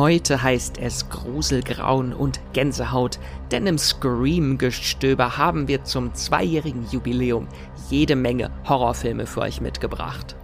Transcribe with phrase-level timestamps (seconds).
[0.00, 3.18] Heute heißt es Gruselgrauen und Gänsehaut,
[3.50, 7.48] denn im Scream-Gestöber haben wir zum zweijährigen Jubiläum
[7.90, 10.36] jede Menge Horrorfilme für euch mitgebracht.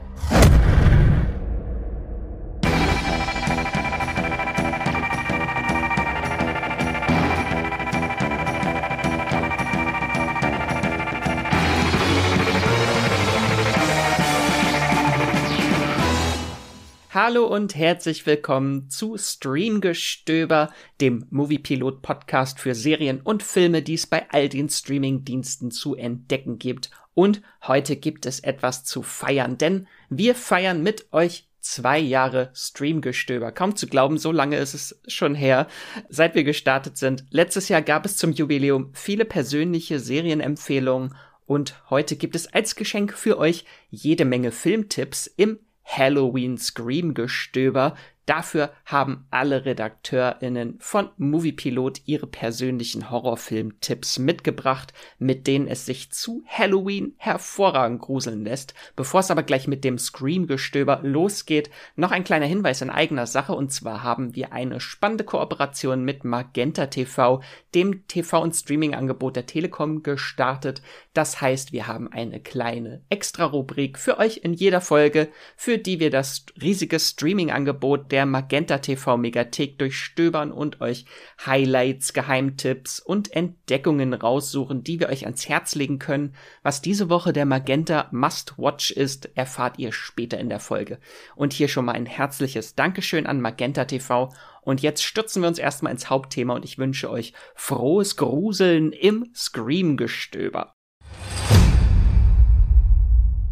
[17.28, 24.06] Hallo und herzlich willkommen zu Streamgestöber, dem Moviepilot Podcast für Serien und Filme, die es
[24.06, 26.92] bei all den Streamingdiensten zu entdecken gibt.
[27.14, 33.50] Und heute gibt es etwas zu feiern, denn wir feiern mit euch zwei Jahre Streamgestöber.
[33.50, 35.66] Kaum zu glauben, so lange ist es schon her,
[36.08, 37.24] seit wir gestartet sind.
[37.30, 43.12] Letztes Jahr gab es zum Jubiläum viele persönliche Serienempfehlungen und heute gibt es als Geschenk
[43.14, 47.96] für euch jede Menge Filmtipps im Halloween Scream Gestöber
[48.26, 56.42] Dafür haben alle RedakteurInnen von Moviepilot ihre persönlichen Horrorfilm-Tipps mitgebracht, mit denen es sich zu
[56.48, 58.74] Halloween hervorragend gruseln lässt.
[58.96, 63.52] Bevor es aber gleich mit dem Scream-Gestöber losgeht, noch ein kleiner Hinweis in eigener Sache
[63.52, 67.42] und zwar haben wir eine spannende Kooperation mit Magenta TV,
[67.76, 70.82] dem TV- und Streaming-Angebot der Telekom, gestartet.
[71.14, 76.10] Das heißt, wir haben eine kleine Extra-Rubrik für euch in jeder Folge, für die wir
[76.10, 81.04] das riesige Streaming-Angebot der Magenta TV Megathek durchstöbern und euch
[81.44, 86.34] Highlights, Geheimtipps und Entdeckungen raussuchen, die wir euch ans Herz legen können.
[86.62, 90.98] Was diese Woche der Magenta Must Watch ist, erfahrt ihr später in der Folge.
[91.34, 95.58] Und hier schon mal ein herzliches Dankeschön an Magenta TV und jetzt stürzen wir uns
[95.58, 100.75] erstmal ins Hauptthema und ich wünsche euch frohes Gruseln im Scream-Gestöber.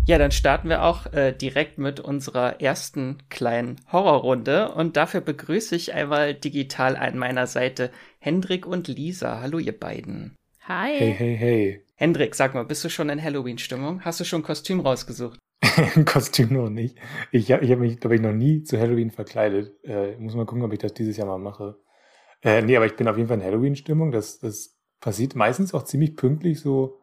[0.06, 5.74] Ja, dann starten wir auch äh, direkt mit unserer ersten kleinen Horrorrunde und dafür begrüße
[5.74, 9.40] ich einmal digital an meiner Seite Hendrik und Lisa.
[9.40, 10.36] Hallo ihr beiden.
[10.68, 10.94] Hi.
[10.98, 11.84] Hey, hey, hey.
[11.94, 14.04] Hendrik, sag mal, bist du schon in Halloween-Stimmung?
[14.04, 15.38] Hast du schon ein Kostüm rausgesucht?
[15.96, 16.98] Ein Kostüm noch nicht.
[17.32, 19.72] Ich habe ich hab mich, glaube ich, noch nie zu Halloween verkleidet.
[19.84, 21.78] Äh, muss mal gucken, ob ich das dieses Jahr mal mache.
[22.42, 24.12] Äh, nee, aber ich bin auf jeden Fall in Halloween-Stimmung.
[24.12, 27.00] Das, das passiert meistens auch ziemlich pünktlich so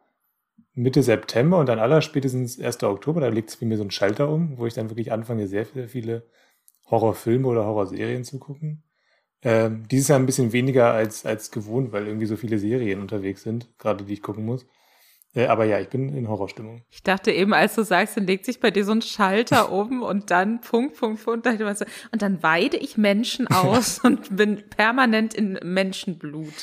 [0.73, 2.83] Mitte September und dann aller spätestens 1.
[2.83, 5.65] Oktober, da legt es mir so einen Schalter um, wo ich dann wirklich anfange, sehr,
[5.65, 6.27] sehr viele
[6.89, 8.83] Horrorfilme oder Horrorserien zu gucken.
[9.43, 13.43] Ähm, dieses Jahr ein bisschen weniger als, als gewohnt, weil irgendwie so viele Serien unterwegs
[13.43, 14.65] sind, gerade die ich gucken muss.
[15.33, 16.83] Äh, aber ja, ich bin in Horrorstimmung.
[16.89, 20.03] Ich dachte eben, als du sagst, dann legt sich bei dir so ein Schalter um
[20.03, 21.47] und dann Punkt, Punkt, Punkt.
[21.47, 26.53] Und dann weide ich Menschen aus und bin permanent in Menschenblut.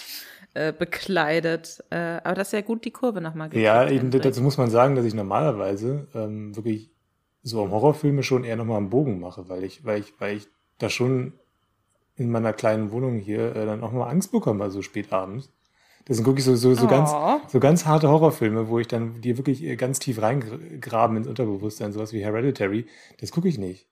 [0.54, 1.84] Äh, bekleidet.
[1.90, 3.64] Äh, aber das ist ja gut die Kurve nochmal gekriegt.
[3.64, 6.90] Ja, eben dazu muss man sagen, dass ich normalerweise ähm, wirklich
[7.42, 10.48] so am Horrorfilme schon eher nochmal einen Bogen mache, weil ich, weil ich, weil ich
[10.78, 11.34] da schon
[12.16, 15.52] in meiner kleinen Wohnung hier äh, dann auch mal Angst bekomme, also spät abends.
[16.06, 16.88] Das sind wirklich so, so, so, oh.
[16.88, 17.12] ganz,
[17.48, 21.92] so ganz harte Horrorfilme, wo ich dann die wirklich äh, ganz tief reingraben ins Unterbewusstsein,
[21.92, 22.86] sowas wie Hereditary.
[23.20, 23.86] Das gucke ich nicht.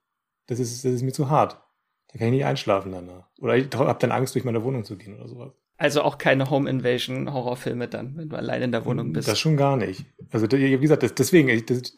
[0.46, 1.60] Das ist, das ist mir zu hart.
[2.08, 3.28] Da kann ich nicht einschlafen danach.
[3.40, 5.52] Oder ich habe dann Angst, durch meine Wohnung zu gehen oder sowas.
[5.78, 9.28] Also auch keine Home Invasion Horrorfilme dann, wenn du allein in der Wohnung bist.
[9.28, 10.06] Das schon gar nicht.
[10.30, 11.48] Also wie gesagt, das, deswegen,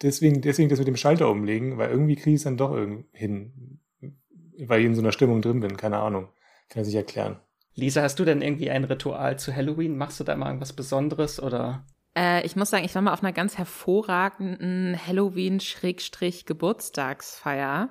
[0.02, 2.76] deswegen, deswegen das mit dem Schalter umlegen, weil irgendwie kriege ich es dann doch
[3.12, 3.78] hin,
[4.58, 5.76] weil ich in so einer Stimmung drin bin.
[5.76, 6.26] Keine Ahnung,
[6.68, 7.36] kann ich erklären.
[7.74, 9.96] Lisa, hast du denn irgendwie ein Ritual zu Halloween?
[9.96, 11.86] Machst du da mal irgendwas Besonderes oder?
[12.16, 17.90] Äh, ich muss sagen, ich war mal auf einer ganz hervorragenden Halloween-Geburtstagsfeier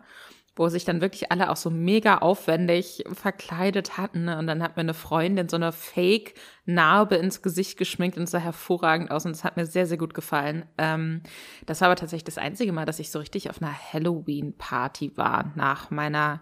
[0.57, 4.25] wo sich dann wirklich alle auch so mega aufwendig verkleidet hatten.
[4.25, 4.37] Ne?
[4.37, 9.11] Und dann hat mir eine Freundin so eine Fake-Narbe ins Gesicht geschminkt und sah hervorragend
[9.11, 9.25] aus.
[9.25, 10.65] Und das hat mir sehr, sehr gut gefallen.
[10.77, 11.21] Ähm,
[11.65, 15.51] das war aber tatsächlich das einzige Mal, dass ich so richtig auf einer Halloween-Party war
[15.55, 16.41] nach meiner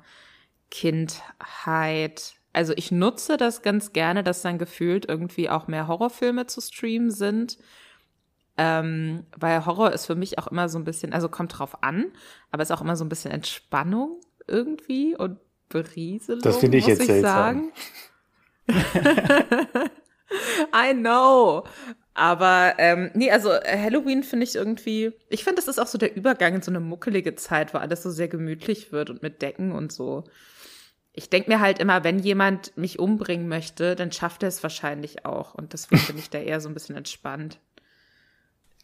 [0.72, 2.36] Kindheit.
[2.54, 7.12] Also ich nutze das ganz gerne, dass dann gefühlt irgendwie auch mehr Horrorfilme zu streamen
[7.12, 7.58] sind.
[8.58, 12.06] Ähm, weil Horror ist für mich auch immer so ein bisschen, also kommt drauf an,
[12.52, 15.40] aber ist auch immer so ein bisschen Entspannung irgendwie und
[15.70, 16.42] Berieselung.
[16.42, 17.72] Das finde ich jetzt ich seltsam.
[20.74, 21.64] I know.
[22.14, 26.16] Aber ähm, nee, also Halloween finde ich irgendwie, ich finde, das ist auch so der
[26.16, 29.74] Übergang in so eine muckelige Zeit, wo alles so sehr gemütlich wird und mit Decken
[29.74, 30.24] und so.
[31.12, 35.26] Ich denke mir halt immer, wenn jemand mich umbringen möchte, dann schafft er es wahrscheinlich
[35.26, 35.56] auch.
[35.56, 37.60] Und deswegen bin ich da eher so ein bisschen entspannt.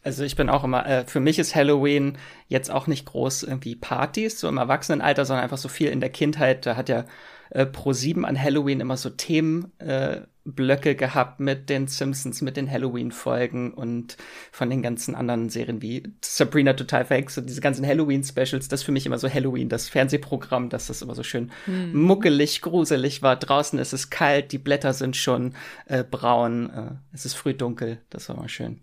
[0.04, 2.18] Also ich bin auch immer, äh, für mich ist Halloween
[2.48, 6.10] jetzt auch nicht groß irgendwie Partys, so im Erwachsenenalter, sondern einfach so viel in der
[6.10, 6.66] Kindheit.
[6.66, 7.06] Da hat ja
[7.52, 12.70] äh, pro sieben an Halloween immer so Themenblöcke äh, gehabt mit den Simpsons, mit den
[12.70, 14.18] Halloween-Folgen und
[14.52, 18.70] von den ganzen anderen Serien wie Sabrina Total Verhext und diese ganzen Halloween-Specials.
[18.70, 21.94] Das ist für mich immer so Halloween, das Fernsehprogramm, dass das immer so schön hm.
[21.94, 23.36] muckelig, gruselig war.
[23.36, 25.54] Draußen ist es kalt, die Blätter sind schon
[25.86, 28.00] äh, braun, äh, es ist früh dunkel.
[28.10, 28.80] Das war mal schön.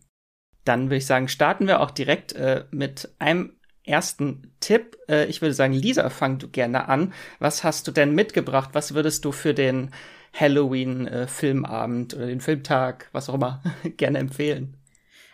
[0.69, 3.55] Dann würde ich sagen, starten wir auch direkt äh, mit einem
[3.85, 4.99] ersten Tipp.
[5.09, 7.15] Äh, ich würde sagen, Lisa, fang du gerne an.
[7.39, 8.71] Was hast du denn mitgebracht?
[8.75, 9.91] Was würdest du für den
[10.35, 13.63] Halloween-Filmabend äh, oder den Filmtag, was auch immer,
[13.97, 14.77] gerne empfehlen?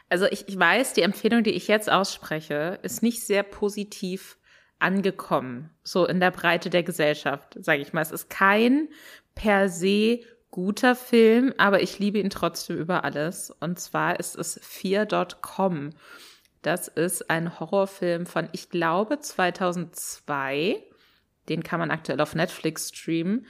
[0.09, 4.39] Also ich, ich weiß, die Empfehlung, die ich jetzt ausspreche, ist nicht sehr positiv
[4.79, 8.03] angekommen, so in der Breite der Gesellschaft, sage ich mal.
[8.03, 8.89] Es ist kein
[9.35, 10.21] per se
[10.55, 13.51] guter Film, aber ich liebe ihn trotzdem über alles.
[13.59, 15.91] Und zwar ist es Fear.com.
[16.63, 20.81] Das ist ein Horrorfilm von, ich glaube, 2002.
[21.49, 23.47] Den kann man aktuell auf Netflix streamen.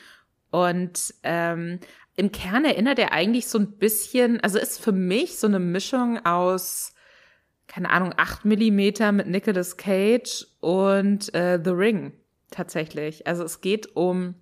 [0.51, 1.79] Und ähm,
[2.17, 6.25] im Kern erinnert er eigentlich so ein bisschen, also ist für mich so eine Mischung
[6.25, 6.95] aus,
[7.67, 12.15] keine Ahnung, 8 Millimeter mit Nicolas Cage und äh, The Ring
[12.51, 13.27] tatsächlich.
[13.27, 14.37] Also es geht um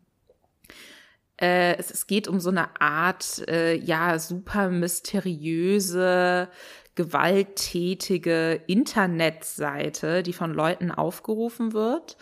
[1.43, 6.49] äh, es, es, geht um so eine Art, äh, ja, super mysteriöse
[6.95, 12.17] gewalttätige Internetseite, die von Leuten aufgerufen wird.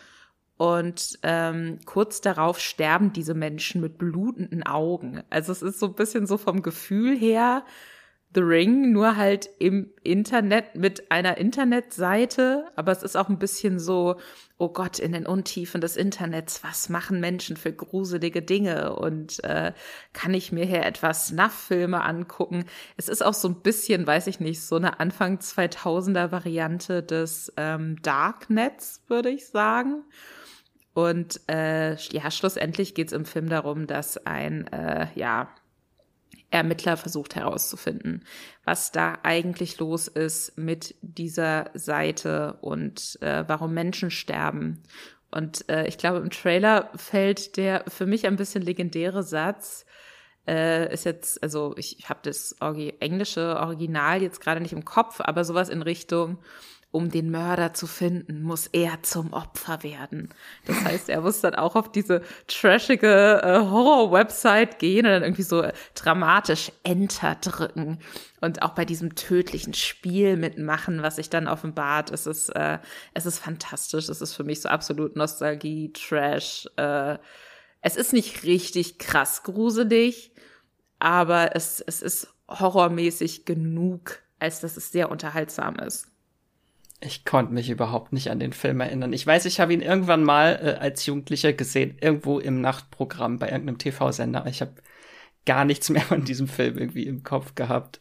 [0.57, 5.23] Und ähm, kurz darauf sterben diese Menschen mit blutenden Augen.
[5.31, 7.65] Also es ist so ein bisschen so vom Gefühl her,
[8.33, 13.81] The Ring, nur halt im Internet mit einer Internetseite, aber es ist auch ein bisschen
[13.81, 14.21] so,
[14.57, 19.73] oh Gott, in den Untiefen des Internets, was machen Menschen für gruselige Dinge und äh,
[20.13, 22.67] kann ich mir hier etwas Snuff-Filme angucken?
[22.97, 27.53] Es ist auch so ein bisschen, weiß ich nicht, so eine Anfang 2000er Variante des
[27.57, 30.05] ähm, Darknets, würde ich sagen.
[30.93, 35.49] Und äh, ja, schlussendlich geht es im Film darum, dass ein äh, ja
[36.51, 38.25] Ermittler versucht herauszufinden,
[38.65, 44.83] was da eigentlich los ist mit dieser Seite und äh, warum Menschen sterben.
[45.31, 49.87] Und äh, ich glaube, im Trailer fällt der für mich ein bisschen legendäre Satz,
[50.47, 55.21] äh, ist jetzt, also ich habe das Orgi englische Original jetzt gerade nicht im Kopf,
[55.21, 56.39] aber sowas in Richtung,
[56.93, 60.31] um den Mörder zu finden, muss er zum Opfer werden.
[60.67, 65.45] Das heißt, er muss dann auch auf diese trashige äh, Horror-Website gehen und dann irgendwie
[65.45, 65.65] so
[65.95, 68.01] dramatisch Enter drücken
[68.41, 72.11] und auch bei diesem tödlichen Spiel mitmachen, was sich dann offenbart.
[72.11, 72.79] Es ist, äh,
[73.15, 74.09] es ist fantastisch.
[74.09, 76.69] Es ist für mich so absolut Nostalgie, Trash.
[76.77, 77.19] Äh,
[77.83, 80.33] es ist nicht richtig krass gruselig,
[80.99, 86.10] aber es, es ist horrormäßig genug, als dass es sehr unterhaltsam ist.
[87.03, 89.13] Ich konnte mich überhaupt nicht an den Film erinnern.
[89.13, 93.49] Ich weiß, ich habe ihn irgendwann mal äh, als Jugendlicher gesehen, irgendwo im Nachtprogramm bei
[93.51, 94.45] irgendeinem TV-Sender.
[94.47, 94.75] Ich habe
[95.47, 98.01] gar nichts mehr von diesem Film irgendwie im Kopf gehabt.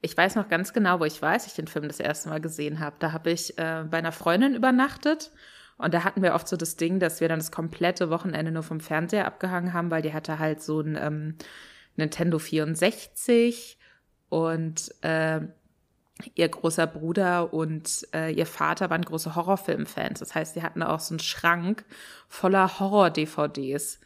[0.00, 2.80] Ich weiß noch ganz genau, wo ich weiß, ich den Film das erste Mal gesehen
[2.80, 2.96] habe.
[2.98, 5.30] Da habe ich äh, bei einer Freundin übernachtet
[5.76, 8.62] und da hatten wir oft so das Ding, dass wir dann das komplette Wochenende nur
[8.62, 11.36] vom Fernseher abgehangen haben, weil die hatte halt so ein ähm,
[11.96, 13.78] Nintendo 64
[14.28, 15.40] und äh,
[16.34, 20.20] ihr großer Bruder und äh, ihr Vater waren große Horrorfilmfans.
[20.20, 21.84] Das heißt, sie hatten auch so einen Schrank
[22.28, 24.00] voller Horror-DVDs.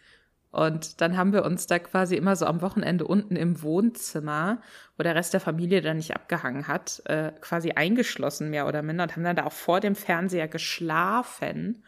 [0.51, 4.63] Und dann haben wir uns da quasi immer so am Wochenende unten im Wohnzimmer,
[4.97, 9.05] wo der Rest der Familie dann nicht abgehangen hat, äh, quasi eingeschlossen, mehr oder minder,
[9.05, 11.85] und haben dann da auch vor dem Fernseher geschlafen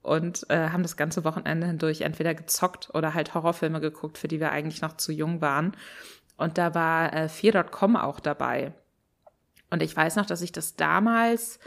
[0.00, 4.40] und äh, haben das ganze Wochenende hindurch entweder gezockt oder halt Horrorfilme geguckt, für die
[4.40, 5.76] wir eigentlich noch zu jung waren.
[6.38, 8.72] Und da war äh, 4.com auch dabei.
[9.70, 11.58] Und ich weiß noch, dass ich das damals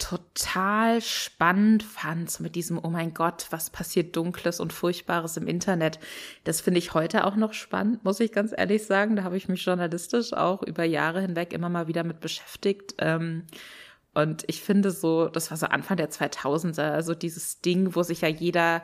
[0.00, 5.46] total spannend fand so mit diesem, oh mein Gott, was passiert Dunkles und Furchtbares im
[5.46, 6.00] Internet.
[6.44, 9.14] Das finde ich heute auch noch spannend, muss ich ganz ehrlich sagen.
[9.14, 12.94] Da habe ich mich journalistisch auch über Jahre hinweg immer mal wieder mit beschäftigt.
[12.98, 13.44] Ähm,
[14.14, 18.22] und ich finde so, das war so Anfang der 2000er, also dieses Ding, wo sich
[18.22, 18.82] ja jeder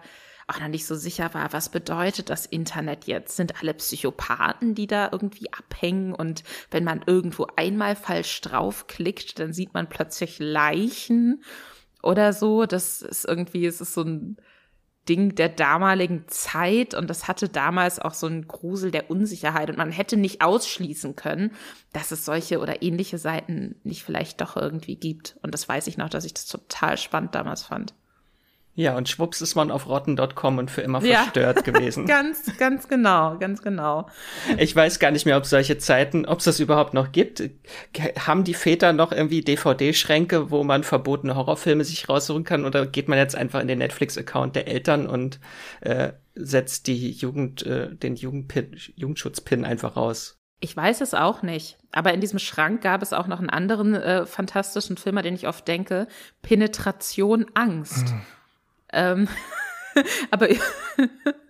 [0.49, 3.37] auch noch nicht so sicher war, was bedeutet das Internet jetzt?
[3.37, 6.15] Sind alle Psychopathen, die da irgendwie abhängen?
[6.15, 11.43] Und wenn man irgendwo einmal falsch draufklickt, dann sieht man plötzlich Leichen
[12.03, 12.65] oder so.
[12.67, 14.37] Das ist irgendwie, es ist so ein
[15.09, 19.79] Ding der damaligen Zeit und das hatte damals auch so einen Grusel der Unsicherheit und
[19.79, 21.53] man hätte nicht ausschließen können,
[21.93, 25.38] dass es solche oder ähnliche Seiten nicht vielleicht doch irgendwie gibt.
[25.43, 27.95] Und das weiß ich noch, dass ich das total spannend damals fand.
[28.76, 31.23] Ja, und schwupps ist man auf rotten.com und für immer ja.
[31.23, 32.04] verstört gewesen.
[32.04, 34.06] ganz, ganz genau, ganz genau.
[34.59, 37.42] Ich weiß gar nicht mehr, ob solche Zeiten, ob es das überhaupt noch gibt.
[38.18, 42.66] Haben die Väter noch irgendwie DVD-Schränke, wo man verbotene Horrorfilme sich raussuchen kann?
[42.66, 45.40] Oder geht man jetzt einfach in den Netflix-Account der Eltern und
[45.80, 50.38] äh, setzt die Jugend, äh, den Jugendpin, Jugendschutzpin einfach raus.
[50.61, 51.78] Ich weiß es auch nicht.
[51.92, 55.35] Aber in diesem Schrank gab es auch noch einen anderen äh, fantastischen Film, an den
[55.35, 56.09] ich oft denke.
[56.42, 58.09] Penetration Angst.
[58.09, 58.21] Mhm.
[58.93, 59.28] Ähm,
[60.31, 60.49] aber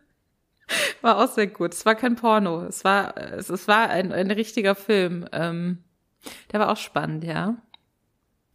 [1.01, 1.75] war auch sehr gut.
[1.75, 2.65] Es war kein Porno.
[2.65, 5.29] Es war, es, es war ein, ein richtiger Film.
[5.33, 5.85] Ähm,
[6.53, 7.57] der war auch spannend, ja.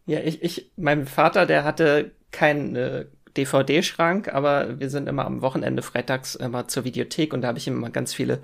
[0.06, 3.06] Ja, ich, ich, mein Vater, der hatte keinen äh,
[3.38, 7.68] DVD-Schrank, aber wir sind immer am Wochenende freitags immer zur Videothek und da habe ich
[7.68, 8.40] immer ganz viele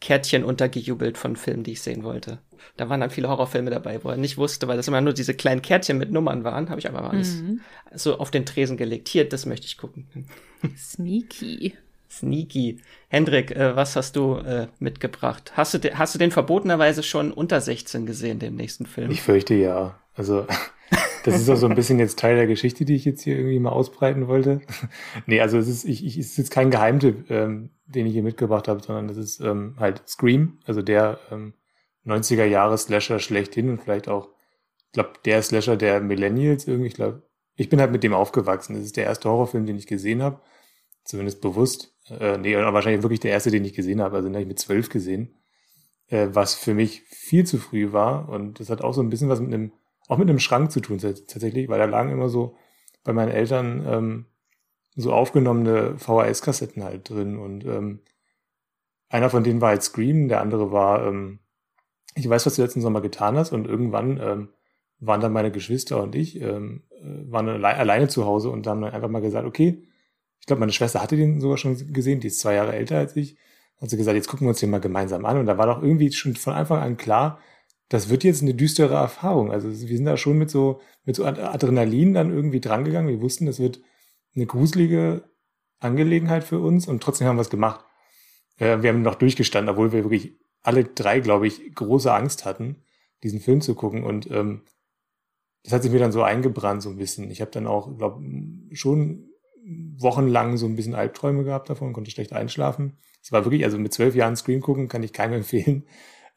[0.00, 2.38] Kärtchen untergejubelt von Filmen, die ich sehen wollte.
[2.76, 5.34] Da waren dann viele Horrorfilme dabei, wo er nicht wusste, weil das immer nur diese
[5.34, 7.60] kleinen Kärtchen mit Nummern waren, habe ich aber mal alles mhm.
[7.94, 9.08] so auf den Tresen gelegt.
[9.08, 10.06] Hier, das möchte ich gucken.
[10.76, 11.74] Sneaky.
[12.10, 12.78] Sneaky.
[13.08, 15.52] Hendrik, äh, was hast du äh, mitgebracht?
[15.56, 19.10] Hast du, hast du den verbotenerweise schon unter 16 gesehen, den nächsten Film?
[19.10, 19.98] Ich fürchte ja.
[20.14, 20.46] Also
[21.24, 23.58] das ist auch so ein bisschen jetzt Teil der Geschichte, die ich jetzt hier irgendwie
[23.58, 24.60] mal ausbreiten wollte.
[25.26, 28.22] nee, also es ist, ich, ich, es ist jetzt kein Geheimtipp, ähm, den ich hier
[28.22, 31.54] mitgebracht habe, sondern das ist ähm, halt Scream, also der ähm,
[32.06, 34.28] 90er Jahre Slasher schlechthin und vielleicht auch,
[34.86, 37.22] ich glaube, der Slasher der Millennials irgendwie, ich glaube,
[37.54, 38.74] ich bin halt mit dem aufgewachsen.
[38.74, 40.40] Das ist der erste Horrorfilm, den ich gesehen habe,
[41.04, 41.94] zumindest bewusst.
[42.08, 44.58] Äh, nee, wahrscheinlich wirklich der erste, den ich gesehen habe, also den habe ich mit
[44.58, 45.36] zwölf gesehen,
[46.08, 49.28] äh, was für mich viel zu früh war und das hat auch so ein bisschen
[49.28, 49.72] was mit einem
[50.12, 52.56] auch mit einem Schrank zu tun tatsächlich, weil da lagen immer so
[53.04, 54.26] bei meinen Eltern ähm,
[54.94, 58.00] so aufgenommene VHS-Kassetten halt drin und ähm,
[59.08, 61.40] einer von denen war halt Scream, der andere war ähm,
[62.14, 64.48] Ich weiß, was du letzten Sommer getan hast und irgendwann ähm,
[64.98, 68.82] waren dann meine Geschwister und ich ähm, äh, waren alle alleine zu Hause und haben
[68.82, 69.82] dann einfach mal gesagt, okay,
[70.40, 73.14] ich glaube, meine Schwester hatte den sogar schon gesehen, die ist zwei Jahre älter als
[73.16, 73.36] ich.
[73.80, 75.38] Hat sie gesagt, jetzt gucken wir uns den mal gemeinsam an.
[75.38, 77.38] Und da war doch irgendwie schon von Anfang an klar,
[77.92, 79.52] das wird jetzt eine düstere Erfahrung.
[79.52, 83.10] Also wir sind da schon mit so, mit so Adrenalin dann irgendwie drangegangen.
[83.10, 83.82] Wir wussten, das wird
[84.34, 85.24] eine gruselige
[85.78, 87.84] Angelegenheit für uns und trotzdem haben wir es gemacht.
[88.56, 92.82] Äh, wir haben noch durchgestanden, obwohl wir wirklich alle drei, glaube ich, große Angst hatten,
[93.22, 94.04] diesen Film zu gucken.
[94.04, 94.62] Und ähm,
[95.62, 97.30] das hat sich mir dann so eingebrannt, so ein bisschen.
[97.30, 98.24] Ich habe dann auch, glaube
[98.72, 99.28] schon
[99.98, 102.96] wochenlang so ein bisschen Albträume gehabt davon, konnte schlecht einschlafen.
[103.22, 105.84] Es war wirklich, also mit zwölf Jahren Screen gucken, kann ich keinem empfehlen.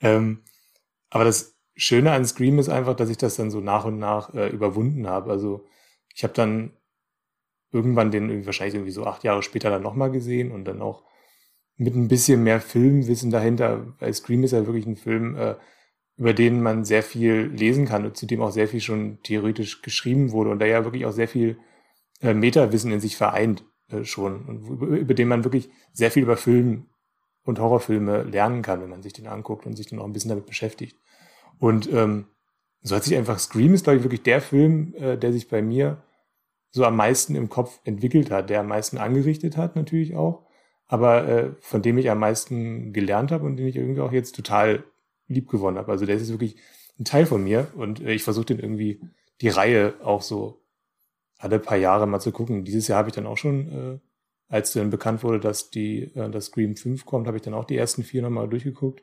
[0.01, 0.41] Ähm,
[1.15, 4.33] aber das Schöne an Scream ist einfach, dass ich das dann so nach und nach
[4.33, 5.31] äh, überwunden habe.
[5.31, 5.65] Also
[6.13, 6.73] ich habe dann
[7.71, 11.05] irgendwann den irgendwie, wahrscheinlich irgendwie so acht Jahre später dann nochmal gesehen und dann auch
[11.77, 15.55] mit ein bisschen mehr Filmwissen dahinter, weil Scream ist ja wirklich ein Film, äh,
[16.17, 19.83] über den man sehr viel lesen kann und zu dem auch sehr viel schon theoretisch
[19.83, 21.57] geschrieben wurde und der ja wirklich auch sehr viel
[22.19, 26.23] äh, Metawissen in sich vereint äh, schon und über, über den man wirklich sehr viel
[26.23, 26.87] über Film
[27.45, 30.29] und Horrorfilme lernen kann, wenn man sich den anguckt und sich dann auch ein bisschen
[30.29, 30.97] damit beschäftigt.
[31.59, 32.25] Und ähm,
[32.81, 35.61] so hat sich einfach Scream ist, glaube ich, wirklich der Film, äh, der sich bei
[35.61, 36.03] mir
[36.71, 40.45] so am meisten im Kopf entwickelt hat, der am meisten angerichtet hat natürlich auch,
[40.87, 44.35] aber äh, von dem ich am meisten gelernt habe und den ich irgendwie auch jetzt
[44.35, 44.83] total
[45.27, 45.91] lieb gewonnen habe.
[45.91, 46.57] Also der ist wirklich
[46.99, 49.01] ein Teil von mir und äh, ich versuche den irgendwie
[49.41, 50.61] die Reihe auch so
[51.37, 52.65] alle paar Jahre mal zu gucken.
[52.65, 53.99] Dieses Jahr habe ich dann auch schon äh,
[54.47, 57.65] als dann bekannt wurde, dass die, äh, das Scream 5 kommt, habe ich dann auch
[57.65, 59.01] die ersten vier nochmal durchgeguckt.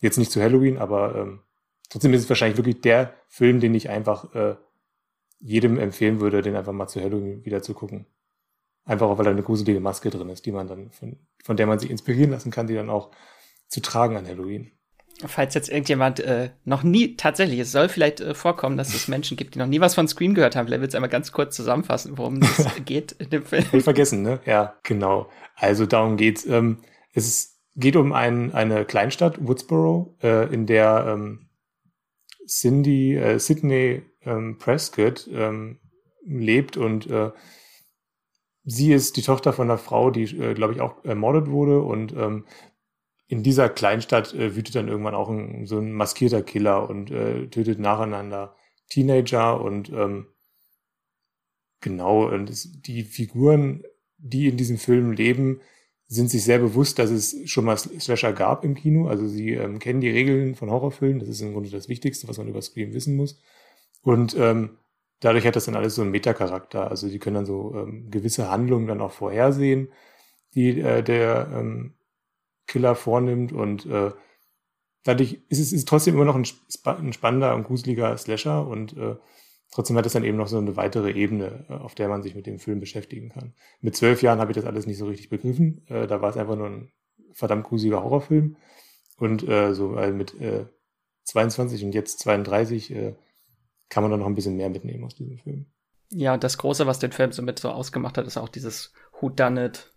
[0.00, 1.40] Jetzt nicht zu Halloween, aber ähm,
[1.92, 4.56] trotzdem ist es wahrscheinlich wirklich der Film, den ich einfach äh,
[5.38, 8.06] jedem empfehlen würde, den einfach mal zu Halloween wieder zu gucken.
[8.84, 11.66] Einfach auch, weil da eine gruselige Maske drin ist, die man dann, von, von der
[11.66, 13.10] man sich inspirieren lassen kann, die dann auch
[13.68, 14.72] zu tragen an Halloween
[15.26, 19.36] falls jetzt irgendjemand äh, noch nie, tatsächlich, es soll vielleicht äh, vorkommen, dass es Menschen
[19.36, 20.66] gibt, die noch nie was von Scream gehört haben.
[20.66, 23.64] Vielleicht willst du einmal ganz kurz zusammenfassen, worum es geht in dem Film.
[23.72, 24.40] Ich vergessen, ne?
[24.46, 25.28] Ja, genau.
[25.54, 26.46] Also darum geht's.
[26.46, 26.78] Ähm,
[27.12, 31.48] es geht um ein, eine Kleinstadt, Woodsboro, äh, in der ähm,
[32.46, 35.78] Cindy, äh, Sydney ähm, Prescott ähm,
[36.24, 37.30] lebt und äh,
[38.64, 42.12] sie ist die Tochter von einer Frau, die, äh, glaube ich, auch ermordet wurde und
[42.12, 42.44] ähm,
[43.26, 47.46] in dieser Kleinstadt äh, wütet dann irgendwann auch ein, so ein maskierter Killer und äh,
[47.48, 48.56] tötet nacheinander
[48.88, 50.26] Teenager und ähm,
[51.80, 53.84] genau, und es, die Figuren,
[54.18, 55.60] die in diesem Film leben,
[56.12, 59.08] sind sich sehr bewusst, dass es schon mal Slasher gab im Kino.
[59.08, 61.20] Also sie ähm, kennen die Regeln von Horrorfilmen.
[61.20, 63.40] Das ist im Grunde das Wichtigste, was man über Scream wissen muss.
[64.02, 64.78] Und ähm,
[65.20, 66.90] dadurch hat das dann alles so einen Metacharakter.
[66.90, 69.88] Also die können dann so ähm, gewisse Handlungen dann auch vorhersehen,
[70.54, 71.94] die äh, der ähm,
[72.66, 74.12] Killer vornimmt und äh,
[75.04, 76.46] dadurch ist es ist trotzdem immer noch ein,
[76.84, 79.16] ein spannender und gruseliger Slasher und äh,
[79.72, 82.36] trotzdem hat es dann eben noch so eine weitere Ebene, äh, auf der man sich
[82.36, 83.54] mit dem Film beschäftigen kann.
[83.80, 85.84] Mit zwölf Jahren habe ich das alles nicht so richtig begriffen.
[85.88, 86.92] Äh, da war es einfach nur ein
[87.32, 88.56] verdammt gruseliger Horrorfilm.
[89.16, 90.66] Und äh, so also mit äh,
[91.24, 93.14] 22 und jetzt 32 äh,
[93.88, 95.66] kann man dann noch ein bisschen mehr mitnehmen aus diesem Film.
[96.10, 99.30] Ja, das Große, was den Film so mit so ausgemacht hat, ist auch dieses Who
[99.30, 99.92] Done It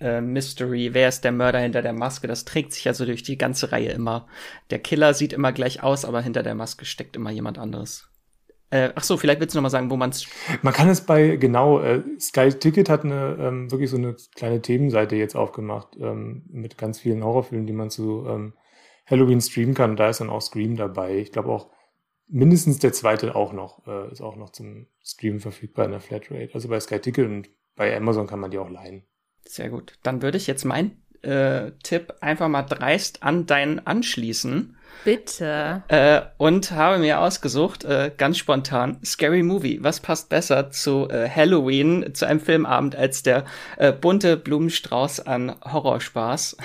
[0.00, 3.38] äh, Mystery, wer ist der Mörder hinter der Maske, das trägt sich also durch die
[3.38, 4.28] ganze Reihe immer.
[4.70, 8.08] Der Killer sieht immer gleich aus, aber hinter der Maske steckt immer jemand anderes.
[8.70, 10.26] Äh, ach so, vielleicht willst du noch mal sagen, wo man es.
[10.62, 14.60] Man kann es bei genau äh, Sky Ticket hat eine ähm, wirklich so eine kleine
[14.60, 18.54] Themenseite jetzt aufgemacht ähm, mit ganz vielen Horrorfilmen, die man zu ähm,
[19.06, 19.96] Halloween streamen kann.
[19.96, 21.18] Da ist dann auch Scream dabei.
[21.18, 21.68] Ich glaube auch
[22.28, 26.50] mindestens der zweite auch noch äh, ist auch noch zum Streamen verfügbar in der Flatrate.
[26.52, 29.04] Also bei Sky Ticket und bei Amazon kann man die auch leihen.
[29.44, 29.98] Sehr gut.
[30.02, 34.76] Dann würde ich jetzt meinen äh, Tipp einfach mal dreist an deinen anschließen.
[35.04, 35.84] Bitte.
[35.88, 39.78] Äh, und habe mir ausgesucht, äh, ganz spontan, Scary Movie.
[39.82, 43.44] Was passt besser zu äh, Halloween, zu einem Filmabend, als der
[43.76, 46.56] äh, bunte Blumenstrauß an Horrorspaß?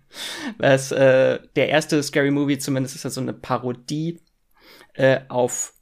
[0.58, 4.20] Was, äh, der erste Scary Movie zumindest ist ja so eine Parodie
[4.94, 5.73] äh, auf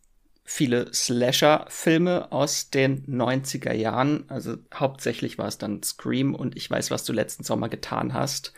[0.53, 4.25] viele Slasher-Filme aus den 90er Jahren.
[4.29, 8.53] Also hauptsächlich war es dann Scream und ich weiß, was du letzten Sommer getan hast.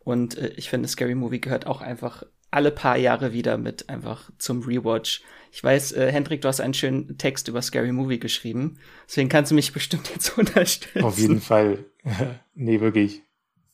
[0.00, 4.30] Und äh, ich finde, Scary Movie gehört auch einfach alle paar Jahre wieder mit einfach
[4.38, 5.22] zum Rewatch.
[5.52, 8.78] Ich weiß, äh, Hendrik, du hast einen schönen Text über Scary Movie geschrieben.
[9.06, 11.04] Deswegen kannst du mich bestimmt jetzt unterstützen.
[11.04, 11.84] Auf jeden Fall.
[12.54, 13.22] nee, wirklich.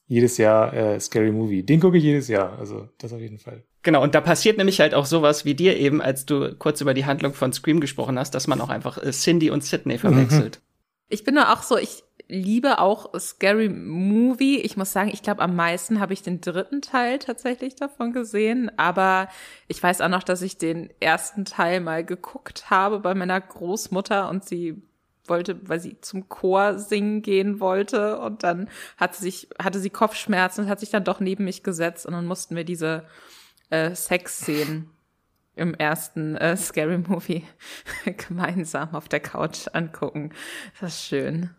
[0.08, 1.62] Jedes Jahr äh, Scary Movie.
[1.62, 2.58] Den gucke ich jedes Jahr.
[2.58, 3.62] Also das auf jeden Fall.
[3.82, 6.92] Genau, und da passiert nämlich halt auch sowas wie dir eben, als du kurz über
[6.92, 10.56] die Handlung von Scream gesprochen hast, dass man auch einfach äh, Cindy und Sydney verwechselt.
[10.56, 10.64] Mhm.
[11.08, 14.58] Ich bin da auch so, ich liebe auch Scary Movie.
[14.60, 18.70] Ich muss sagen, ich glaube, am meisten habe ich den dritten Teil tatsächlich davon gesehen.
[18.78, 19.28] Aber
[19.66, 24.28] ich weiß auch noch, dass ich den ersten Teil mal geguckt habe bei meiner Großmutter
[24.28, 24.82] und sie
[25.26, 29.90] wollte, weil sie zum Chor singen gehen wollte und dann hat sie sich, hatte sie
[29.90, 33.04] Kopfschmerzen und hat sich dann doch neben mich gesetzt und dann mussten wir diese
[33.70, 34.90] äh, Sexszenen
[35.56, 37.44] im ersten äh, Scary Movie
[38.28, 40.32] gemeinsam auf der Couch angucken.
[40.80, 41.50] Das ist schön.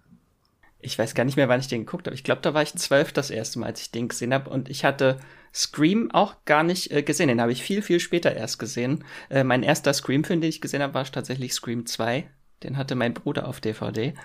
[0.79, 2.15] Ich weiß gar nicht mehr, wann ich den geguckt habe.
[2.15, 4.49] Ich glaube, da war ich zwölf das erste Mal, als ich den gesehen habe.
[4.49, 5.19] Und ich hatte
[5.53, 7.27] Scream auch gar nicht äh, gesehen.
[7.27, 9.03] Den habe ich viel, viel später erst gesehen.
[9.29, 12.27] Äh, mein erster Scream-Film, den ich gesehen habe, war tatsächlich Scream 2.
[12.63, 14.15] Den hatte mein Bruder auf DVD.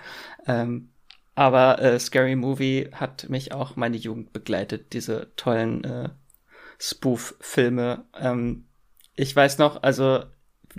[0.47, 0.89] Ähm,
[1.35, 4.93] aber äh, Scary Movie hat mich auch meine Jugend begleitet.
[4.93, 6.09] Diese tollen äh,
[6.79, 8.05] Spoof-Filme.
[8.19, 8.65] Ähm,
[9.15, 10.23] ich weiß noch, also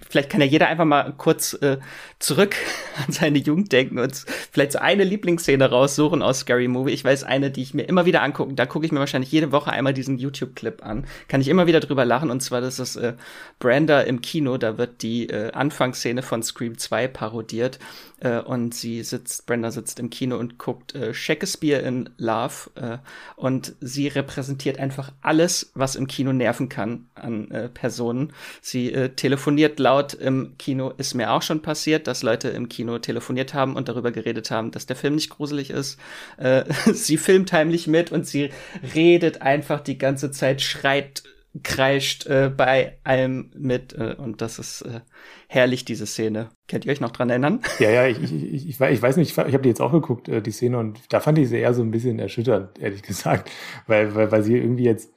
[0.08, 1.78] vielleicht kann ja jeder einfach mal kurz äh,
[2.18, 2.54] zurück
[3.06, 4.14] an seine Jugend denken und
[4.52, 6.92] vielleicht so eine Lieblingsszene raussuchen aus Scary Movie.
[6.92, 8.54] Ich weiß eine, die ich mir immer wieder angucke.
[8.54, 11.06] Da gucke ich mir wahrscheinlich jede Woche einmal diesen YouTube-Clip an.
[11.28, 12.30] Kann ich immer wieder drüber lachen.
[12.30, 13.14] Und zwar, das ist äh,
[13.58, 14.56] Brenda im Kino.
[14.58, 17.78] Da wird die äh, Anfangsszene von Scream 2 parodiert.
[18.20, 22.70] Äh, und sie sitzt, Brenda sitzt im Kino und guckt äh, Shakespeare in Love.
[22.74, 22.98] Äh,
[23.36, 28.32] und sie repräsentiert einfach alles, was im Kino nerven kann an äh, Personen.
[28.60, 30.92] Sie äh, telefoniert laut im Kino.
[30.96, 34.70] Ist mir auch schon passiert, dass Leute im Kino telefoniert haben und darüber geredet haben,
[34.70, 35.98] dass der Film nicht gruselig ist.
[36.92, 38.50] Sie filmt heimlich mit und sie
[38.94, 41.22] redet einfach die ganze Zeit, schreit
[41.62, 45.00] kreischt äh, bei allem mit äh, und das ist äh,
[45.48, 46.50] herrlich, diese Szene.
[46.68, 47.60] Könnt ihr euch noch dran erinnern?
[47.78, 50.28] Ja, ja, ich, ich, ich, ich weiß nicht, ich, ich habe die jetzt auch geguckt,
[50.28, 53.50] äh, die Szene, und da fand ich sie eher so ein bisschen erschütternd, ehrlich gesagt,
[53.86, 55.12] weil, weil, weil sie irgendwie jetzt,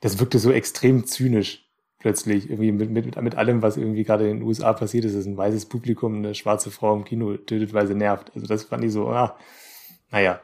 [0.00, 1.64] das wirkte so extrem zynisch
[1.98, 5.24] plötzlich, irgendwie mit, mit, mit allem, was irgendwie gerade in den USA passiert ist, dass
[5.24, 8.30] ein weißes Publikum eine schwarze Frau im Kino tötet, weil sie nervt.
[8.34, 9.38] Also das fand ich so, ah,
[10.10, 10.40] naja.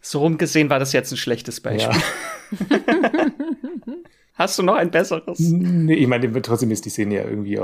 [0.00, 2.00] So rumgesehen war das jetzt ein schlechtes Beispiel.
[2.60, 3.26] Ja.
[4.36, 5.38] Hast du noch ein besseres?
[5.38, 7.58] Nee, ich meine, trotzdem ist die Szene ja irgendwie,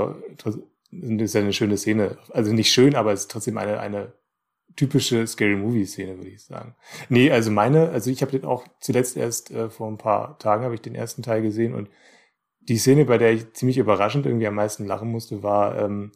[1.23, 2.17] ist ja eine schöne Szene.
[2.31, 4.13] Also nicht schön, aber es ist trotzdem eine, eine
[4.75, 6.75] typische Scary Movie Szene, würde ich sagen.
[7.09, 10.63] Nee, also meine, also ich habe den auch zuletzt erst äh, vor ein paar Tagen
[10.63, 11.89] habe ich den ersten Teil gesehen und
[12.59, 16.11] die Szene, bei der ich ziemlich überraschend irgendwie am meisten lachen musste, war ähm,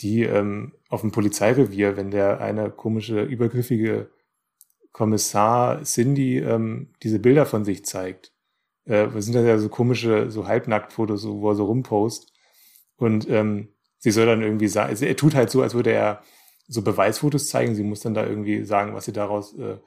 [0.00, 4.10] die ähm, auf dem Polizeirevier, wenn der eine komische, übergriffige
[4.90, 8.32] Kommissar Cindy ähm, diese Bilder von sich zeigt
[8.90, 12.32] äh, sind das ja so komische, so Halbnacktfotos, so, wo er so rumpost.
[12.96, 16.22] Und ähm, sie soll dann irgendwie sagen, also er tut halt so, als würde er
[16.66, 17.74] so Beweisfotos zeigen.
[17.74, 19.78] Sie muss dann da irgendwie sagen, was sie daraus äh,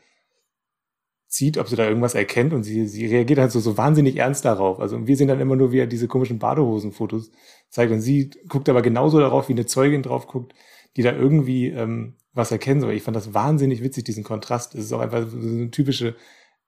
[1.28, 2.54] zieht, ob sie da irgendwas erkennt.
[2.54, 4.80] Und sie, sie reagiert halt so, so wahnsinnig ernst darauf.
[4.80, 7.32] Also wir sehen dann immer nur, wie er diese komischen Badehosenfotos
[7.70, 7.92] zeigt.
[7.92, 10.54] Und sie guckt aber genauso darauf, wie eine Zeugin drauf guckt,
[10.96, 12.94] die da irgendwie ähm, was erkennen soll.
[12.94, 14.76] Ich fand das wahnsinnig witzig, diesen Kontrast.
[14.76, 16.16] Es ist auch einfach so eine typische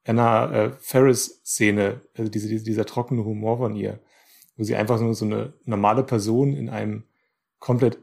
[0.06, 4.00] Anna äh, Ferris-Szene, also diese, diese, dieser trockene Humor von ihr,
[4.56, 7.04] wo sie einfach nur so eine normale Person in einem
[7.60, 7.98] komplett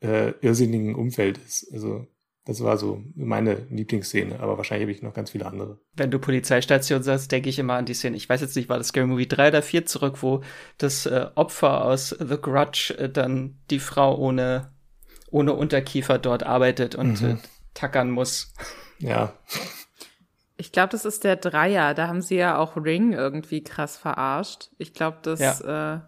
[0.00, 1.70] äh, irrsinnigen Umfeld ist.
[1.72, 2.06] Also
[2.44, 5.80] das war so meine Lieblingsszene, aber wahrscheinlich habe ich noch ganz viele andere.
[5.94, 8.16] Wenn du Polizeistation sagst, denke ich immer an die Szene.
[8.16, 10.42] Ich weiß jetzt nicht, war das Scary Movie 3 oder 4 zurück, wo
[10.78, 14.72] das äh, Opfer aus The Grudge äh, dann die Frau ohne,
[15.30, 17.28] ohne Unterkiefer dort arbeitet und mhm.
[17.28, 17.36] äh,
[17.74, 18.54] tackern muss.
[18.98, 19.34] Ja.
[20.60, 21.94] Ich glaube, das ist der Dreier.
[21.94, 24.70] Da haben sie ja auch Ring irgendwie krass verarscht.
[24.76, 25.94] Ich glaube, das, ja.
[25.94, 26.00] äh,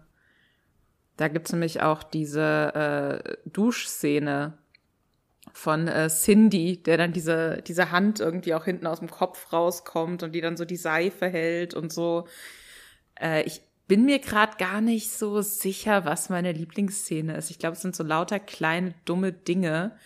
[1.15, 4.57] da gibt's nämlich auch diese äh, Duschszene
[5.53, 10.21] von äh, Cindy, der dann diese, diese Hand irgendwie auch hinten aus dem Kopf rauskommt
[10.21, 12.27] und die dann so die Seife hält und so.
[13.19, 17.51] Äh, ich bin mir gerade gar nicht so sicher, was meine Lieblingsszene ist.
[17.51, 19.97] Ich glaube, es sind so lauter kleine, dumme Dinge,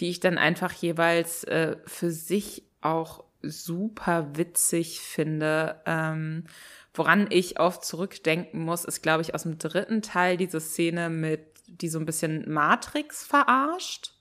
[0.00, 5.80] die ich dann einfach jeweils äh, für sich auch super witzig finde.
[5.86, 6.44] Ähm,
[6.92, 11.46] woran ich oft zurückdenken muss, ist, glaube ich, aus dem dritten Teil diese Szene mit,
[11.66, 14.12] die so ein bisschen Matrix verarscht,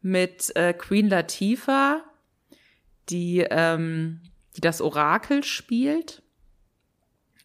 [0.00, 2.02] mit äh, Queen Latifah,
[3.08, 4.20] die, ähm,
[4.56, 6.22] die das Orakel spielt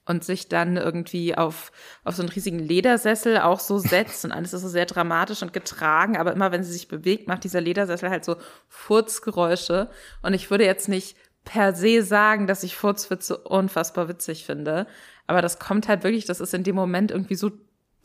[0.05, 1.71] und sich dann irgendwie auf,
[2.03, 5.53] auf so einen riesigen Ledersessel auch so setzt und alles ist so sehr dramatisch und
[5.53, 8.37] getragen, aber immer wenn sie sich bewegt, macht dieser Ledersessel halt so
[8.67, 9.89] Furzgeräusche.
[10.21, 14.87] Und ich würde jetzt nicht per se sagen, dass ich Furzwitze unfassbar witzig finde,
[15.27, 17.51] aber das kommt halt wirklich, das ist in dem Moment irgendwie so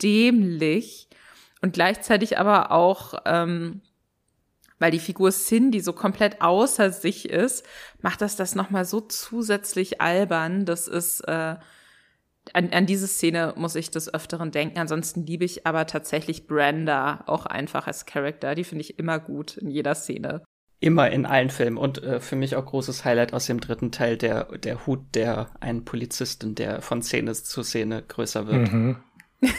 [0.01, 1.09] dämlich
[1.61, 3.81] und gleichzeitig aber auch ähm,
[4.79, 7.65] weil die Figur Cindy so komplett außer sich ist,
[8.01, 10.65] macht das das nochmal so zusätzlich albern.
[10.65, 11.57] Das ist äh,
[12.53, 14.79] an, an diese Szene muss ich des Öfteren denken.
[14.79, 18.55] Ansonsten liebe ich aber tatsächlich Brenda auch einfach als Charakter.
[18.55, 20.43] Die finde ich immer gut in jeder Szene.
[20.81, 24.17] Immer in allen Filmen und äh, für mich auch großes Highlight aus dem dritten Teil
[24.17, 28.71] der, der Hut der einen Polizisten, der von Szene zu Szene größer wird.
[28.71, 28.95] Mhm.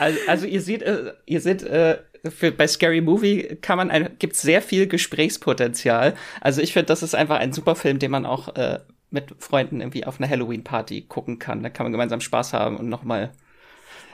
[0.00, 4.16] also, also, ihr seht, äh, ihr seht, äh, für, bei Scary Movie kann man ein,
[4.18, 6.14] gibt sehr viel Gesprächspotenzial.
[6.40, 8.80] Also ich finde, das ist einfach ein super Film, den man auch äh,
[9.10, 11.62] mit Freunden irgendwie auf einer Halloween-Party gucken kann.
[11.62, 13.32] Da kann man gemeinsam Spaß haben und nochmal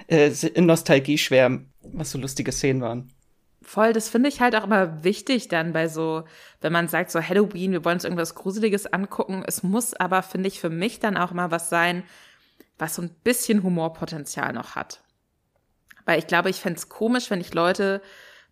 [0.09, 3.13] äh, in Nostalgie schwärmen, was so lustige Szenen waren.
[3.63, 6.25] Voll, das finde ich halt auch immer wichtig dann bei so,
[6.61, 9.43] wenn man sagt so Halloween, wir wollen uns irgendwas Gruseliges angucken.
[9.45, 12.05] Es muss aber, finde ich, für mich dann auch mal was sein,
[12.79, 15.01] was so ein bisschen Humorpotenzial noch hat.
[16.05, 18.01] Weil ich glaube, ich fände es komisch, wenn ich Leute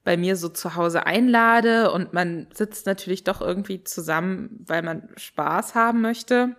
[0.04, 5.08] bei mir so zu Hause einlade und man sitzt natürlich doch irgendwie zusammen, weil man
[5.16, 6.56] Spaß haben möchte.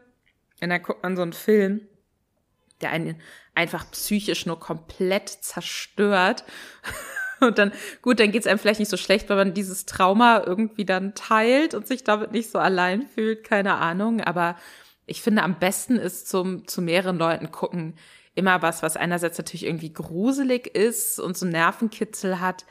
[0.62, 1.81] Und dann guckt man so einen Film,
[2.81, 3.21] der einen
[3.53, 6.43] einfach psychisch nur komplett zerstört.
[7.41, 10.86] Und dann, gut, dann geht's einem vielleicht nicht so schlecht, weil man dieses Trauma irgendwie
[10.86, 14.21] dann teilt und sich damit nicht so allein fühlt, keine Ahnung.
[14.21, 14.55] Aber
[15.05, 17.95] ich finde, am besten ist zum, zu mehreren Leuten gucken
[18.36, 22.65] immer was, was einerseits natürlich irgendwie gruselig ist und so Nervenkitzel hat,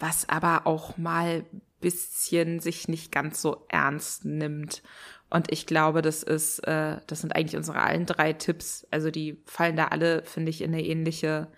[0.00, 1.44] was aber auch mal
[1.80, 4.82] bisschen sich nicht ganz so ernst nimmt.
[5.30, 8.86] Und ich glaube, das ist, äh, das sind eigentlich unsere allen drei Tipps.
[8.90, 11.48] Also die fallen da alle, finde ich, in eine ähnliche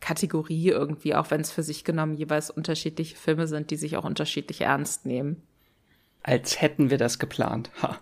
[0.00, 4.04] Kategorie irgendwie, auch wenn es für sich genommen jeweils unterschiedliche Filme sind, die sich auch
[4.04, 5.42] unterschiedlich ernst nehmen.
[6.22, 7.70] Als hätten wir das geplant.
[7.82, 8.00] Ha.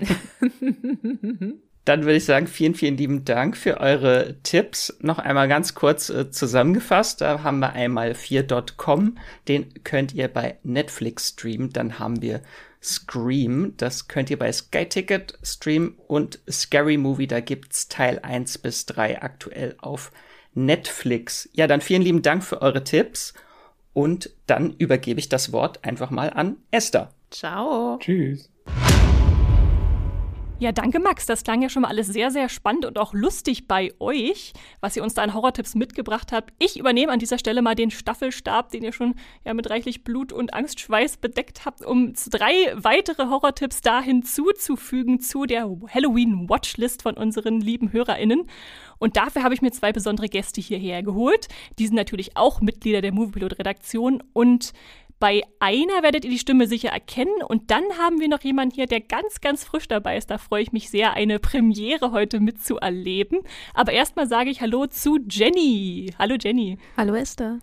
[1.88, 4.94] Dann würde ich sagen, vielen, vielen lieben Dank für eure Tipps.
[5.00, 7.22] Noch einmal ganz kurz äh, zusammengefasst.
[7.22, 9.16] Da haben wir einmal 4.com.
[9.48, 11.72] Den könnt ihr bei Netflix streamen.
[11.72, 12.42] Dann haben wir
[12.82, 13.72] Scream.
[13.78, 15.94] Das könnt ihr bei Sky Ticket streamen.
[16.06, 20.12] Und Scary Movie, da gibt's Teil 1 bis 3 aktuell auf
[20.52, 21.48] Netflix.
[21.54, 23.32] Ja, dann vielen lieben Dank für eure Tipps.
[23.94, 27.14] Und dann übergebe ich das Wort einfach mal an Esther.
[27.30, 27.96] Ciao.
[27.98, 28.50] Tschüss.
[30.60, 31.24] Ja, danke Max.
[31.26, 34.96] Das klang ja schon mal alles sehr, sehr spannend und auch lustig bei euch, was
[34.96, 36.52] ihr uns da an Horrortipps mitgebracht habt.
[36.58, 40.32] Ich übernehme an dieser Stelle mal den Staffelstab, den ihr schon ja mit reichlich Blut
[40.32, 47.60] und Angstschweiß bedeckt habt, um drei weitere Horrortipps da hinzuzufügen zu der Halloween-Watchlist von unseren
[47.60, 48.48] lieben HörerInnen.
[48.98, 51.46] Und dafür habe ich mir zwei besondere Gäste hierher geholt.
[51.78, 54.72] Die sind natürlich auch Mitglieder der Moviepilot-Redaktion und
[55.20, 58.86] bei einer werdet ihr die Stimme sicher erkennen und dann haben wir noch jemanden hier,
[58.86, 60.30] der ganz, ganz frisch dabei ist.
[60.30, 63.40] Da freue ich mich sehr, eine Premiere heute mitzuerleben.
[63.74, 66.12] Aber erstmal sage ich Hallo zu Jenny.
[66.18, 66.78] Hallo Jenny.
[66.96, 67.58] Hallo Esther.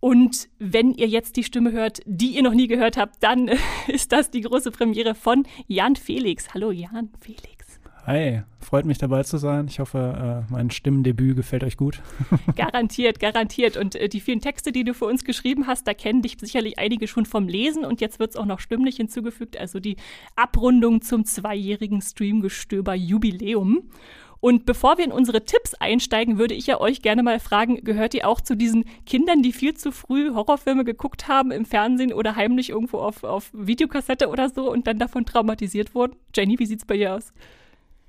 [0.00, 3.50] Und wenn ihr jetzt die Stimme hört, die ihr noch nie gehört habt, dann
[3.88, 6.52] ist das die große Premiere von Jan Felix.
[6.54, 7.53] Hallo Jan Felix.
[8.06, 9.66] Hi, freut mich dabei zu sein.
[9.66, 12.02] Ich hoffe, äh, mein Stimmendebüt gefällt euch gut.
[12.56, 13.78] garantiert, garantiert.
[13.78, 16.78] Und äh, die vielen Texte, die du für uns geschrieben hast, da kennen dich sicherlich
[16.78, 19.96] einige schon vom Lesen und jetzt wird es auch noch stimmlich hinzugefügt, also die
[20.36, 23.88] Abrundung zum zweijährigen Streamgestöber Jubiläum.
[24.38, 28.12] Und bevor wir in unsere Tipps einsteigen, würde ich ja euch gerne mal fragen, gehört
[28.12, 32.36] ihr auch zu diesen Kindern, die viel zu früh Horrorfilme geguckt haben im Fernsehen oder
[32.36, 36.16] heimlich irgendwo auf, auf Videokassette oder so und dann davon traumatisiert wurden?
[36.36, 37.32] Jenny, wie sieht's bei dir aus?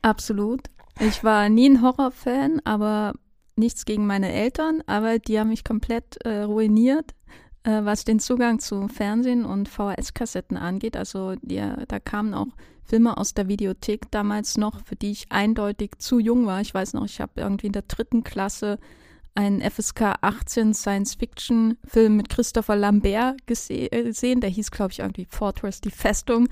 [0.05, 0.61] Absolut.
[0.99, 3.13] Ich war nie ein Horrorfan, aber
[3.55, 7.15] nichts gegen meine Eltern, aber die haben mich komplett äh, ruiniert.
[7.63, 10.95] äh, was den Zugang zu Fernsehen und VHS-Kassetten angeht.
[10.95, 12.49] Also ja, da kamen auch
[12.83, 16.61] Filme aus der Videothek damals noch, für die ich eindeutig zu jung war.
[16.61, 18.77] Ich weiß noch, ich habe irgendwie in der dritten Klasse
[19.33, 24.39] einen FSK 18 Science-Fiction-Film mit Christopher Lambert gese äh, gesehen.
[24.41, 26.47] Der hieß, glaube ich, irgendwie Fortress, die Festung.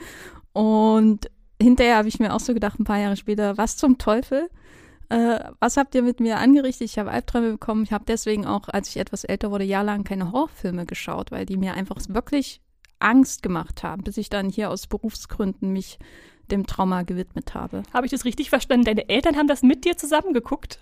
[0.53, 1.29] Und
[1.61, 4.49] hinterher habe ich mir auch so gedacht, ein paar Jahre später, was zum Teufel?
[5.09, 6.85] Äh, was habt ihr mit mir angerichtet?
[6.85, 7.83] Ich habe Albträume bekommen.
[7.83, 11.57] Ich habe deswegen auch, als ich etwas älter wurde, jahrelang keine Horrorfilme geschaut, weil die
[11.57, 12.61] mir einfach wirklich
[12.99, 15.99] Angst gemacht haben, bis ich dann hier aus Berufsgründen mich
[16.51, 17.83] dem Trauma gewidmet habe.
[17.93, 18.85] Habe ich das richtig verstanden?
[18.85, 20.79] Deine Eltern haben das mit dir zusammengeguckt?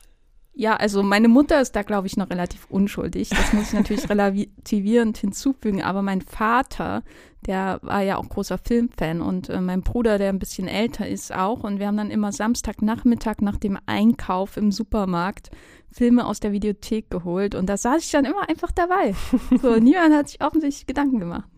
[0.54, 3.30] Ja, also meine Mutter ist da, glaube ich, noch relativ unschuldig.
[3.30, 5.82] Das muss ich natürlich relativierend hinzufügen.
[5.82, 7.04] Aber mein Vater,
[7.46, 11.34] der war ja auch großer Filmfan und äh, mein Bruder, der ein bisschen älter ist,
[11.34, 11.64] auch.
[11.64, 15.52] Und wir haben dann immer Samstagnachmittag nach dem Einkauf im Supermarkt
[15.90, 17.56] Filme aus der Videothek geholt.
[17.56, 19.16] Und da saß ich dann immer einfach dabei.
[19.62, 21.50] So, niemand hat sich offensichtlich Gedanken gemacht.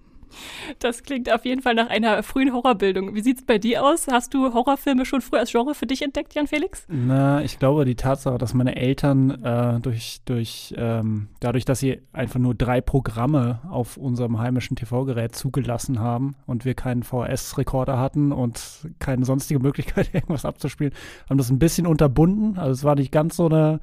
[0.79, 3.15] Das klingt auf jeden Fall nach einer frühen Horrorbildung.
[3.15, 4.07] Wie sieht es bei dir aus?
[4.07, 6.85] Hast du Horrorfilme schon früh als Genre für dich entdeckt, Jan Felix?
[6.89, 12.01] Na, ich glaube, die Tatsache, dass meine Eltern äh, durch, durch ähm, dadurch, dass sie
[12.11, 18.31] einfach nur drei Programme auf unserem heimischen TV-Gerät zugelassen haben und wir keinen VHS-Rekorder hatten
[18.31, 20.93] und keine sonstige Möglichkeit, irgendwas abzuspielen,
[21.29, 22.57] haben das ein bisschen unterbunden.
[22.57, 23.79] Also es war nicht ganz so eine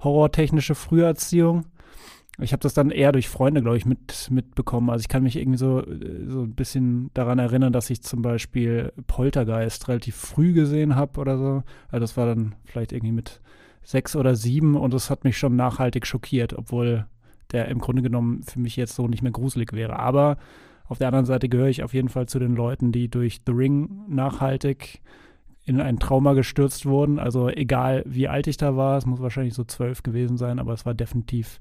[0.00, 1.64] horrortechnische Früherziehung.
[2.40, 4.90] Ich habe das dann eher durch Freunde, glaube ich, mit, mitbekommen.
[4.90, 5.84] Also ich kann mich irgendwie so,
[6.26, 11.38] so ein bisschen daran erinnern, dass ich zum Beispiel Poltergeist relativ früh gesehen habe oder
[11.38, 11.62] so.
[11.88, 13.40] Also das war dann vielleicht irgendwie mit
[13.84, 17.06] sechs oder sieben und das hat mich schon nachhaltig schockiert, obwohl
[17.52, 19.98] der im Grunde genommen für mich jetzt so nicht mehr gruselig wäre.
[19.98, 20.38] Aber
[20.86, 23.52] auf der anderen Seite gehöre ich auf jeden Fall zu den Leuten, die durch The
[23.52, 25.02] Ring nachhaltig
[25.64, 27.18] in ein Trauma gestürzt wurden.
[27.18, 30.72] Also egal wie alt ich da war, es muss wahrscheinlich so zwölf gewesen sein, aber
[30.72, 31.58] es war definitiv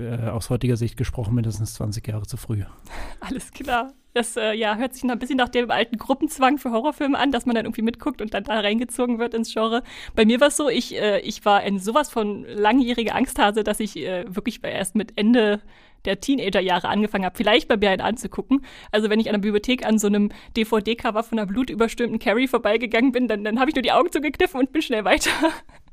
[0.00, 2.62] äh, aus heutiger Sicht gesprochen mindestens 20 Jahre zu früh.
[3.20, 3.92] Alles klar.
[4.14, 7.32] Das äh, ja, hört sich noch ein bisschen nach dem alten Gruppenzwang für Horrorfilme an,
[7.32, 9.82] dass man dann irgendwie mitguckt und dann da reingezogen wird ins Genre.
[10.14, 13.80] Bei mir war es so, ich, äh, ich war in sowas von langjähriger Angsthase, dass
[13.80, 15.60] ich äh, wirklich erst mit Ende
[16.04, 18.64] der Teenagerjahre angefangen habe, vielleicht bei mir einen anzugucken.
[18.92, 23.10] Also wenn ich an der Bibliothek an so einem DVD-Cover von einer blutüberstürmten Carrie vorbeigegangen
[23.10, 25.30] bin, dann, dann habe ich nur die Augen zugekniffen und bin schnell weiter.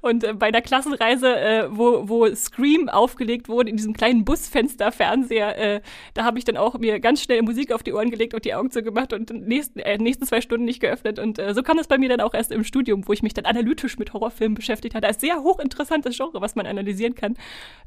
[0.00, 5.58] Und äh, bei einer Klassenreise, äh, wo, wo Scream aufgelegt wurde, in diesem kleinen Busfenster-Fernseher,
[5.58, 5.80] äh,
[6.14, 8.54] da habe ich dann auch mir ganz schnell Musik auf die Ohren gelegt und die
[8.54, 11.18] Augen zugemacht und nächsten, äh, nächsten zwei Stunden nicht geöffnet.
[11.18, 13.34] Und äh, so kam es bei mir dann auch erst im Studium, wo ich mich
[13.34, 15.06] dann analytisch mit Horrorfilmen beschäftigt hatte.
[15.06, 17.34] Ein sehr hochinteressantes Genre, was man analysieren kann.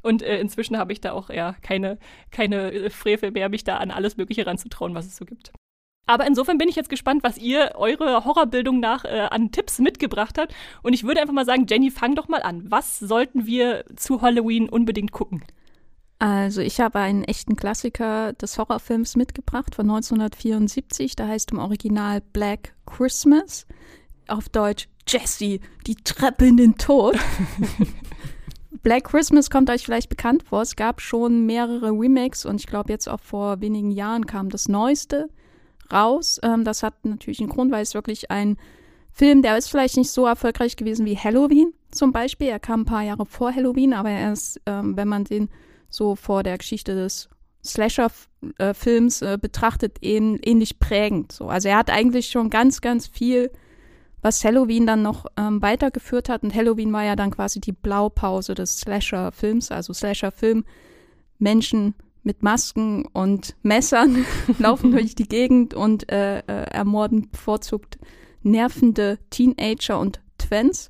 [0.02, 1.98] Und äh, inzwischen habe ich da auch ja keine,
[2.30, 5.52] keine äh, Frevel mehr, mich da an alles Mögliche ranzutrauen, was es so gibt.
[6.06, 10.38] Aber insofern bin ich jetzt gespannt, was ihr eure Horrorbildung nach äh, an Tipps mitgebracht
[10.38, 10.52] habt.
[10.82, 12.64] Und ich würde einfach mal sagen, Jenny, fang doch mal an.
[12.68, 15.44] Was sollten wir zu Halloween unbedingt gucken?
[16.18, 21.16] Also ich habe einen echten Klassiker des Horrorfilms mitgebracht von 1974.
[21.16, 23.66] Der heißt im Original Black Christmas.
[24.26, 27.16] Auf Deutsch Jessie, die Treppe in den Tod.
[28.82, 30.62] Black Christmas kommt euch vielleicht bekannt vor.
[30.62, 34.68] Es gab schon mehrere Remakes und ich glaube jetzt auch vor wenigen Jahren kam das
[34.68, 35.28] neueste
[35.92, 36.40] raus.
[36.42, 38.56] Ähm, das hat natürlich einen Grund, weil es wirklich ein
[39.12, 42.48] Film, der ist vielleicht nicht so erfolgreich gewesen wie Halloween zum Beispiel.
[42.48, 45.48] Er kam ein paar Jahre vor Halloween, aber er ist, ähm, wenn man den
[45.88, 47.28] so vor der Geschichte des
[47.64, 51.32] Slasher-Films äh, betrachtet, eben ähnlich prägend.
[51.32, 51.48] So.
[51.48, 53.50] Also er hat eigentlich schon ganz, ganz viel,
[54.22, 56.42] was Halloween dann noch ähm, weitergeführt hat.
[56.42, 60.64] Und Halloween war ja dann quasi die Blaupause des Slasher-Films, also Slasher-Film,
[61.38, 64.24] Menschen mit Masken und Messern
[64.58, 67.98] laufen durch die Gegend und äh, äh, ermorden bevorzugt
[68.42, 70.88] nervende Teenager und Twins.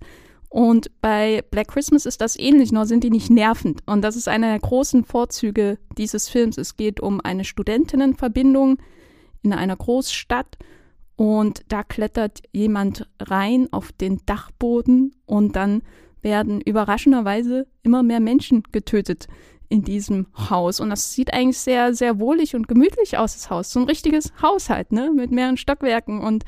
[0.49, 3.83] Und bei Black Christmas ist das ähnlich, nur sind die nicht nervend.
[3.87, 6.59] Und das ist einer der großen Vorzüge dieses Films.
[6.59, 8.79] Es geht um eine Studentinnenverbindung
[9.43, 10.59] in einer Großstadt
[11.17, 15.83] und da klettert jemand rein auf den Dachboden und dann
[16.23, 19.29] werden überraschenderweise immer mehr Menschen getötet
[19.71, 20.81] in diesem Haus.
[20.81, 23.73] Und das sieht eigentlich sehr, sehr wohlig und gemütlich aus, das Haus.
[23.73, 25.11] So ein richtiges Haushalt, ne?
[25.15, 26.21] Mit mehreren Stockwerken.
[26.21, 26.45] Und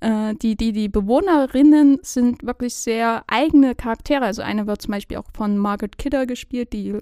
[0.00, 4.26] äh, die, die, die Bewohnerinnen sind wirklich sehr eigene Charaktere.
[4.26, 6.98] Also eine wird zum Beispiel auch von Margaret Kidder gespielt, die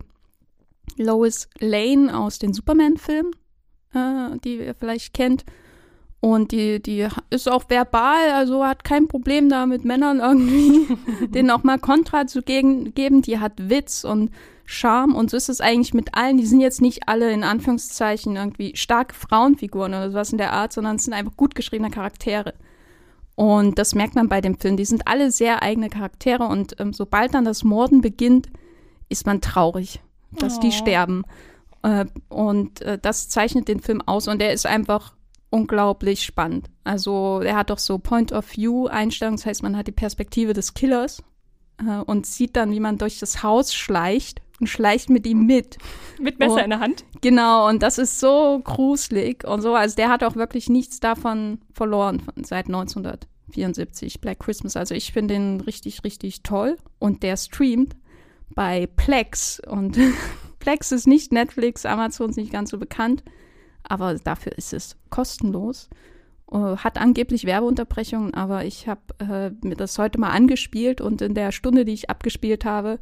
[0.97, 3.33] Lois Lane aus den Superman-Filmen,
[3.93, 5.45] äh, die ihr vielleicht kennt.
[6.21, 10.97] Und die, die ist auch verbal, also hat kein Problem da mit Männern irgendwie,
[11.29, 12.93] denen auch mal Kontra zu geben.
[12.95, 14.31] Die hat Witz und
[14.65, 16.39] Charme und so ist es eigentlich mit allen.
[16.39, 20.73] Die sind jetzt nicht alle in Anführungszeichen irgendwie starke Frauenfiguren oder sowas in der Art,
[20.73, 22.55] sondern es sind einfach gut geschriebene Charaktere.
[23.37, 24.77] Und das merkt man bei dem Film.
[24.77, 28.49] Die sind alle sehr eigene Charaktere und ähm, sobald dann das Morden beginnt,
[29.09, 30.01] ist man traurig,
[30.33, 30.61] dass oh.
[30.61, 31.25] die sterben.
[31.83, 35.15] Äh, und äh, das zeichnet den Film aus und der ist einfach
[35.51, 36.69] unglaublich spannend.
[36.85, 41.23] Also er hat doch so Point-of-View-Einstellungen, das heißt, man hat die Perspektive des Killers
[41.79, 45.79] äh, und sieht dann, wie man durch das Haus schleicht und schleicht mit ihm mit.
[46.19, 46.59] Mit Messer Oh.
[46.65, 47.05] in der Hand.
[47.21, 49.75] Genau, und das ist so gruselig und so.
[49.75, 54.77] Also der hat auch wirklich nichts davon verloren von, seit 1974, Black Christmas.
[54.77, 56.79] Also ich finde den richtig, richtig toll.
[56.99, 57.97] Und der streamt
[58.55, 59.61] bei Plex.
[59.61, 59.99] Und
[60.59, 63.23] Plex ist nicht Netflix, Amazon ist nicht ganz so bekannt.
[63.89, 65.89] Aber dafür ist es kostenlos.
[66.51, 71.35] Äh, Hat angeblich Werbeunterbrechungen, aber ich habe äh, mir das heute mal angespielt und in
[71.35, 72.99] der Stunde, die ich abgespielt habe,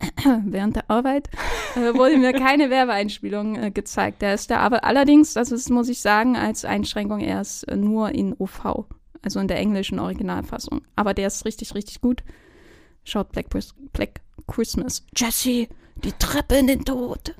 [0.44, 1.28] während der Arbeit,
[1.76, 4.22] äh, wurde mir keine Werbeeinspielung äh, gezeigt.
[4.22, 8.10] Der ist da, aber allerdings, das ist, muss ich sagen, als Einschränkung erst äh, nur
[8.10, 8.86] in OV,
[9.22, 10.82] also in der englischen Originalfassung.
[10.96, 12.22] Aber der ist richtig, richtig gut.
[13.04, 13.46] Schaut Black,
[13.92, 15.04] Black Christmas.
[15.14, 17.34] Jesse, die Treppe in den Tod.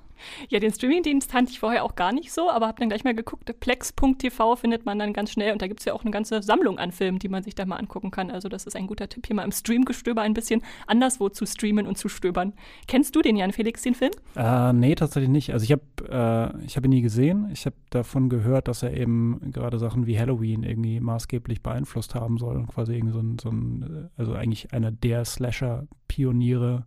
[0.48, 3.14] Ja, den Streamingdienst kannte ich vorher auch gar nicht so, aber habe dann gleich mal
[3.14, 3.58] geguckt.
[3.60, 6.78] Plex.tv findet man dann ganz schnell und da gibt es ja auch eine ganze Sammlung
[6.78, 8.30] an Filmen, die man sich da mal angucken kann.
[8.30, 11.86] Also das ist ein guter Tipp, hier mal im Streamgestöber ein bisschen anderswo zu streamen
[11.86, 12.52] und zu stöbern.
[12.86, 14.12] Kennst du den, Jan Felix, den Film?
[14.36, 15.52] Äh, nee, tatsächlich nicht.
[15.52, 17.48] Also ich habe äh, hab ihn nie gesehen.
[17.52, 22.38] Ich habe davon gehört, dass er eben gerade Sachen wie Halloween irgendwie maßgeblich beeinflusst haben
[22.38, 26.84] soll und quasi irgendwie so ein, so ein äh, also eigentlich einer der Slasher-Pioniere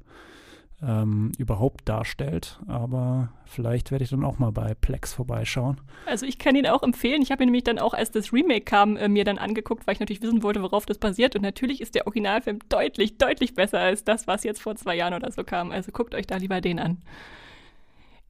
[0.85, 2.59] ähm, überhaupt darstellt.
[2.67, 5.79] Aber vielleicht werde ich dann auch mal bei Plex vorbeischauen.
[6.05, 7.21] Also ich kann ihn auch empfehlen.
[7.21, 9.93] Ich habe ihn nämlich dann auch, als das Remake kam, äh, mir dann angeguckt, weil
[9.93, 11.35] ich natürlich wissen wollte, worauf das basiert.
[11.35, 15.13] Und natürlich ist der Originalfilm deutlich, deutlich besser als das, was jetzt vor zwei Jahren
[15.13, 15.71] oder so kam.
[15.71, 16.97] Also guckt euch da lieber den an.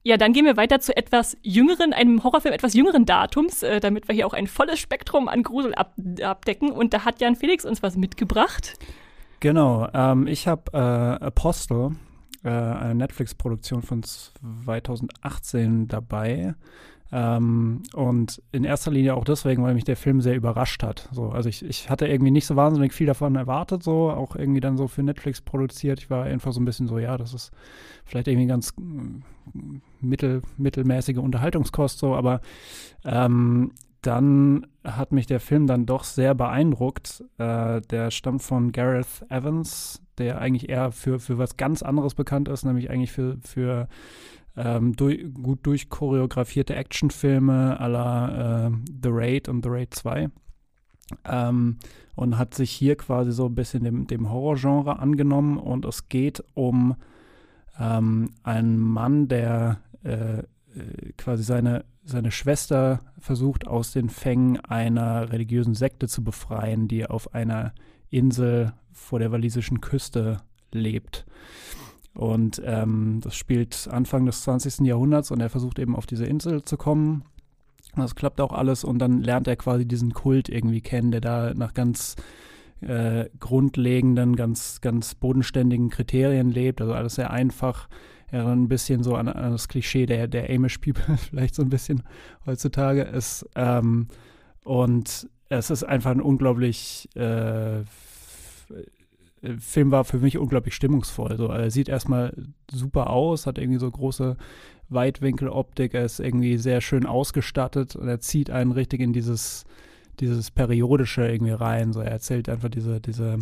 [0.06, 4.06] Ja, dann gehen wir weiter zu etwas jüngeren, einem Horrorfilm etwas jüngeren Datums, äh, damit
[4.06, 6.70] wir hier auch ein volles Spektrum an Grusel ab abdecken.
[6.70, 8.74] Und da hat Jan Felix uns was mitgebracht.
[9.40, 11.92] Genau, ähm, ich habe äh, Apostle,
[12.44, 16.54] äh, eine Netflix-Produktion von 2018 dabei.
[17.12, 21.08] Ähm, und in erster Linie auch deswegen, weil mich der Film sehr überrascht hat.
[21.12, 24.60] So, also ich, ich hatte irgendwie nicht so wahnsinnig viel davon erwartet, so auch irgendwie
[24.60, 26.00] dann so für Netflix produziert.
[26.00, 27.52] Ich war einfach so ein bisschen so, ja, das ist
[28.04, 29.20] vielleicht irgendwie ganz mm,
[30.00, 32.40] mittel, mittelmäßige Unterhaltungskost, so, aber
[33.04, 33.72] ähm,
[34.06, 37.24] dann hat mich der Film dann doch sehr beeindruckt.
[37.38, 42.48] Äh, der stammt von Gareth Evans, der eigentlich eher für, für was ganz anderes bekannt
[42.48, 43.88] ist, nämlich eigentlich für, für
[44.56, 48.70] ähm, durch, gut durchchoreografierte Actionfilme à la äh,
[49.02, 50.28] The Raid und The Raid 2.
[51.24, 51.78] Ähm,
[52.14, 56.44] und hat sich hier quasi so ein bisschen dem, dem Horrorgenre angenommen und es geht
[56.54, 56.94] um
[57.78, 60.42] ähm, einen Mann, der äh,
[61.16, 67.34] quasi seine, seine Schwester versucht aus den Fängen einer religiösen Sekte zu befreien, die auf
[67.34, 67.72] einer
[68.10, 70.40] Insel vor der walisischen Küste
[70.72, 71.26] lebt.
[72.14, 74.86] Und ähm, das spielt Anfang des 20.
[74.86, 77.24] Jahrhunderts und er versucht eben auf diese Insel zu kommen.
[77.96, 81.54] Das klappt auch alles und dann lernt er quasi diesen Kult irgendwie kennen, der da
[81.54, 82.16] nach ganz
[82.80, 86.80] äh, grundlegenden, ganz, ganz bodenständigen Kriterien lebt.
[86.80, 87.88] Also alles sehr einfach.
[88.32, 91.70] Ja, ein bisschen so an, an das Klischee der, der Amish People vielleicht so ein
[91.70, 92.02] bisschen
[92.46, 93.48] heutzutage ist.
[93.54, 94.08] Ähm,
[94.64, 97.84] und es ist einfach ein unglaublich äh,
[99.58, 101.36] Film war für mich unglaublich stimmungsvoll.
[101.36, 102.34] So, er sieht erstmal
[102.70, 104.36] super aus, hat irgendwie so große
[104.88, 109.64] Weitwinkeloptik, er ist irgendwie sehr schön ausgestattet und er zieht einen richtig in dieses,
[110.20, 111.92] dieses Periodische irgendwie rein.
[111.92, 113.38] So, er erzählt einfach diese, diese,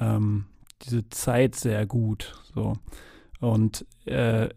[0.00, 0.46] ähm,
[0.82, 2.34] diese Zeit sehr gut.
[2.54, 2.74] So.
[3.42, 4.50] Und äh,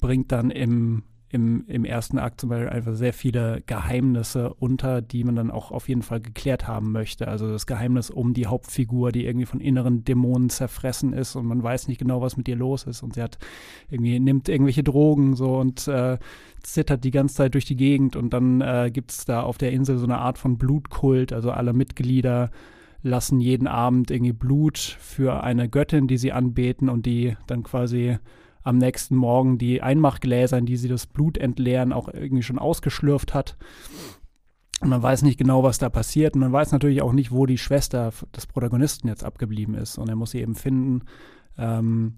[0.00, 5.22] bringt dann im, im, im ersten Akt zum Beispiel einfach sehr viele Geheimnisse unter, die
[5.22, 7.28] man dann auch auf jeden Fall geklärt haben möchte.
[7.28, 11.62] Also das Geheimnis um die Hauptfigur, die irgendwie von inneren Dämonen zerfressen ist und man
[11.62, 13.04] weiß nicht genau, was mit ihr los ist.
[13.04, 13.38] Und sie hat
[13.88, 16.18] irgendwie, nimmt irgendwelche Drogen so und äh,
[16.60, 19.70] zittert die ganze Zeit durch die Gegend und dann äh, gibt es da auf der
[19.70, 22.50] Insel so eine Art von Blutkult, also alle Mitglieder
[23.02, 28.18] lassen jeden Abend irgendwie Blut für eine Göttin, die sie anbeten und die dann quasi
[28.62, 33.34] am nächsten Morgen die Einmachgläser, in die sie das Blut entleeren, auch irgendwie schon ausgeschlürft
[33.34, 33.56] hat.
[34.80, 36.34] Und man weiß nicht genau, was da passiert.
[36.34, 39.98] Und man weiß natürlich auch nicht, wo die Schwester des Protagonisten jetzt abgeblieben ist.
[39.98, 41.02] Und er muss sie eben finden.
[41.56, 42.14] Ähm,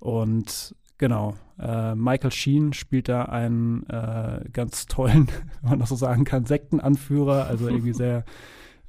[0.00, 5.28] und genau, äh, Michael Sheen spielt da einen äh, ganz tollen,
[5.62, 7.46] wenn man das so sagen kann, Sektenanführer.
[7.46, 8.24] Also irgendwie sehr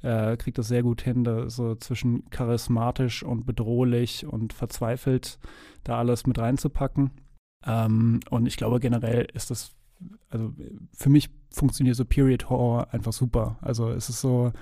[0.02, 5.38] äh, kriegt das sehr gut hin, da so zwischen charismatisch und bedrohlich und verzweifelt
[5.84, 7.10] da alles mit reinzupacken.
[7.66, 9.74] Ähm, und ich glaube generell ist das,
[10.30, 10.52] also
[10.94, 13.58] für mich funktioniert so Period Horror einfach super.
[13.60, 14.52] Also es ist so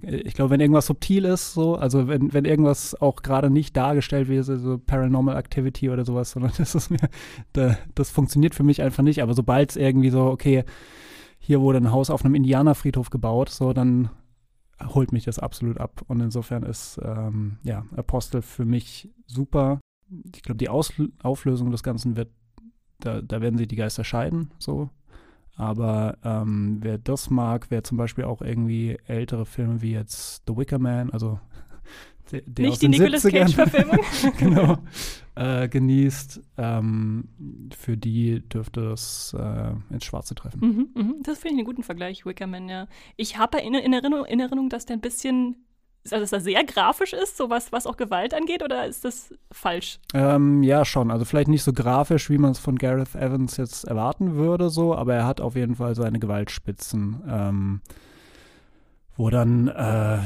[0.00, 4.28] ich glaube, wenn irgendwas subtil ist, so, also wenn, wenn irgendwas auch gerade nicht dargestellt
[4.28, 6.98] wird, so Paranormal Activity oder sowas, sondern das ist mir,
[7.52, 9.22] da, das funktioniert für mich einfach nicht.
[9.22, 10.64] Aber sobald es irgendwie so, okay,
[11.38, 14.10] hier wurde ein Haus auf einem Indianerfriedhof gebaut, so, dann
[14.86, 16.02] holt mich das absolut ab.
[16.08, 19.80] Und insofern ist, ähm, ja, Apostel für mich super.
[20.34, 22.30] Ich glaube, die Aus Auflösung des Ganzen wird,
[23.00, 24.90] da, da werden sich die Geister scheiden, so.
[25.56, 30.56] Aber ähm, wer das mag, wer zum Beispiel auch irgendwie ältere Filme wie jetzt The
[30.56, 31.40] Wicker Man, also
[32.30, 33.98] der, Nicht die Nicolas Cage-Verfilmung.
[34.38, 34.78] genau.
[35.34, 37.28] Äh, genießt, ähm,
[37.76, 40.60] für die dürfte es äh, ins Schwarze treffen.
[40.60, 41.14] Mhm, mh.
[41.22, 42.88] Das finde ich einen guten Vergleich, Wickerman, ja.
[43.16, 45.56] Ich habe in, in, Erinnerung, in Erinnerung, dass der ein bisschen
[46.04, 49.34] also dass er sehr grafisch ist, so was, was auch Gewalt angeht, oder ist das
[49.52, 49.98] falsch?
[50.14, 51.10] Ähm, ja, schon.
[51.10, 54.94] Also vielleicht nicht so grafisch, wie man es von Gareth Evans jetzt erwarten würde, so,
[54.94, 57.22] aber er hat auf jeden Fall seine Gewaltspitzen.
[57.28, 57.80] Ähm,
[59.18, 60.20] wo dann äh,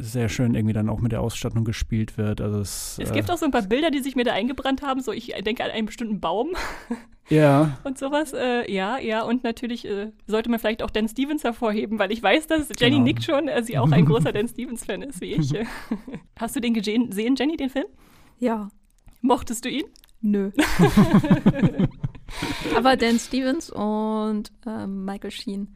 [0.00, 2.40] sehr schön irgendwie dann auch mit der Ausstattung gespielt wird.
[2.40, 4.82] Also es, es gibt äh, auch so ein paar Bilder, die sich mir da eingebrannt
[4.82, 5.00] haben.
[5.00, 6.50] So, ich denke an einen bestimmten Baum.
[7.30, 7.78] Ja.
[7.84, 8.34] und sowas.
[8.34, 9.22] Äh, ja, ja.
[9.22, 12.96] Und natürlich äh, sollte man vielleicht auch Dan Stevens hervorheben, weil ich weiß, dass Jenny
[12.96, 13.04] genau.
[13.04, 15.54] nickt schon, äh, sie auch ein großer Dan Stevens-Fan ist, wie ich.
[16.38, 17.86] Hast du den gesehen, Jenny, den Film?
[18.40, 18.68] Ja.
[19.22, 19.84] Mochtest du ihn?
[20.20, 20.50] Nö.
[22.76, 25.74] Aber Dan Stevens und ähm, Michael Sheen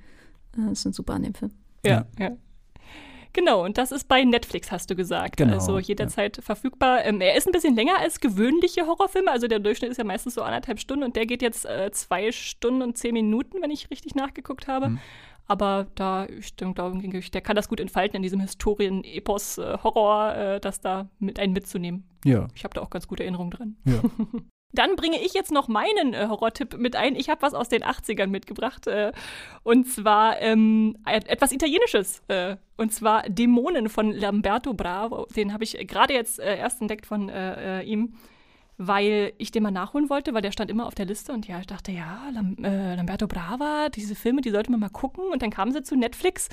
[0.55, 1.53] äh, sind super an dem Film.
[1.83, 2.05] ja.
[2.19, 2.37] ja.
[3.33, 5.37] Genau, und das ist bei Netflix, hast du gesagt.
[5.37, 6.43] Genau, also jederzeit ja.
[6.43, 7.05] verfügbar.
[7.05, 9.31] Ähm, er ist ein bisschen länger als gewöhnliche Horrorfilme.
[9.31, 12.33] Also der Durchschnitt ist ja meistens so anderthalb Stunden und der geht jetzt äh, zwei
[12.33, 14.91] Stunden und zehn Minuten, wenn ich richtig nachgeguckt habe.
[14.91, 14.99] Mhm.
[15.49, 20.81] Aber da, ich glaube, der kann das gut entfalten in diesem Historien-Epos-Horror, äh, äh, das
[20.81, 22.05] da mit einen mitzunehmen.
[22.25, 22.49] Ja.
[22.55, 23.77] Ich habe da auch ganz gute Erinnerungen dran.
[23.87, 24.03] Ja.
[24.73, 27.17] Dann bringe ich jetzt noch meinen äh, Horrortipp mit ein.
[27.17, 28.87] Ich habe was aus den 80ern mitgebracht.
[28.87, 29.13] Äh,
[29.63, 32.23] und zwar ähm, etwas Italienisches.
[32.29, 35.27] Äh, und zwar Dämonen von Lamberto Bravo.
[35.35, 38.15] Den habe ich gerade jetzt äh, erst entdeckt von äh, äh, ihm,
[38.77, 41.33] weil ich den mal nachholen wollte, weil der stand immer auf der Liste.
[41.33, 45.25] Und ja, ich dachte, ja, Lam Lamberto Brava, diese Filme, die sollte man mal gucken.
[45.33, 46.51] Und dann kamen sie zu Netflix.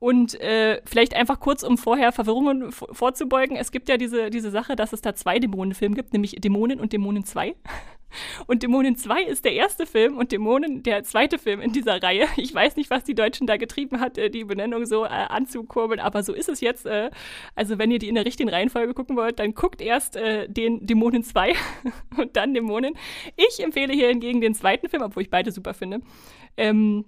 [0.00, 3.56] Und äh, vielleicht einfach kurz, um vorher Verwirrungen vorzubeugen.
[3.56, 6.92] Es gibt ja diese, diese Sache, dass es da zwei Dämonenfilme gibt, nämlich Dämonen und
[6.92, 7.54] Dämonen 2.
[8.48, 12.26] Und Dämonen 2 ist der erste Film und Dämonen der zweite Film in dieser Reihe.
[12.36, 16.00] Ich weiß nicht, was die Deutschen da getrieben hat, äh, die Benennung so äh, anzukurbeln,
[16.00, 16.86] aber so ist es jetzt.
[16.86, 17.10] Äh,
[17.54, 20.86] also wenn ihr die in der richtigen Reihenfolge gucken wollt, dann guckt erst äh, den
[20.86, 21.54] Dämonen 2
[22.16, 22.94] und dann Dämonen.
[23.36, 26.00] Ich empfehle hier hingegen den zweiten Film, obwohl ich beide super finde.
[26.56, 27.04] Ähm,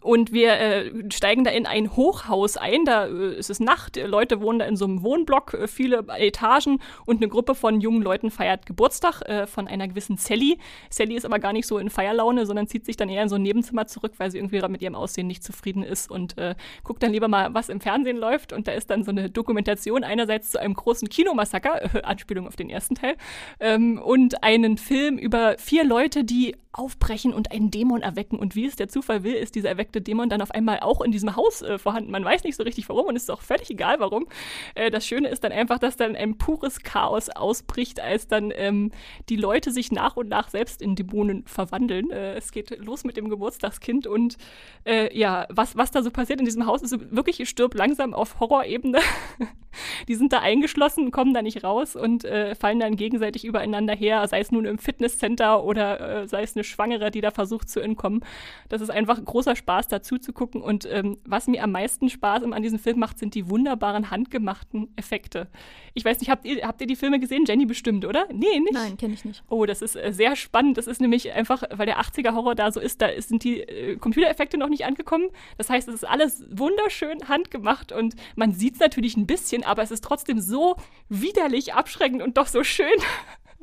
[0.00, 4.40] und wir äh, steigen da in ein Hochhaus ein, da äh, ist es Nacht, Leute
[4.40, 8.30] wohnen da in so einem Wohnblock, äh, viele Etagen und eine Gruppe von jungen Leuten
[8.30, 10.58] feiert Geburtstag äh, von einer gewissen Sally.
[10.90, 13.36] Sally ist aber gar nicht so in Feierlaune, sondern zieht sich dann eher in so
[13.36, 17.02] ein Nebenzimmer zurück, weil sie irgendwie mit ihrem Aussehen nicht zufrieden ist und äh, guckt
[17.02, 18.52] dann lieber mal, was im Fernsehen läuft.
[18.52, 22.70] Und da ist dann so eine Dokumentation einerseits zu einem großen Kinomassaker, Anspielung auf den
[22.70, 23.16] ersten Teil,
[23.60, 28.38] ähm, und einen Film über vier Leute, die aufbrechen und einen Dämon erwecken.
[28.38, 31.12] Und wie es der Zufall will, ist dieser erweckte Dämon dann auf einmal auch in
[31.12, 32.10] diesem Haus äh, vorhanden.
[32.10, 34.26] Man weiß nicht so richtig warum und ist auch völlig egal warum.
[34.74, 38.90] Äh, das Schöne ist dann einfach, dass dann ein pures Chaos ausbricht, als dann ähm,
[39.28, 42.10] die Leute sich nach und nach selbst in Dämonen verwandeln.
[42.10, 44.38] Äh, es geht los mit dem Geburtstagskind und
[44.84, 48.40] äh, ja, was, was da so passiert in diesem Haus, ist wirklich stirbt langsam auf
[48.40, 49.00] Horrorebene.
[50.08, 54.26] die sind da eingeschlossen, kommen da nicht raus und äh, fallen dann gegenseitig übereinander her,
[54.28, 57.80] sei es nun im Fitnesscenter oder äh, sei es eine Schwangere, die da versucht zu
[57.80, 58.20] entkommen.
[58.68, 60.62] Das ist einfach großer Spaß, dazu zu gucken.
[60.62, 64.88] Und ähm, was mir am meisten Spaß an diesem Film macht, sind die wunderbaren handgemachten
[64.96, 65.48] Effekte.
[65.94, 67.44] Ich weiß nicht, habt ihr, habt ihr die Filme gesehen?
[67.46, 68.26] Jenny bestimmt, oder?
[68.32, 68.72] Nee, nicht?
[68.72, 69.42] Nein, kenne ich nicht.
[69.48, 70.78] Oh, das ist äh, sehr spannend.
[70.78, 74.58] Das ist nämlich einfach, weil der 80er-Horror da so ist, da sind die äh, Computereffekte
[74.58, 75.28] noch nicht angekommen.
[75.58, 79.82] Das heißt, es ist alles wunderschön handgemacht und man sieht es natürlich ein bisschen, aber
[79.82, 80.76] es ist trotzdem so
[81.08, 82.86] widerlich abschreckend und doch so schön.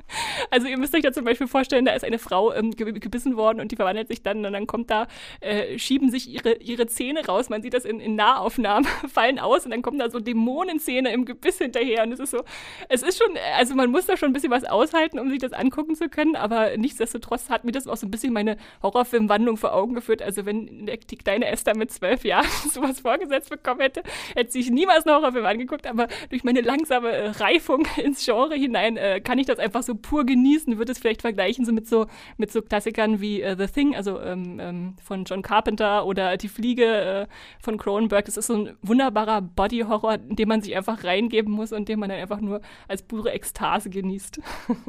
[0.51, 3.59] Also ihr müsst euch da zum Beispiel vorstellen, da ist eine Frau ähm, gebissen worden
[3.59, 5.07] und die verwandelt sich dann und dann kommt da,
[5.41, 7.49] äh, schieben sich ihre, ihre Zähne raus.
[7.49, 11.25] Man sieht das in, in Nahaufnahmen, fallen aus und dann kommen da so Dämonenzähne im
[11.25, 12.43] Gebiss hinterher und es ist so,
[12.87, 15.53] es ist schon, also man muss da schon ein bisschen was aushalten, um sich das
[15.53, 19.73] angucken zu können, aber nichtsdestotrotz hat mir das auch so ein bisschen meine Horrorfilmwandlung vor
[19.73, 20.21] Augen geführt.
[20.21, 24.03] Also wenn die kleine Esther mit zwölf Jahren sowas vorgesetzt bekommen hätte,
[24.35, 28.97] hätte sich niemals einen Horrorfilm angeguckt, aber durch meine langsame äh, Reifung ins Genre hinein
[28.97, 32.07] äh, kann ich das einfach so pur genießen, würde es vielleicht vergleichen so mit so,
[32.37, 36.47] mit so Klassikern wie uh, The Thing, also ähm, ähm, von John Carpenter oder Die
[36.47, 37.27] Fliege äh,
[37.59, 38.25] von Cronenberg.
[38.25, 41.99] Das ist so ein wunderbarer Body-Horror, in den man sich einfach reingeben muss und den
[41.99, 44.39] man dann einfach nur als pure Ekstase genießt.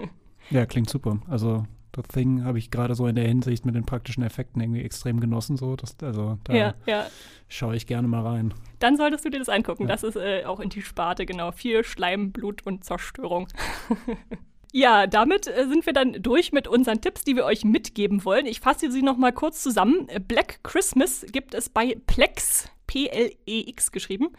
[0.51, 1.21] ja, klingt super.
[1.29, 1.65] Also
[1.97, 5.19] The Thing habe ich gerade so in der Hinsicht mit den praktischen Effekten irgendwie extrem
[5.21, 5.57] genossen.
[5.57, 5.75] So.
[5.77, 7.07] Das, also da Ja, ja.
[7.49, 8.55] schaue ich gerne mal rein.
[8.79, 9.85] Dann solltest du dir das angucken.
[9.85, 9.89] Ja.
[9.89, 11.51] Das ist äh, auch in die Sparte, genau.
[11.53, 13.49] Viel Schleim, Blut und Zerstörung.
[14.73, 18.47] ja, damit äh, sind wir dann durch mit unseren Tipps, die wir euch mitgeben wollen.
[18.47, 20.09] Ich fasse sie noch mal kurz zusammen.
[20.29, 24.31] Black Christmas gibt es bei Plex, P-L-E-X geschrieben.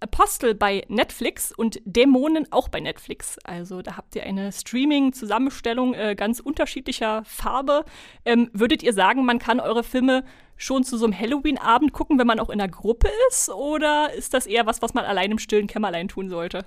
[0.00, 3.38] Apostle bei Netflix und Dämonen auch bei Netflix.
[3.44, 7.84] Also da habt ihr eine Streaming-Zusammenstellung äh, ganz unterschiedlicher Farbe.
[8.24, 10.24] Ähm, würdet ihr sagen, man kann eure Filme
[10.56, 13.50] schon zu so einem Halloween-Abend gucken, wenn man auch in einer Gruppe ist?
[13.50, 16.64] Oder ist das eher was, was man allein im stillen Kämmerlein tun sollte?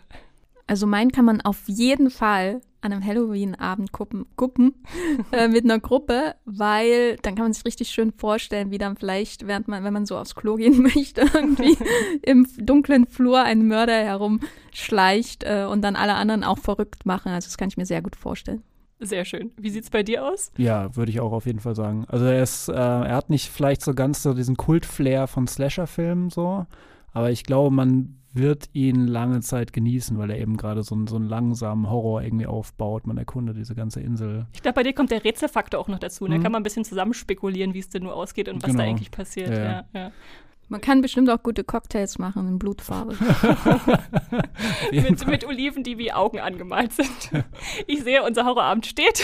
[0.68, 4.74] Also meinen kann man auf jeden Fall an einem Halloween-Abend gucken, gucken
[5.32, 9.48] äh, mit einer Gruppe, weil dann kann man sich richtig schön vorstellen, wie dann vielleicht,
[9.48, 11.78] während man, wenn man so aufs Klo gehen möchte, irgendwie
[12.22, 17.32] im dunklen Flur ein Mörder herumschleicht äh, und dann alle anderen auch verrückt machen.
[17.32, 18.64] Also das kann ich mir sehr gut vorstellen.
[19.02, 19.52] Sehr schön.
[19.58, 20.52] Wie sieht's bei dir aus?
[20.58, 22.06] Ja, würde ich auch auf jeden Fall sagen.
[22.10, 26.30] Also er ist, äh, er hat nicht vielleicht so ganz so diesen Kult-Flair von Slasher-Filmen
[26.30, 26.66] so,
[27.14, 31.08] aber ich glaube, man wird ihn lange Zeit genießen, weil er eben gerade so, einen-
[31.08, 33.08] so einen langsamen Horror irgendwie aufbaut.
[33.08, 34.46] Man erkundet diese ganze Insel.
[34.54, 36.28] Ich glaube, bei dir kommt der Rätselfaktor auch noch dazu.
[36.28, 36.44] Da Mhm.
[36.44, 38.84] kann man ein bisschen zusammen spekulieren, wie es denn nur ausgeht und was da Genau.
[38.90, 39.50] eigentlich passiert.
[39.50, 40.12] Ja, Ja, ja.
[40.70, 43.18] Man kann bestimmt auch gute Cocktails machen in Blutfarbe.
[44.92, 47.44] Mit, mit Oliven, die wie Augen angemalt sind.
[47.88, 49.24] Ich sehe, unser Horrorabend steht.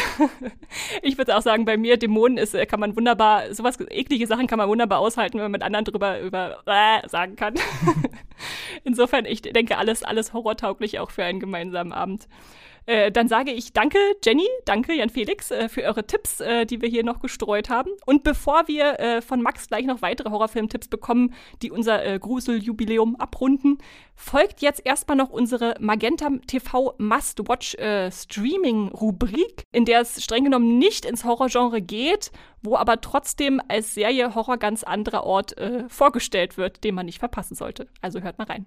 [1.01, 4.47] Ich würde auch sagen, bei mir Dämonen ist, äh, kann man wunderbar, sowas eklige Sachen
[4.47, 7.55] kann man wunderbar aushalten, wenn man mit anderen drüber über äh, sagen kann.
[8.83, 12.27] Insofern, ich denke, alles, alles horrortauglich auch für einen gemeinsamen Abend.
[12.85, 16.81] Äh, dann sage ich danke, Jenny, danke, Jan Felix, äh, für eure Tipps, äh, die
[16.81, 17.91] wir hier noch gestreut haben.
[18.05, 23.15] Und bevor wir äh, von Max gleich noch weitere Horrorfilm-Tipps bekommen, die unser äh, Gruseljubiläum
[23.15, 23.79] abrunden,
[24.15, 30.77] folgt jetzt erstmal noch unsere Magenta TV Must-Watch äh, Streaming-Rubrik, in der es streng genommen
[30.77, 32.31] nicht ins Horrorgenre geht,
[32.61, 35.55] wo aber trotzdem als Serie Horror ganz anderer Ort
[35.87, 37.87] vorgestellt wird, den man nicht verpassen sollte.
[38.01, 38.65] Also hört mal rein.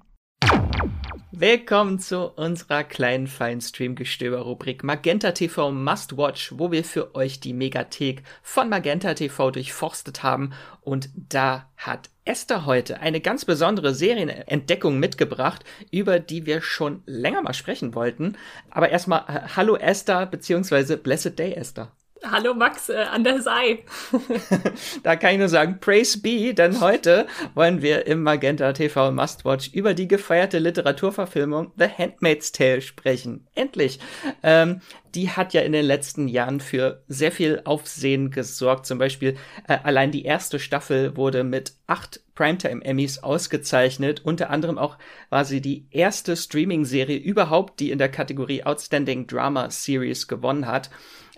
[1.30, 7.52] Willkommen zu unserer kleinen feinen Streamgestöber-Rubrik Magenta TV Must Watch, wo wir für euch die
[7.52, 10.52] Megathek von Magenta TV durchforstet haben.
[10.80, 17.42] Und da hat Esther heute eine ganz besondere Serienentdeckung mitgebracht, über die wir schon länger
[17.42, 18.36] mal sprechen wollten.
[18.70, 21.92] Aber erstmal, äh, hallo Esther, beziehungsweise Blessed Day Esther.
[22.24, 23.84] Hallo Max, äh, an der Sei.
[25.02, 29.70] Da kann ich nur sagen, praise be, denn heute wollen wir im Magenta TV Mustwatch
[29.72, 33.46] über die gefeierte Literaturverfilmung The Handmaid's Tale sprechen.
[33.54, 34.00] Endlich!
[34.42, 34.80] Ähm,
[35.14, 38.86] die hat ja in den letzten Jahren für sehr viel Aufsehen gesorgt.
[38.86, 44.20] Zum Beispiel äh, allein die erste Staffel wurde mit acht Primetime Emmys ausgezeichnet.
[44.24, 44.98] Unter anderem auch
[45.30, 50.90] war sie die erste Streaming-Serie überhaupt, die in der Kategorie Outstanding Drama Series gewonnen hat.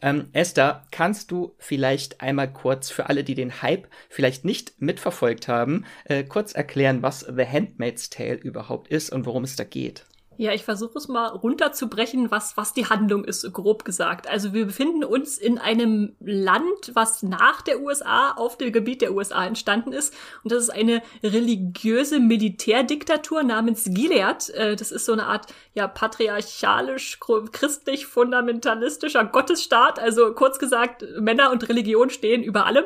[0.02, 5.48] Ähm, Esther, kannst du vielleicht einmal kurz für alle, die den Hype vielleicht nicht mitverfolgt
[5.48, 10.06] haben, äh, kurz erklären, was The Handmaid's Tale überhaupt ist und worum es da geht?
[10.40, 14.26] Ja, ich versuche es mal runterzubrechen, was, was die Handlung ist, grob gesagt.
[14.26, 19.12] Also wir befinden uns in einem Land, was nach der USA auf dem Gebiet der
[19.12, 20.14] USA entstanden ist.
[20.42, 24.48] Und das ist eine religiöse Militärdiktatur namens Gilead.
[24.54, 27.20] Äh, Das ist so eine Art ja patriarchalisch,
[27.52, 29.98] christlich, fundamentalistischer Gottesstaat.
[29.98, 32.84] Also kurz gesagt, Männer und Religion stehen über allem.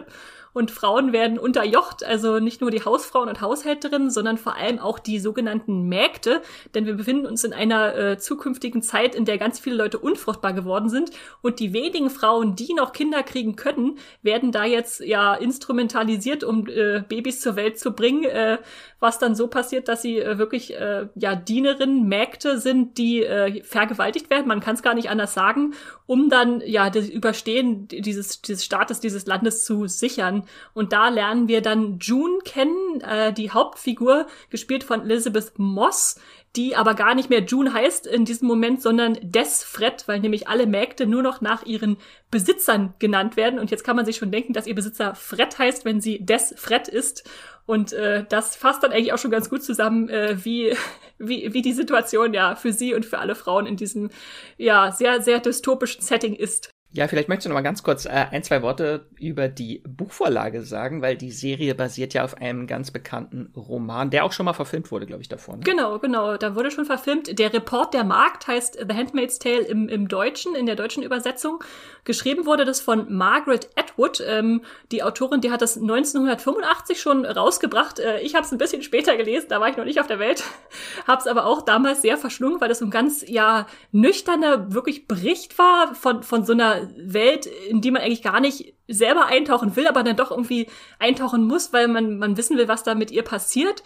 [0.55, 4.99] Und Frauen werden unterjocht, also nicht nur die Hausfrauen und Haushälterinnen, sondern vor allem auch
[4.99, 6.41] die sogenannten Mägde.
[6.75, 10.53] Denn wir befinden uns in einer äh, zukünftigen Zeit, in der ganz viele Leute unfruchtbar
[10.53, 11.11] geworden sind.
[11.43, 16.69] Und die wenigen Frauen, die noch Kinder kriegen können, werden da jetzt ja instrumentalisiert, um
[16.69, 18.25] äh, Babys zur Welt zu bringen.
[18.25, 18.59] Äh,
[19.05, 23.63] was dann so passiert, dass sie äh, wirklich äh, ja Dienerinnen, Mägde sind, die äh,
[23.63, 24.49] vergewaltigt werden.
[24.49, 25.75] Man kann es gar nicht anders sagen,
[26.07, 30.44] um dann ja das Überstehen dieses dieses Staates, dieses Landes zu sichern.
[30.73, 36.17] Und da lernen wir dann June kennen, äh, die Hauptfigur, gespielt von Elizabeth Moss,
[36.57, 40.67] die aber gar nicht mehr June heißt in diesem Moment, sondern Desfred, weil nämlich alle
[40.67, 41.97] Mägde nur noch nach ihren
[42.31, 43.59] Besitzern genannt werden.
[43.59, 46.87] Und jetzt kann man sich schon denken, dass ihr Besitzer Fred heißt, wenn sie Desfred
[46.87, 47.29] ist.
[47.67, 50.77] Und äh, das fasst dann eigentlich auch schon ganz gut zusammen, äh, wie,
[51.19, 54.11] wie, wie die Situation ja für sie und für alle Frauen in diesem
[54.57, 56.74] ja sehr, sehr dystopischen Setting ist.
[56.97, 60.63] Ja, vielleicht möchtest du noch mal ganz kurz äh, ein, zwei Worte über die Buchvorlage
[60.63, 64.53] sagen, weil die Serie basiert ja auf einem ganz bekannten Roman, der auch schon mal
[64.53, 65.59] verfilmt wurde, glaube ich, davon.
[65.59, 65.65] Ne?
[65.65, 66.37] Genau, genau.
[66.37, 67.37] Da wurde schon verfilmt.
[67.37, 71.65] Der Report der Markt heißt The Handmaid's Tale im, im Deutschen, in der deutschen Übersetzung.
[72.05, 74.23] Geschrieben wurde das von Margaret Atwood.
[74.25, 77.99] Ähm, die Autorin, die hat das 1985 schon rausgebracht.
[77.99, 80.21] Äh, ich habe es ein bisschen später gelesen, da war ich noch nicht auf der
[80.21, 80.45] Welt.
[81.09, 85.09] habe es aber auch damals sehr verschlungen, weil es so ein ganz, ja, nüchterner, wirklich
[85.09, 89.77] Bericht war von, von so einer Welt, in die man eigentlich gar nicht selber eintauchen
[89.77, 90.69] will, aber dann doch irgendwie
[90.99, 93.83] eintauchen muss, weil man, man wissen will, was da mit ihr passiert.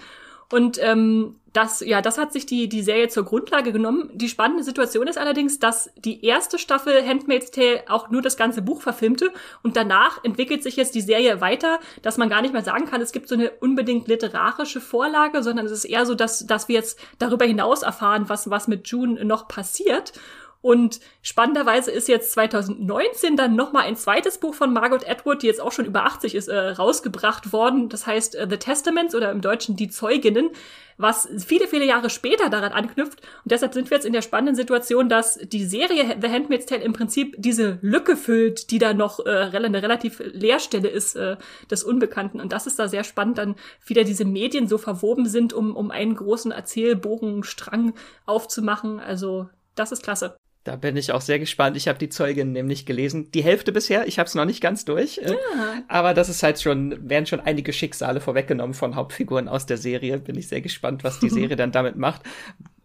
[0.50, 4.10] Und ähm, das, ja, das hat sich die, die Serie zur Grundlage genommen.
[4.14, 8.62] Die spannende Situation ist allerdings, dass die erste Staffel Handmaid's Tale auch nur das ganze
[8.62, 9.30] Buch verfilmte
[9.62, 13.02] und danach entwickelt sich jetzt die Serie weiter, dass man gar nicht mehr sagen kann,
[13.02, 16.76] es gibt so eine unbedingt literarische Vorlage, sondern es ist eher so, dass, dass wir
[16.76, 20.12] jetzt darüber hinaus erfahren, was, was mit June noch passiert.
[20.60, 25.46] Und spannenderweise ist jetzt 2019 dann noch mal ein zweites Buch von Margaret Atwood, die
[25.46, 27.88] jetzt auch schon über 80 ist, äh, rausgebracht worden.
[27.88, 30.50] Das heißt äh, The Testaments oder im Deutschen Die Zeuginnen,
[30.96, 33.20] was viele, viele Jahre später daran anknüpft.
[33.20, 36.82] Und deshalb sind wir jetzt in der spannenden Situation, dass die Serie The Handmaid's Tale
[36.82, 41.36] im Prinzip diese Lücke füllt, die da noch äh, eine relativ Leerstelle ist äh,
[41.70, 42.40] des Unbekannten.
[42.40, 43.54] Und das ist da sehr spannend, dann
[43.86, 47.94] wieder diese Medien so verwoben sind, um, um einen großen Erzählbogenstrang
[48.26, 48.98] aufzumachen.
[48.98, 50.36] Also das ist klasse.
[50.64, 51.76] Da bin ich auch sehr gespannt.
[51.76, 53.30] Ich habe die Zeugin nämlich gelesen.
[53.32, 55.18] Die Hälfte bisher, ich habe es noch nicht ganz durch.
[55.18, 55.82] Äh, ja.
[55.88, 60.18] Aber das ist halt schon, werden schon einige Schicksale vorweggenommen von Hauptfiguren aus der Serie.
[60.18, 62.22] Bin ich sehr gespannt, was die Serie dann damit macht.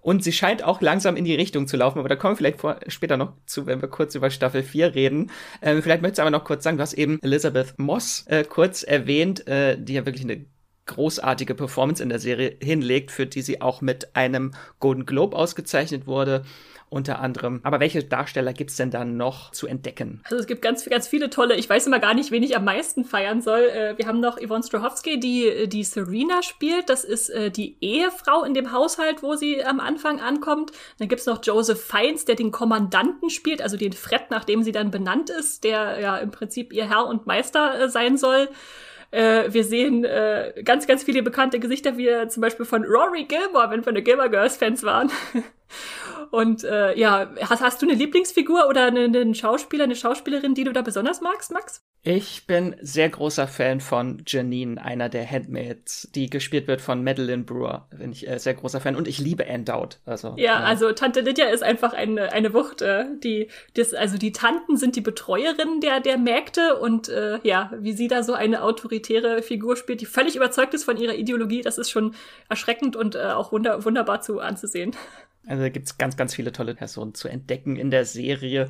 [0.03, 2.59] Und sie scheint auch langsam in die Richtung zu laufen, aber da kommen wir vielleicht
[2.59, 5.31] vor, später noch zu, wenn wir kurz über Staffel 4 reden.
[5.61, 8.83] Ähm, vielleicht möchtest du aber noch kurz sagen, du hast eben Elizabeth Moss äh, kurz
[8.83, 10.45] erwähnt, äh, die ja wirklich eine
[10.87, 16.05] großartige Performance in der Serie hinlegt, für die sie auch mit einem Golden Globe ausgezeichnet
[16.05, 16.43] wurde
[16.93, 17.59] unter anderem.
[17.63, 20.21] Aber welche Darsteller gibt's denn da noch zu entdecken?
[20.25, 21.55] Also es gibt ganz, ganz viele tolle.
[21.55, 23.61] Ich weiß immer gar nicht, wen ich am meisten feiern soll.
[23.61, 26.89] Äh, wir haben noch Yvonne Strahovski, die die Serena spielt.
[26.89, 30.71] Das ist äh, die Ehefrau in dem Haushalt, wo sie am Anfang ankommt.
[30.99, 34.91] Dann gibt's noch Joseph Fiennes, der den Kommandanten spielt, also den Fred, nachdem sie dann
[34.91, 38.49] benannt ist, der ja im Prinzip ihr Herr und Meister äh, sein soll.
[39.11, 43.69] Äh, wir sehen äh, ganz, ganz viele bekannte Gesichter, wie zum Beispiel von Rory Gilmore,
[43.69, 45.11] wenn wir eine Gilmore Girls Fans waren.
[46.31, 50.63] Und äh, ja, hast, hast du eine Lieblingsfigur oder einen, einen Schauspieler, eine Schauspielerin, die
[50.63, 51.83] du da besonders magst, Max?
[52.05, 57.43] Ich bin sehr großer Fan von Janine, einer der Handmaids, die gespielt wird von Madeline
[57.43, 57.87] Brewer.
[57.97, 59.95] Bin ich äh, sehr großer Fan und ich liebe Anne Dowd.
[60.05, 62.81] Also, ja, äh, also Tante Lydia ist einfach eine, eine Wucht.
[62.81, 67.71] Äh, die, das, also die Tanten sind die Betreuerinnen der, der Mägde und äh, ja,
[67.79, 71.61] wie sie da so eine autoritäre Figur spielt, die völlig überzeugt ist von ihrer Ideologie,
[71.61, 72.15] das ist schon
[72.49, 74.93] erschreckend und äh, auch wunder, wunderbar zu anzusehen.
[75.45, 78.69] Also da gibt's ganz, ganz viele tolle Personen zu entdecken in der Serie.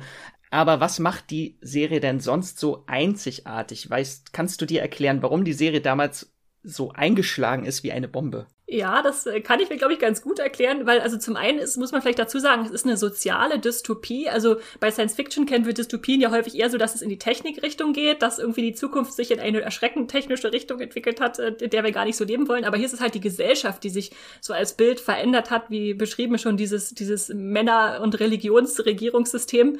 [0.50, 3.88] Aber was macht die Serie denn sonst so einzigartig?
[3.90, 8.46] Weißt, kannst du dir erklären, warum die Serie damals so eingeschlagen ist wie eine Bombe?
[8.66, 11.58] Ja, das äh, kann ich mir, glaube ich, ganz gut erklären, weil also zum einen
[11.58, 14.30] ist, muss man vielleicht dazu sagen, es ist eine soziale Dystopie.
[14.30, 17.18] Also bei Science Fiction kennen wir Dystopien ja häufig eher so, dass es in die
[17.18, 21.48] Technikrichtung geht, dass irgendwie die Zukunft sich in eine erschreckend technische Richtung entwickelt hat, äh,
[21.60, 22.64] in der wir gar nicht so leben wollen.
[22.64, 25.92] Aber hier ist es halt die Gesellschaft, die sich so als Bild verändert hat, wie
[25.92, 29.78] beschrieben schon dieses, dieses Männer- und Religionsregierungssystem.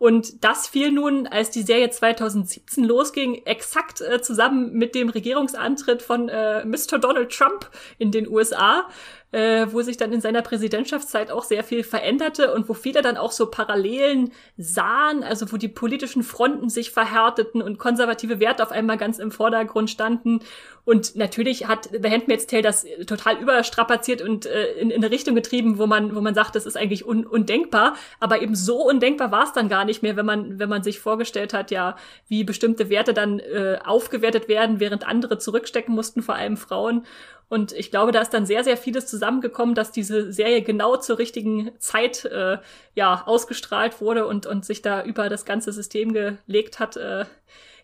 [0.00, 6.00] Und das fiel nun, als die Serie 2017 losging, exakt äh, zusammen mit dem Regierungsantritt
[6.00, 6.98] von äh, Mr.
[6.98, 8.88] Donald Trump in den USA
[9.32, 13.16] äh, wo sich dann in seiner Präsidentschaftszeit auch sehr viel veränderte und wo viele dann
[13.16, 18.72] auch so Parallelen sahen, also wo die politischen Fronten sich verhärteten und konservative Werte auf
[18.72, 20.40] einmal ganz im Vordergrund standen.
[20.84, 25.34] Und natürlich hat The Handmaid's Tale das total überstrapaziert und äh, in, in eine Richtung
[25.36, 27.94] getrieben, wo man, wo man sagt, das ist eigentlich un undenkbar.
[28.18, 30.98] Aber eben so undenkbar war es dann gar nicht mehr, wenn man, wenn man sich
[30.98, 36.34] vorgestellt hat, ja, wie bestimmte Werte dann äh, aufgewertet werden, während andere zurückstecken mussten, vor
[36.34, 37.04] allem Frauen.
[37.50, 41.18] Und ich glaube, da ist dann sehr, sehr vieles zusammengekommen, dass diese Serie genau zur
[41.18, 42.58] richtigen Zeit äh,
[42.94, 47.24] ja ausgestrahlt wurde und, und sich da über das ganze System gelegt hat, äh,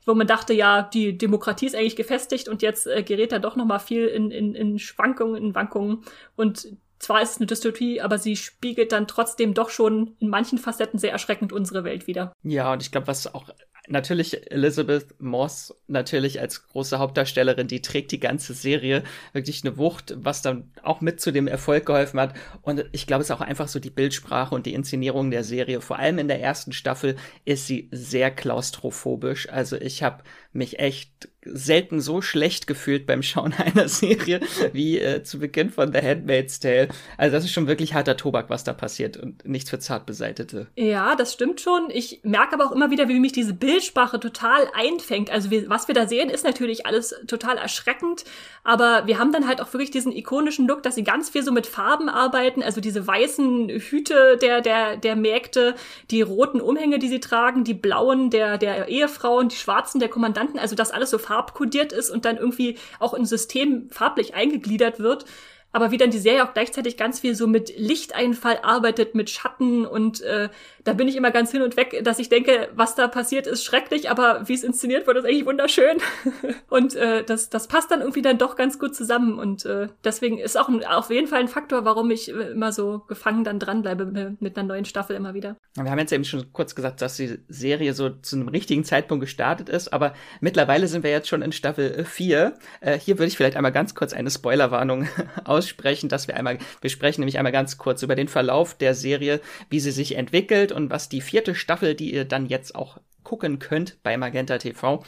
[0.06, 3.56] wo man dachte, ja, die Demokratie ist eigentlich gefestigt und jetzt äh, gerät da doch
[3.56, 6.04] noch mal viel in, in, in Schwankungen, in Wankungen.
[6.36, 6.68] Und
[7.00, 11.00] zwar ist es eine Dystopie, aber sie spiegelt dann trotzdem doch schon in manchen Facetten
[11.00, 12.32] sehr erschreckend unsere Welt wieder.
[12.44, 13.48] Ja, und ich glaube, was auch
[13.88, 20.14] natürlich Elizabeth Moss natürlich als große Hauptdarstellerin, die trägt die ganze Serie wirklich eine Wucht,
[20.16, 22.34] was dann auch mit zu dem Erfolg geholfen hat.
[22.62, 25.80] Und ich glaube, es ist auch einfach so die Bildsprache und die Inszenierung der Serie.
[25.80, 29.48] Vor allem in der ersten Staffel ist sie sehr klaustrophobisch.
[29.48, 30.22] Also ich habe
[30.56, 34.40] mich echt selten so schlecht gefühlt beim Schauen einer Serie
[34.72, 36.88] wie äh, zu Beginn von The Handmaid's Tale.
[37.16, 40.66] Also das ist schon wirklich harter Tobak, was da passiert und nichts für zart beseitete.
[40.76, 41.88] Ja, das stimmt schon.
[41.90, 45.30] Ich merke aber auch immer wieder, wie mich diese Bildsprache total einfängt.
[45.30, 48.24] Also wir, was wir da sehen, ist natürlich alles total erschreckend,
[48.64, 51.52] aber wir haben dann halt auch wirklich diesen ikonischen Look, dass sie ganz viel so
[51.52, 55.74] mit Farben arbeiten, also diese weißen Hüte der der der Mägde,
[56.10, 60.45] die roten Umhänge, die sie tragen, die blauen der der Ehefrauen, die schwarzen der Kommandanten,
[60.56, 65.24] also das alles so farbkodiert ist und dann irgendwie auch im System farblich eingegliedert wird.
[65.72, 69.84] aber wie dann die Serie auch gleichzeitig ganz viel so mit Lichteinfall arbeitet, mit Schatten
[69.84, 70.48] und äh,
[70.86, 73.64] da bin ich immer ganz hin und weg, dass ich denke, was da passiert, ist
[73.64, 75.98] schrecklich, aber wie es inszeniert wird, ist eigentlich wunderschön.
[76.68, 79.36] und äh, das, das passt dann irgendwie dann doch ganz gut zusammen.
[79.36, 82.70] Und äh, deswegen ist auch ein, auf jeden Fall ein Faktor, warum ich äh, immer
[82.70, 85.56] so gefangen dann dranbleibe mit einer neuen Staffel immer wieder.
[85.74, 89.22] Wir haben jetzt eben schon kurz gesagt, dass die Serie so zu einem richtigen Zeitpunkt
[89.22, 92.54] gestartet ist, aber mittlerweile sind wir jetzt schon in Staffel 4.
[92.80, 95.08] Äh, hier würde ich vielleicht einmal ganz kurz eine Spoilerwarnung
[95.44, 99.40] aussprechen, dass wir einmal, wir sprechen nämlich einmal ganz kurz über den Verlauf der Serie,
[99.68, 103.58] wie sie sich entwickelt und was die vierte Staffel, die ihr dann jetzt auch gucken
[103.58, 105.02] könnt bei Magenta TV,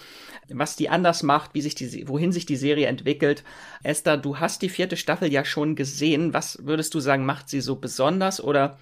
[0.48, 3.44] was die anders macht, wie sich die, wohin sich die Serie entwickelt.
[3.84, 6.34] Esther, du hast die vierte Staffel ja schon gesehen.
[6.34, 8.42] Was würdest du sagen, macht sie so besonders?
[8.42, 8.76] Oder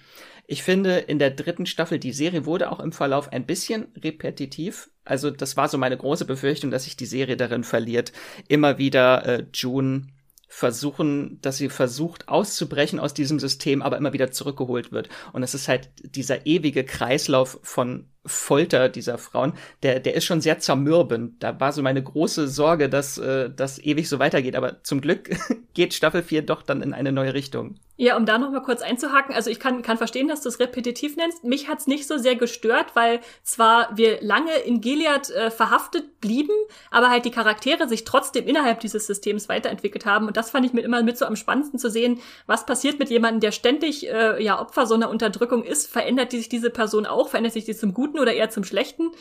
[0.47, 4.89] ich finde, in der dritten Staffel, die Serie wurde auch im Verlauf ein bisschen repetitiv.
[5.05, 8.13] Also das war so meine große Befürchtung, dass sich die Serie darin verliert,
[8.47, 10.07] immer wieder äh, June
[10.47, 15.09] versuchen, dass sie versucht auszubrechen aus diesem System, aber immer wieder zurückgeholt wird.
[15.33, 19.53] Und es ist halt dieser ewige Kreislauf von Folter dieser Frauen,
[19.83, 21.41] der, der ist schon sehr zermürbend.
[21.41, 24.55] Da war so meine große Sorge, dass äh, das ewig so weitergeht.
[24.55, 25.29] Aber zum Glück
[25.73, 27.79] geht Staffel 4 doch dann in eine neue Richtung.
[27.99, 30.59] Ja, um da noch mal kurz einzuhaken, also ich kann, kann verstehen, dass du es
[30.59, 31.43] repetitiv nennst.
[31.43, 36.53] Mich hat's nicht so sehr gestört, weil zwar wir lange in Gilead äh, verhaftet blieben,
[36.91, 40.27] aber halt die Charaktere sich trotzdem innerhalb dieses Systems weiterentwickelt haben.
[40.27, 43.09] Und das fand ich mir immer mit so am spannendsten zu sehen, was passiert mit
[43.09, 45.87] jemandem, der ständig äh, ja Opfer so einer Unterdrückung ist.
[45.87, 47.29] Verändert sich diese Person auch?
[47.29, 49.11] Verändert sich die zum Guten oder eher zum Schlechten?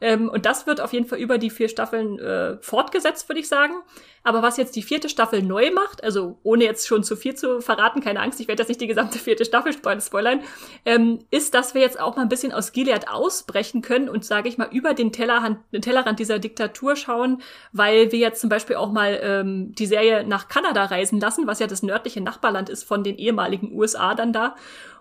[0.00, 3.48] Ähm, und das wird auf jeden Fall über die vier Staffeln äh, fortgesetzt, würde ich
[3.48, 3.74] sagen.
[4.22, 7.60] Aber was jetzt die vierte Staffel neu macht, also ohne jetzt schon zu viel zu
[7.62, 10.40] verraten, keine Angst, ich werde jetzt nicht die gesamte vierte Staffel spoilern,
[10.84, 14.48] ähm, ist, dass wir jetzt auch mal ein bisschen aus Gilead ausbrechen können und, sage
[14.48, 17.40] ich mal, über den, Tellerrand, den Tellerrand dieser Diktatur schauen,
[17.72, 21.58] weil wir jetzt zum Beispiel auch mal ähm, die Serie nach Kanada reisen lassen, was
[21.58, 24.54] ja das nördliche Nachbarland ist von den ehemaligen USA dann da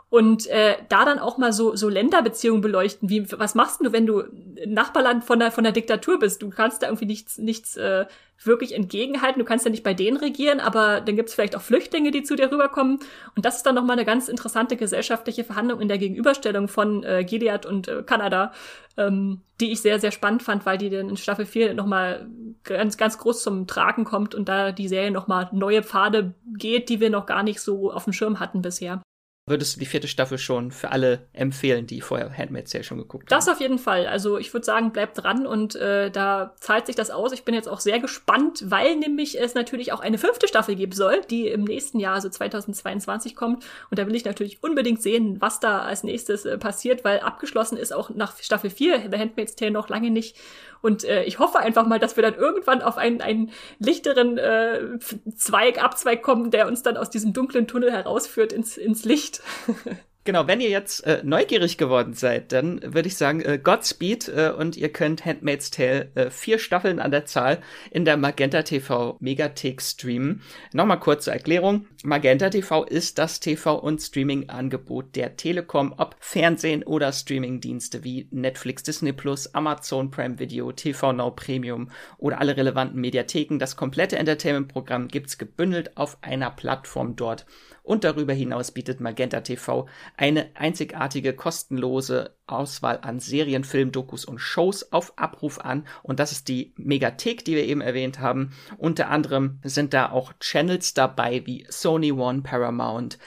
[0.09, 3.09] und äh, da dann auch mal so so Länderbeziehungen beleuchten.
[3.09, 4.23] Wie was machst du, wenn du
[4.65, 6.41] Nachbarland von der von der Diktatur bist?
[6.41, 8.05] Du kannst da irgendwie nichts nichts äh,
[8.43, 9.39] wirklich entgegenhalten.
[9.39, 12.23] Du kannst ja nicht bei denen regieren, aber dann gibt es vielleicht auch Flüchtlinge, die
[12.23, 12.99] zu dir rüberkommen.
[13.35, 17.03] Und das ist dann noch mal eine ganz interessante gesellschaftliche Verhandlung in der Gegenüberstellung von
[17.03, 18.51] äh, Gilead und äh, Kanada,
[18.97, 22.27] ähm, die ich sehr sehr spannend fand, weil die dann in Staffel 4 noch mal
[22.63, 26.89] ganz ganz groß zum Tragen kommt und da die Serie noch mal neue Pfade geht,
[26.89, 29.03] die wir noch gar nicht so auf dem Schirm hatten bisher
[29.49, 33.25] würdest du die vierte Staffel schon für alle empfehlen, die vorher Handmaid's Tale schon geguckt
[33.25, 33.37] haben?
[33.37, 34.07] Das auf jeden Fall.
[34.07, 37.31] Also ich würde sagen, bleibt dran und äh, da zahlt sich das aus.
[37.31, 40.93] Ich bin jetzt auch sehr gespannt, weil nämlich es natürlich auch eine fünfte Staffel geben
[40.93, 43.65] soll, die im nächsten Jahr, also 2022 kommt.
[43.89, 47.77] Und da will ich natürlich unbedingt sehen, was da als nächstes äh, passiert, weil abgeschlossen
[47.77, 50.37] ist auch nach Staffel 4 The Handmaid's Tale noch lange nicht.
[50.81, 54.99] Und äh, ich hoffe einfach mal, dass wir dann irgendwann auf einen, einen lichteren äh,
[55.35, 59.41] Zweig, Abzweig kommen, der uns dann aus diesem dunklen Tunnel herausführt ins, ins Licht.
[60.25, 64.51] Genau, wenn ihr jetzt äh, neugierig geworden seid, dann würde ich sagen, äh, Godspeed äh,
[64.55, 69.15] und ihr könnt Handmaid's Tale äh, vier Staffeln an der Zahl in der Magenta TV
[69.21, 70.41] Megathek streamen.
[70.73, 71.87] Nochmal kurz zur Erklärung.
[72.03, 78.83] Magenta TV ist das TV- und Streaming-Angebot der Telekom, ob Fernsehen oder Streaming-Dienste wie Netflix,
[78.83, 83.57] Disney Plus, Amazon Prime Video, TV Now Premium oder alle relevanten Mediatheken.
[83.57, 87.45] Das komplette Entertainment-Programm gibt's gebündelt auf einer Plattform dort.
[87.89, 94.37] Und darüber hinaus bietet Magenta TV eine einzigartige kostenlose Auswahl an Serien, Film, Dokus und
[94.37, 95.87] Shows auf Abruf an.
[96.03, 98.51] Und das ist die Megathek, die wir eben erwähnt haben.
[98.77, 103.17] Unter anderem sind da auch Channels dabei wie Sony One, Paramount,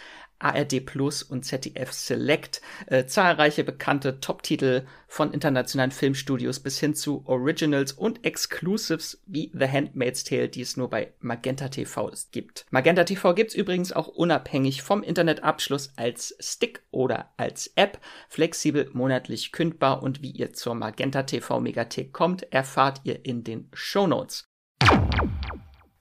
[0.43, 7.23] ARD Plus und ZDF Select, äh, zahlreiche bekannte Top-Titel von internationalen Filmstudios bis hin zu
[7.27, 12.67] Originals und Exclusives wie The Handmaid's Tale, die es nur bei Magenta TV gibt.
[12.71, 19.53] Magenta TV gibt's übrigens auch unabhängig vom Internetabschluss als Stick oder als App, flexibel monatlich
[19.53, 24.49] kündbar und wie ihr zur Magenta TV Megathek kommt, erfahrt ihr in den Show Notes.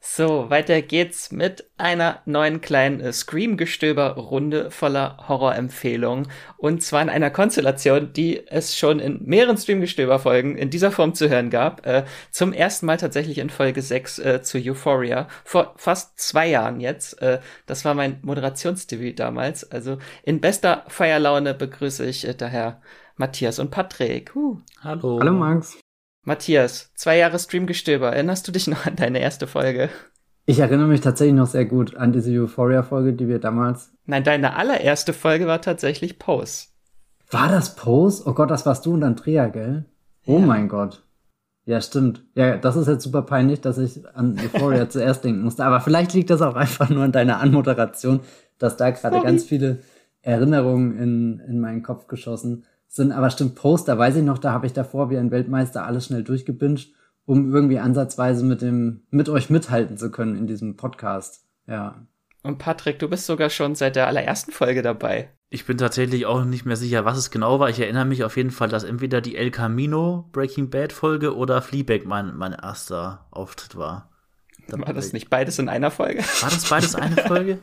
[0.03, 6.27] So, weiter geht's mit einer neuen kleinen äh, Scream-Gestöber-Runde voller Horrorempfehlungen.
[6.57, 11.29] Und zwar in einer Konstellation, die es schon in mehreren Stream-Gestöber-Folgen in dieser Form zu
[11.29, 11.85] hören gab.
[11.85, 15.27] Äh, zum ersten Mal tatsächlich in Folge 6 äh, zu Euphoria.
[15.45, 17.21] Vor fast zwei Jahren jetzt.
[17.21, 19.71] Äh, das war mein Moderationsdebüt damals.
[19.71, 22.81] Also in bester Feierlaune begrüße ich äh, daher
[23.17, 24.33] Matthias und Patrick.
[24.33, 24.57] Huh.
[24.83, 25.19] Hallo.
[25.19, 25.77] Hallo Max.
[26.23, 28.11] Matthias, zwei Jahre Streamgestöber.
[28.11, 29.89] Erinnerst du dich noch an deine erste Folge?
[30.45, 33.91] Ich erinnere mich tatsächlich noch sehr gut an diese Euphoria-Folge, die wir damals.
[34.05, 36.67] Nein, deine allererste Folge war tatsächlich Pose.
[37.31, 38.23] War das Pose?
[38.25, 39.85] Oh Gott, das warst du und Andrea, gell?
[40.25, 40.45] Oh ja.
[40.45, 41.03] mein Gott.
[41.65, 42.23] Ja, stimmt.
[42.35, 45.63] Ja, das ist jetzt super peinlich, dass ich an Euphoria zuerst denken musste.
[45.63, 48.19] Aber vielleicht liegt das auch einfach nur an deiner Anmoderation,
[48.59, 49.79] dass da gerade ganz viele
[50.21, 53.11] Erinnerungen in, in meinen Kopf geschossen sind.
[53.11, 56.23] Aber stimmt, Poster, weiß ich noch, da habe ich davor wie ein Weltmeister alles schnell
[56.23, 56.93] durchgebinscht,
[57.25, 61.45] um irgendwie ansatzweise mit dem, mit euch mithalten zu können in diesem Podcast.
[61.67, 62.05] Ja.
[62.43, 65.29] Und Patrick, du bist sogar schon seit der allerersten Folge dabei.
[65.49, 67.69] Ich bin tatsächlich auch nicht mehr sicher, was es genau war.
[67.69, 71.61] Ich erinnere mich auf jeden Fall, dass entweder die El Camino Breaking Bad Folge oder
[71.61, 74.09] Fleabag mein, mein erster Auftritt war.
[74.67, 76.23] war das nicht beides in einer Folge?
[76.41, 77.59] War das beides eine Folge?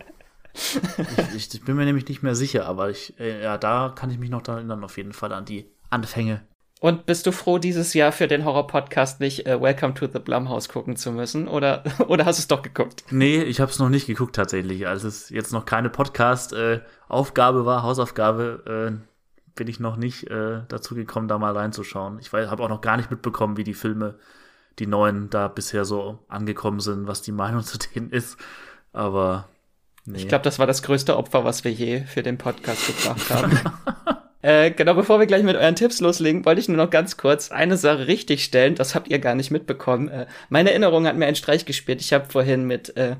[1.36, 4.18] Ich, ich, bin mir nämlich nicht mehr sicher, aber ich, äh, ja, da kann ich
[4.18, 6.42] mich noch erinnern, auf jeden Fall an die Anfänge.
[6.80, 10.68] Und bist du froh, dieses Jahr für den Horror-Podcast nicht äh, Welcome to the Blumhouse
[10.68, 11.48] gucken zu müssen?
[11.48, 13.04] Oder, oder hast du es doch geguckt?
[13.10, 14.86] Nee, ich habe es noch nicht geguckt tatsächlich.
[14.86, 19.08] Als es jetzt noch keine Podcast-Aufgabe äh, war, Hausaufgabe, äh,
[19.56, 22.20] bin ich noch nicht äh, dazu gekommen, da mal reinzuschauen.
[22.20, 24.14] Ich habe auch noch gar nicht mitbekommen, wie die Filme,
[24.78, 28.38] die neuen, da bisher so angekommen sind, was die Meinung zu denen ist.
[28.92, 29.48] Aber
[30.08, 30.16] Nee.
[30.16, 33.60] Ich glaube, das war das größte Opfer, was wir je für den Podcast gebracht haben.
[34.42, 37.50] äh, genau, bevor wir gleich mit euren Tipps loslegen, wollte ich nur noch ganz kurz
[37.50, 38.74] eine Sache richtigstellen.
[38.74, 40.08] Das habt ihr gar nicht mitbekommen.
[40.08, 42.00] Äh, meine Erinnerung hat mir einen Streich gespielt.
[42.00, 43.16] Ich habe vorhin mit äh,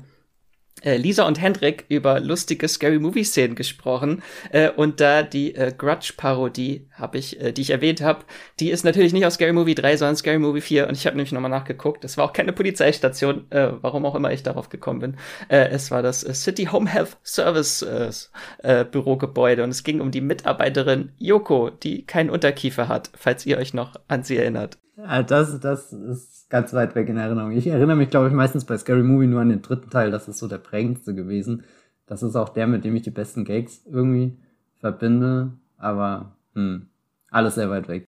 [0.83, 4.21] Lisa und Hendrik über lustige Scary Movie Szenen gesprochen
[4.51, 8.25] äh, und da die äh, Grudge Parodie habe ich, äh, die ich erwähnt habe,
[8.59, 11.15] die ist natürlich nicht aus Scary Movie 3, sondern Scary Movie 4 und ich habe
[11.15, 12.03] nämlich nochmal nachgeguckt.
[12.03, 15.17] Es war auch keine Polizeistation, äh, warum auch immer ich darauf gekommen bin.
[15.49, 18.09] Äh, es war das äh, City Home Health Service äh,
[18.63, 23.57] äh, Bürogebäude und es ging um die Mitarbeiterin Yoko, die keinen Unterkiefer hat, falls ihr
[23.57, 24.77] euch noch an sie erinnert.
[25.01, 27.51] Ja, das, das ist ganz weit weg in Erinnerung.
[27.51, 30.11] Ich erinnere mich, glaube ich, meistens bei Scary Movie nur an den dritten Teil.
[30.11, 31.63] Das ist so der prägendste gewesen.
[32.05, 34.37] Das ist auch der, mit dem ich die besten Gags irgendwie
[34.79, 35.53] verbinde.
[35.77, 36.89] Aber hm,
[37.31, 38.05] alles sehr weit weg.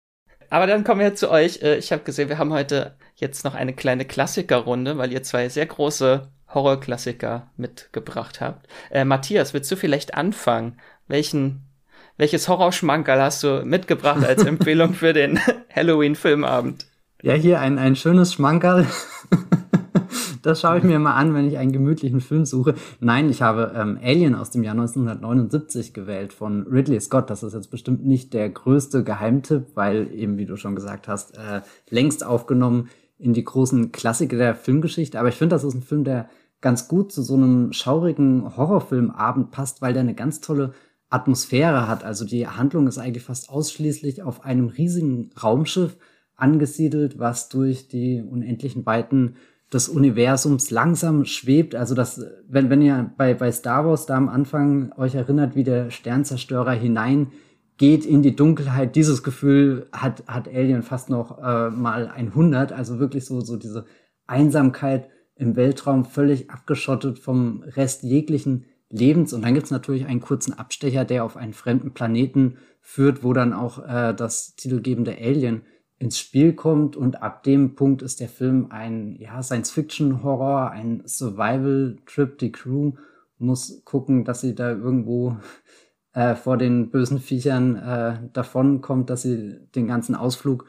[0.48, 1.62] Aber dann kommen wir zu euch.
[1.62, 5.48] Äh, ich habe gesehen, wir haben heute jetzt noch eine kleine Klassikerrunde, weil ihr zwei
[5.48, 8.66] sehr große Horrorklassiker mitgebracht habt.
[8.90, 10.80] Äh, Matthias, willst du vielleicht anfangen?
[11.06, 11.69] Welchen,
[12.20, 15.40] welches Horrorschmankerl hast du mitgebracht als Empfehlung für den
[15.74, 16.86] Halloween-Filmabend?
[17.22, 18.86] Ja, hier ein, ein schönes Schmankerl.
[20.42, 22.74] das schaue ich mir mal an, wenn ich einen gemütlichen Film suche.
[23.00, 27.30] Nein, ich habe ähm, Alien aus dem Jahr 1979 gewählt von Ridley Scott.
[27.30, 31.38] Das ist jetzt bestimmt nicht der größte Geheimtipp, weil eben, wie du schon gesagt hast,
[31.38, 35.18] äh, längst aufgenommen in die großen Klassiker der Filmgeschichte.
[35.18, 36.28] Aber ich finde, das ist ein Film, der
[36.60, 40.74] ganz gut zu so einem schaurigen Horrorfilmabend passt, weil der eine ganz tolle
[41.10, 42.04] Atmosphäre hat.
[42.04, 45.96] Also die Handlung ist eigentlich fast ausschließlich auf einem riesigen Raumschiff
[46.36, 49.34] angesiedelt, was durch die unendlichen Weiten
[49.72, 51.74] des Universums langsam schwebt.
[51.74, 55.64] Also das, wenn, wenn ihr bei, bei Star Wars da am Anfang euch erinnert, wie
[55.64, 62.08] der Sternzerstörer hineingeht in die Dunkelheit, dieses Gefühl hat, hat Alien fast noch äh, mal
[62.08, 62.72] 100.
[62.72, 63.84] Also wirklich so, so diese
[64.26, 69.32] Einsamkeit im Weltraum, völlig abgeschottet vom Rest jeglichen Lebens.
[69.32, 73.52] Und dann gibt's natürlich einen kurzen Abstecher, der auf einen fremden Planeten führt, wo dann
[73.52, 75.62] auch äh, das titelgebende Alien
[75.98, 82.38] ins Spiel kommt und ab dem Punkt ist der Film ein ja, Science-Fiction-Horror, ein Survival-Trip.
[82.38, 82.92] Die Crew
[83.36, 85.36] muss gucken, dass sie da irgendwo
[86.14, 90.64] äh, vor den bösen Viechern äh, davon kommt, dass sie den ganzen Ausflug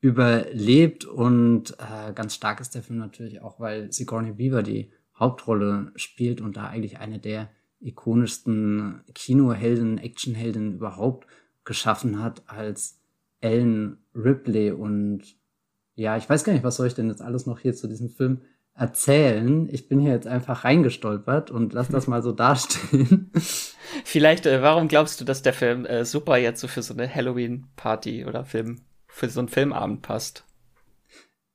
[0.00, 5.90] überlebt und äh, ganz stark ist der Film natürlich auch, weil Sigourney Weaver die Hauptrolle
[5.96, 7.48] spielt und da eigentlich eine der
[7.86, 11.26] ikonischsten Kinohelden, Actionhelden überhaupt
[11.64, 12.98] geschaffen hat als
[13.40, 15.22] Ellen Ripley und
[15.94, 18.10] ja, ich weiß gar nicht, was soll ich denn jetzt alles noch hier zu diesem
[18.10, 18.42] Film
[18.74, 19.68] erzählen.
[19.70, 23.30] Ich bin hier jetzt einfach reingestolpert und lass das mal so dastehen.
[24.04, 27.12] Vielleicht, äh, warum glaubst du, dass der Film äh, super jetzt so für so eine
[27.12, 30.44] Halloween-Party oder Film, für so einen Filmabend passt?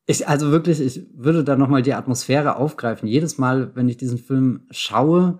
[0.07, 3.07] Ich, also wirklich, ich würde da nochmal die Atmosphäre aufgreifen.
[3.07, 5.39] Jedes Mal, wenn ich diesen Film schaue,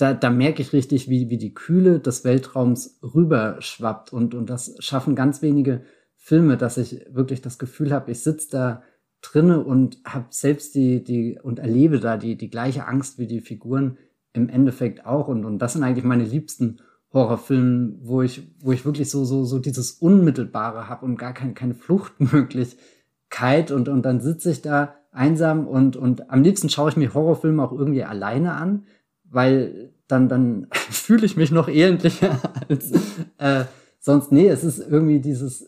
[0.00, 4.12] da, da merke ich richtig, wie, wie die Kühle des Weltraums rüberschwappt.
[4.12, 5.82] Und, und das schaffen ganz wenige
[6.16, 8.82] Filme, dass ich wirklich das Gefühl habe, ich sitze da
[9.22, 13.40] drinne und habe selbst die, die, und erlebe da die, die gleiche Angst wie die
[13.40, 13.98] Figuren
[14.32, 15.28] im Endeffekt auch.
[15.28, 16.80] Und, und das sind eigentlich meine liebsten
[17.12, 21.54] Horrorfilme, wo ich, wo ich wirklich so, so, so dieses Unmittelbare habe und gar keine,
[21.54, 23.70] keine Fluchtmöglichkeit.
[23.70, 27.62] Und, und dann sitze ich da einsam und, und am liebsten schaue ich mir Horrorfilme
[27.62, 28.84] auch irgendwie alleine an,
[29.30, 32.92] weil dann, dann fühle ich mich noch elendlicher als
[33.38, 33.64] äh,
[33.98, 34.32] sonst.
[34.32, 35.66] Nee, es ist irgendwie dieses,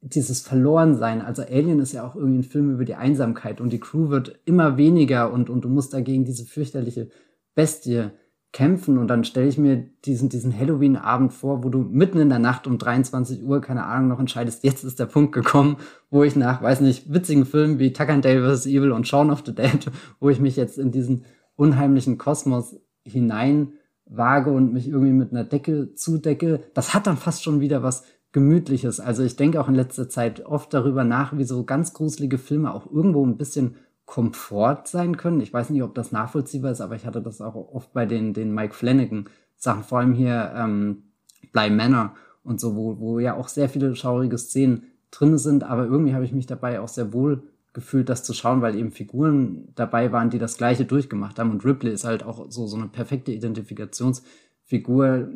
[0.00, 1.22] dieses Verlorensein.
[1.22, 4.38] Also Alien ist ja auch irgendwie ein Film über die Einsamkeit und die Crew wird
[4.44, 7.08] immer weniger und, und du musst dagegen diese fürchterliche
[7.54, 8.10] Bestie
[8.52, 12.38] kämpfen und dann stelle ich mir diesen, diesen Halloween-Abend vor, wo du mitten in der
[12.38, 15.76] Nacht um 23 Uhr, keine Ahnung, noch entscheidest, jetzt ist der Punkt gekommen,
[16.10, 18.66] wo ich nach, weiß nicht, witzigen Filmen wie Tucker and Dale vs.
[18.66, 21.26] Evil und Shaun of the Dead, wo ich mich jetzt in diesen
[21.58, 23.72] unheimlichen Kosmos hinein
[24.06, 28.04] wage und mich irgendwie mit einer Decke zudecke, das hat dann fast schon wieder was
[28.32, 29.00] Gemütliches.
[29.00, 32.72] Also ich denke auch in letzter Zeit oft darüber nach, wie so ganz gruselige Filme
[32.72, 35.40] auch irgendwo ein bisschen Komfort sein können.
[35.40, 38.32] Ich weiß nicht, ob das nachvollziehbar ist, aber ich hatte das auch oft bei den,
[38.32, 41.10] den Mike Flanagan Sachen, vor allem hier ähm,
[41.52, 45.84] Bly Manor und so, wo, wo ja auch sehr viele schaurige Szenen drin sind, aber
[45.84, 47.42] irgendwie habe ich mich dabei auch sehr wohl
[47.72, 51.50] gefühlt, das zu schauen, weil eben Figuren dabei waren, die das Gleiche durchgemacht haben.
[51.50, 55.28] Und Ripley ist halt auch so, so eine perfekte Identifikationsfigur,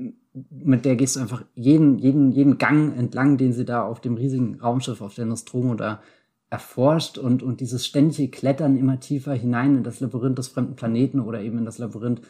[0.50, 4.14] mit der gehst du einfach jeden, jeden, jeden Gang entlang, den sie da auf dem
[4.14, 6.00] riesigen Raumschiff auf der Nostromo da
[6.48, 11.20] erforscht und, und dieses ständige Klettern immer tiefer hinein in das Labyrinth des fremden Planeten
[11.20, 12.20] oder eben in das Labyrinth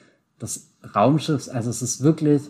[0.40, 1.48] des Raumschiffs.
[1.48, 2.42] Also es ist wirklich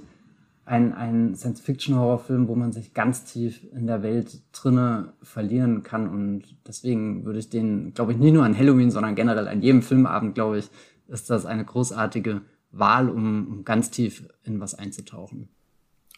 [0.64, 6.42] ein, ein Science-Fiction-Horrorfilm, wo man sich ganz tief in der Welt drinne verlieren kann und
[6.66, 10.34] deswegen würde ich den, glaube ich, nicht nur an Halloween, sondern generell an jedem Filmabend,
[10.34, 10.70] glaube ich,
[11.08, 15.48] ist das eine großartige Wahl, um, um ganz tief in was einzutauchen.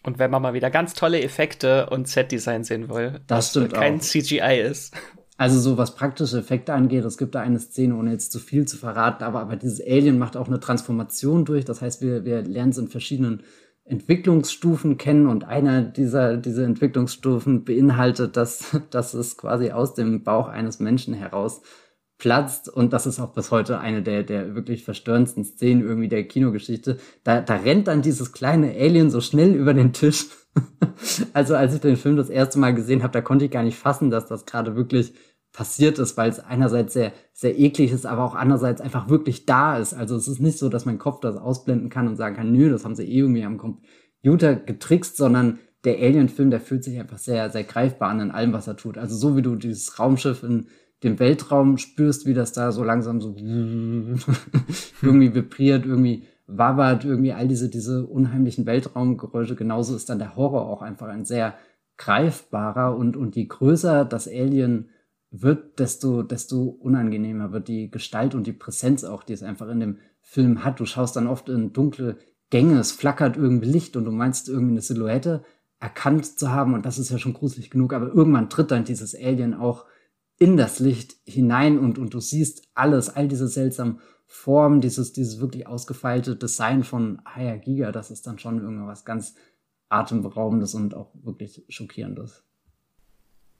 [0.02, 3.96] Und wenn man mal wieder ganz tolle Effekte und Set-Design sehen will, das stimmt kein
[3.96, 4.02] auch.
[4.02, 4.94] CGI ist.
[5.36, 8.68] Also so was praktische Effekte angeht, es gibt da eine Szene, ohne jetzt zu viel
[8.68, 11.64] zu verraten, aber, aber dieses Alien macht auch eine Transformation durch.
[11.64, 13.42] Das heißt, wir, wir lernen es in verschiedenen
[13.84, 20.48] Entwicklungsstufen kennen und einer dieser diese Entwicklungsstufen beinhaltet, dass, dass es quasi aus dem Bauch
[20.48, 21.60] eines Menschen heraus
[22.16, 26.24] platzt und das ist auch bis heute eine der, der wirklich verstörendsten Szenen irgendwie der
[26.24, 26.98] Kinogeschichte.
[27.24, 30.26] Da, da rennt dann dieses kleine Alien so schnell über den Tisch.
[31.32, 33.76] also als ich den Film das erste Mal gesehen habe, da konnte ich gar nicht
[33.76, 35.12] fassen, dass das gerade wirklich
[35.54, 39.78] passiert ist, weil es einerseits sehr, sehr eklig ist, aber auch andererseits einfach wirklich da
[39.78, 39.94] ist.
[39.94, 42.68] Also es ist nicht so, dass mein Kopf das ausblenden kann und sagen kann, nö,
[42.68, 47.18] das haben sie eh irgendwie am Computer getrickst, sondern der Alien-Film, der fühlt sich einfach
[47.18, 48.98] sehr, sehr greifbar an in allem, was er tut.
[48.98, 50.66] Also so wie du dieses Raumschiff in
[51.04, 53.36] dem Weltraum spürst, wie das da so langsam so
[55.02, 59.54] irgendwie vibriert, irgendwie wabbert, irgendwie all diese, diese unheimlichen Weltraumgeräusche.
[59.54, 61.54] Genauso ist dann der Horror auch einfach ein sehr
[61.96, 64.88] greifbarer und, und je größer das Alien
[65.36, 69.80] wird, desto, desto unangenehmer wird die Gestalt und die Präsenz auch, die es einfach in
[69.80, 70.78] dem Film hat.
[70.78, 72.18] Du schaust dann oft in dunkle
[72.50, 75.42] Gänge, es flackert irgendwie Licht und du meinst irgendwie eine Silhouette
[75.80, 79.14] erkannt zu haben und das ist ja schon gruselig genug, aber irgendwann tritt dann dieses
[79.14, 79.86] Alien auch
[80.38, 85.40] in das Licht hinein und, und du siehst alles, all diese seltsamen Formen, dieses, dieses
[85.40, 89.34] wirklich ausgefeilte Design von Haya Giga, das ist dann schon irgendwas ganz
[89.88, 92.44] atemberaubendes und auch wirklich schockierendes.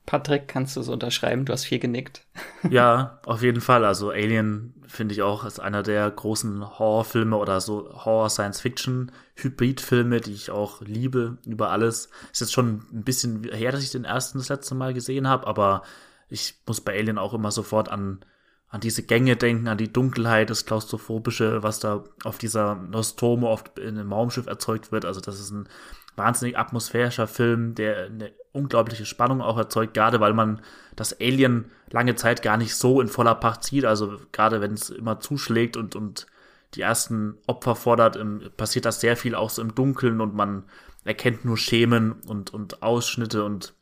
[0.07, 1.47] Patrick, kannst du so unterschreiben?
[1.47, 2.27] Du hast viel genickt.
[2.69, 3.85] Ja, auf jeden Fall.
[3.85, 10.51] Also Alien finde ich auch ist einer der großen Horrorfilme oder so Horror-Science-Fiction-Hybridfilme, die ich
[10.51, 12.11] auch liebe über alles.
[12.33, 15.47] Ist jetzt schon ein bisschen her, dass ich den ersten das letzte Mal gesehen habe,
[15.47, 15.83] aber
[16.29, 18.25] ich muss bei Alien auch immer sofort an,
[18.69, 23.79] an diese Gänge denken, an die Dunkelheit, das Klaustrophobische, was da auf dieser Nostromo oft
[23.79, 25.05] in einem Raumschiff erzeugt wird.
[25.05, 25.69] Also das ist ein
[26.17, 30.61] wahnsinnig atmosphärischer Film, der eine unglaubliche Spannung auch erzeugt, gerade weil man
[30.95, 33.85] das Alien lange Zeit gar nicht so in voller Pacht sieht.
[33.85, 36.27] Also gerade wenn es immer zuschlägt und, und
[36.75, 38.19] die ersten Opfer fordert,
[38.57, 40.65] passiert das sehr viel auch so im Dunkeln und man
[41.05, 43.75] erkennt nur Schemen und, und Ausschnitte und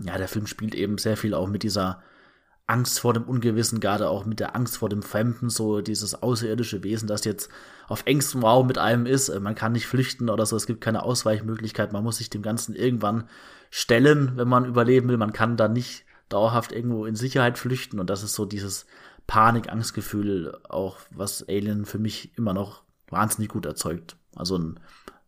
[0.00, 2.02] ja, der Film spielt eben sehr viel auch mit dieser
[2.66, 6.82] Angst vor dem Ungewissen, gerade auch mit der Angst vor dem Fremden, so dieses außerirdische
[6.82, 7.48] Wesen, das jetzt
[7.88, 9.32] auf engstem Raum mit einem ist.
[9.40, 12.74] Man kann nicht flüchten oder so, es gibt keine Ausweichmöglichkeit, man muss sich dem Ganzen
[12.74, 13.28] irgendwann
[13.70, 15.16] stellen, wenn man überleben will.
[15.16, 18.86] Man kann da nicht dauerhaft irgendwo in Sicherheit flüchten und das ist so dieses
[19.28, 24.16] Panik-Angstgefühl, auch was Alien für mich immer noch wahnsinnig gut erzeugt.
[24.34, 24.80] Also ein,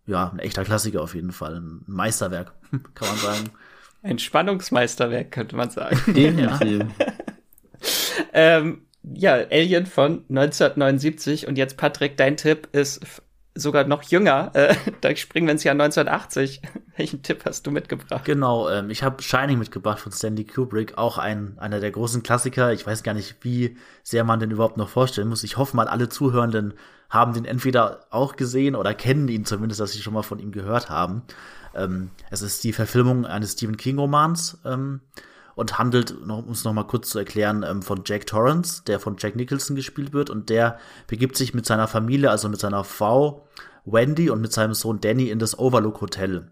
[0.06, 2.52] ja, ein echter Klassiker auf jeden Fall, ein Meisterwerk,
[2.94, 3.50] kann man sagen.
[4.02, 6.00] Ein Spannungsmeisterwerk, könnte man sagen.
[6.14, 6.86] Definitiv.
[8.32, 13.00] ähm, ja, Alien von 1979 und jetzt Patrick, dein Tipp ist
[13.54, 14.50] sogar noch jünger.
[14.54, 16.62] Äh, da springen wir ins Jahr 1980.
[16.96, 18.24] Welchen Tipp hast du mitgebracht?
[18.24, 22.72] Genau, ähm, ich habe Shining mitgebracht von Stanley Kubrick, auch ein, einer der großen Klassiker.
[22.72, 25.44] Ich weiß gar nicht, wie sehr man den überhaupt noch vorstellen muss.
[25.44, 26.74] Ich hoffe mal, alle Zuhörenden
[27.10, 30.52] haben den entweder auch gesehen oder kennen ihn zumindest, dass sie schon mal von ihm
[30.52, 31.22] gehört haben.
[31.74, 35.00] Ähm, es ist die Verfilmung eines Stephen King-Romans ähm,
[35.58, 39.16] und handelt, um es noch mal kurz zu erklären, ähm, von Jack Torrance, der von
[39.18, 40.30] Jack Nicholson gespielt wird.
[40.30, 40.78] Und der
[41.08, 43.48] begibt sich mit seiner Familie, also mit seiner Frau
[43.84, 46.46] Wendy und mit seinem Sohn Danny in das Overlook Hotel.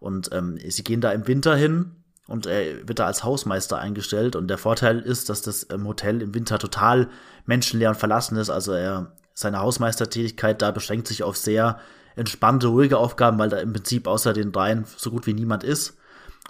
[0.00, 1.92] Und ähm, sie gehen da im Winter hin
[2.26, 4.34] und er wird da als Hausmeister eingestellt.
[4.34, 7.08] Und der Vorteil ist, dass das ähm, Hotel im Winter total
[7.46, 8.50] menschenleer und verlassen ist.
[8.50, 11.78] Also er seine Hausmeistertätigkeit da beschränkt sich auf sehr
[12.16, 15.99] entspannte, ruhige Aufgaben, weil da im Prinzip außer den dreien so gut wie niemand ist.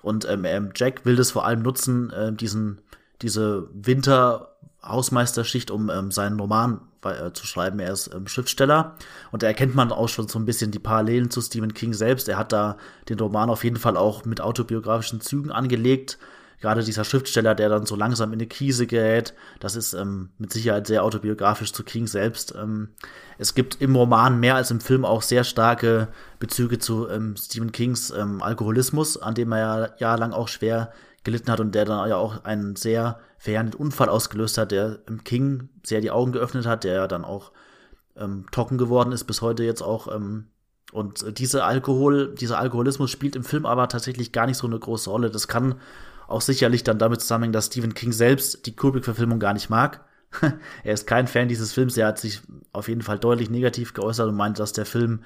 [0.03, 2.81] Und ähm, ähm Jack will das vor allem nutzen, äh, diesen,
[3.23, 7.79] diese Winter-Hausmeisterschicht, um ähm, seinen Roman äh, zu schreiben.
[7.81, 8.97] Er ist ähm, Schriftsteller
[9.31, 12.29] und da erkennt man auch schon so ein bisschen die Parallelen zu Stephen King selbst.
[12.29, 12.77] Er hat da
[13.09, 16.19] den Roman auf jeden Fall auch mit autobiografischen Zügen angelegt
[16.61, 20.53] gerade dieser Schriftsteller, der dann so langsam in eine Krise gerät, das ist ähm, mit
[20.53, 22.55] Sicherheit sehr autobiografisch zu King selbst.
[22.57, 22.91] Ähm,
[23.39, 26.09] es gibt im Roman mehr als im Film auch sehr starke
[26.39, 30.93] Bezüge zu ähm, Stephen Kings ähm, Alkoholismus, an dem er ja jahrelang auch schwer
[31.25, 35.25] gelitten hat und der dann ja auch einen sehr verheerenden Unfall ausgelöst hat, der im
[35.25, 37.53] King sehr die Augen geöffnet hat, der dann auch
[38.17, 40.49] ähm, trocken geworden ist, bis heute jetzt auch ähm,
[40.93, 45.09] und diese Alkohol, dieser Alkoholismus spielt im Film aber tatsächlich gar nicht so eine große
[45.09, 45.31] Rolle.
[45.31, 45.77] Das kann
[46.31, 50.05] auch sicherlich dann damit zusammenhängt, dass Stephen King selbst die Kubrick-Verfilmung gar nicht mag.
[50.85, 51.97] er ist kein Fan dieses Films.
[51.97, 52.41] Er hat sich
[52.73, 55.25] auf jeden Fall deutlich negativ geäußert und meint, dass der Film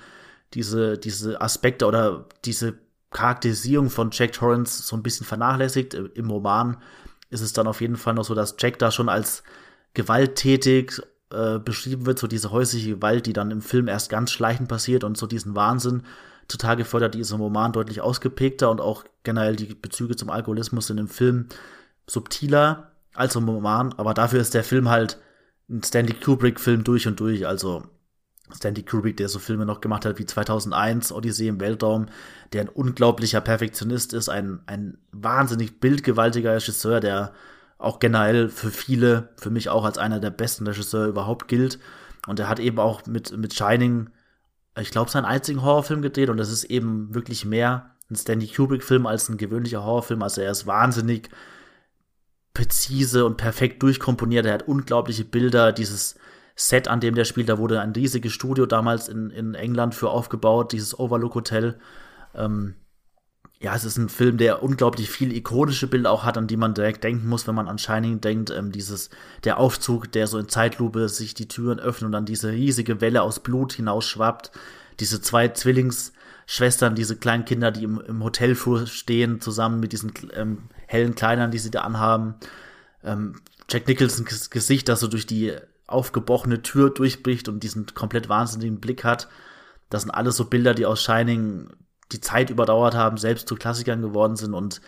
[0.54, 2.78] diese, diese Aspekte oder diese
[3.10, 5.94] Charakterisierung von Jack Torrance so ein bisschen vernachlässigt.
[5.94, 6.78] Im Roman
[7.30, 9.42] ist es dann auf jeden Fall noch so, dass Jack da schon als
[9.92, 11.00] gewalttätig
[11.30, 15.04] äh, beschrieben wird, so diese häusliche Gewalt, die dann im Film erst ganz schleichend passiert
[15.04, 16.02] und so diesen Wahnsinn
[16.48, 20.90] zutage fördert, die ist im Roman deutlich ausgeprägter und auch generell die Bezüge zum Alkoholismus
[20.90, 21.46] in dem Film
[22.06, 25.18] subtiler als im Roman, aber dafür ist der Film halt
[25.68, 27.84] ein Stanley Kubrick-Film durch und durch, also
[28.52, 32.06] Stanley Kubrick, der so Filme noch gemacht hat wie 2001, Odyssee im Weltraum,
[32.52, 37.32] der ein unglaublicher Perfektionist ist, ein, ein wahnsinnig bildgewaltiger Regisseur, der
[37.78, 41.78] auch generell für viele, für mich auch als einer der besten Regisseure überhaupt gilt.
[42.26, 44.10] Und er hat eben auch mit, mit Shining
[44.80, 49.06] ich glaube, seinen einzigen Horrorfilm gedreht und das ist eben wirklich mehr ein Stanley Kubrick-Film
[49.06, 50.22] als ein gewöhnlicher Horrorfilm.
[50.22, 51.30] Also er ist wahnsinnig
[52.52, 54.46] präzise und perfekt durchkomponiert.
[54.46, 55.72] Er hat unglaubliche Bilder.
[55.72, 56.16] Dieses
[56.54, 60.10] Set, an dem der spielt, da wurde ein riesiges Studio damals in, in England für
[60.10, 61.78] aufgebaut, dieses Overlook Hotel.
[62.34, 62.74] Ähm,
[63.64, 66.74] ja, es ist ein Film, der unglaublich viel ikonische Bilder auch hat, an die man
[66.74, 68.50] direkt denken muss, wenn man an Shining denkt.
[68.50, 69.08] Ähm, dieses,
[69.42, 73.22] der Aufzug, der so in Zeitlupe sich die Türen öffnet und dann diese riesige Welle
[73.22, 74.50] aus Blut hinausschwappt.
[75.00, 80.64] Diese zwei Zwillingsschwestern, diese kleinen Kinder, die im, im Hotelflur stehen, zusammen mit diesen ähm,
[80.86, 82.34] hellen Kleidern, die sie da anhaben.
[83.02, 83.40] Ähm,
[83.70, 85.54] Jack Nicholsons Gesicht, das so durch die
[85.86, 89.26] aufgebrochene Tür durchbricht und diesen komplett wahnsinnigen Blick hat.
[89.88, 91.70] Das sind alles so Bilder, die aus Shining
[92.12, 94.54] die Zeit überdauert haben, selbst zu Klassikern geworden sind.
[94.54, 94.80] Und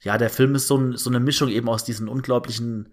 [0.00, 2.92] ja, der Film ist so, ein, so eine Mischung eben aus diesen unglaublichen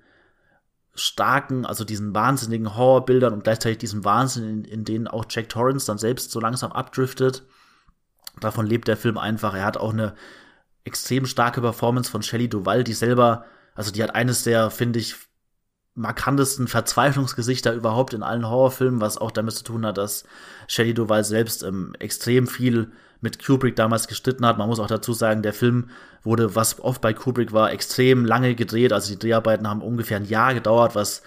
[0.94, 5.86] starken, also diesen wahnsinnigen Horrorbildern und gleichzeitig diesem Wahnsinn, in, in denen auch Jack Torrance
[5.86, 7.44] dann selbst so langsam abdriftet.
[8.40, 9.54] Davon lebt der Film einfach.
[9.54, 10.16] Er hat auch eine
[10.84, 13.46] extrem starke Performance von Shelley Duval, die selber,
[13.76, 15.16] also die hat eines der, finde ich,
[15.94, 20.24] markantesten Verzweiflungsgesichter überhaupt in allen Horrorfilmen, was auch damit zu tun hat, dass
[20.68, 22.92] Shelley Duval selbst ähm, extrem viel
[23.22, 24.58] mit Kubrick damals gestritten hat.
[24.58, 25.90] Man muss auch dazu sagen, der Film
[26.24, 28.92] wurde, was oft bei Kubrick war, extrem lange gedreht.
[28.94, 31.22] Also die Dreharbeiten haben ungefähr ein Jahr gedauert, was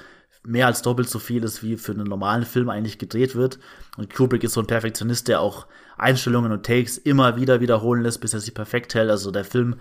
[0.45, 3.59] mehr als doppelt so viel ist, wie für einen normalen Film eigentlich gedreht wird.
[3.97, 5.67] Und Kubrick ist so ein Perfektionist, der auch
[5.97, 9.11] Einstellungen und Takes immer wieder wiederholen lässt, bis er sie perfekt hält.
[9.11, 9.77] Also der Film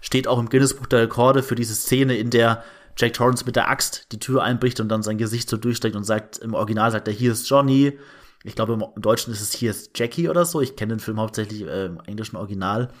[0.00, 2.62] steht auch im Guinness-Buch der Rekorde für diese Szene, in der
[2.96, 6.04] Jack Torrance mit der Axt die Tür einbricht und dann sein Gesicht so durchstreckt und
[6.04, 7.98] sagt, im Original sagt er, hier ist Johnny.
[8.44, 10.60] Ich glaube, im Deutschen ist es hier ist Jackie oder so.
[10.60, 12.92] Ich kenne den Film hauptsächlich äh, im englischen Original.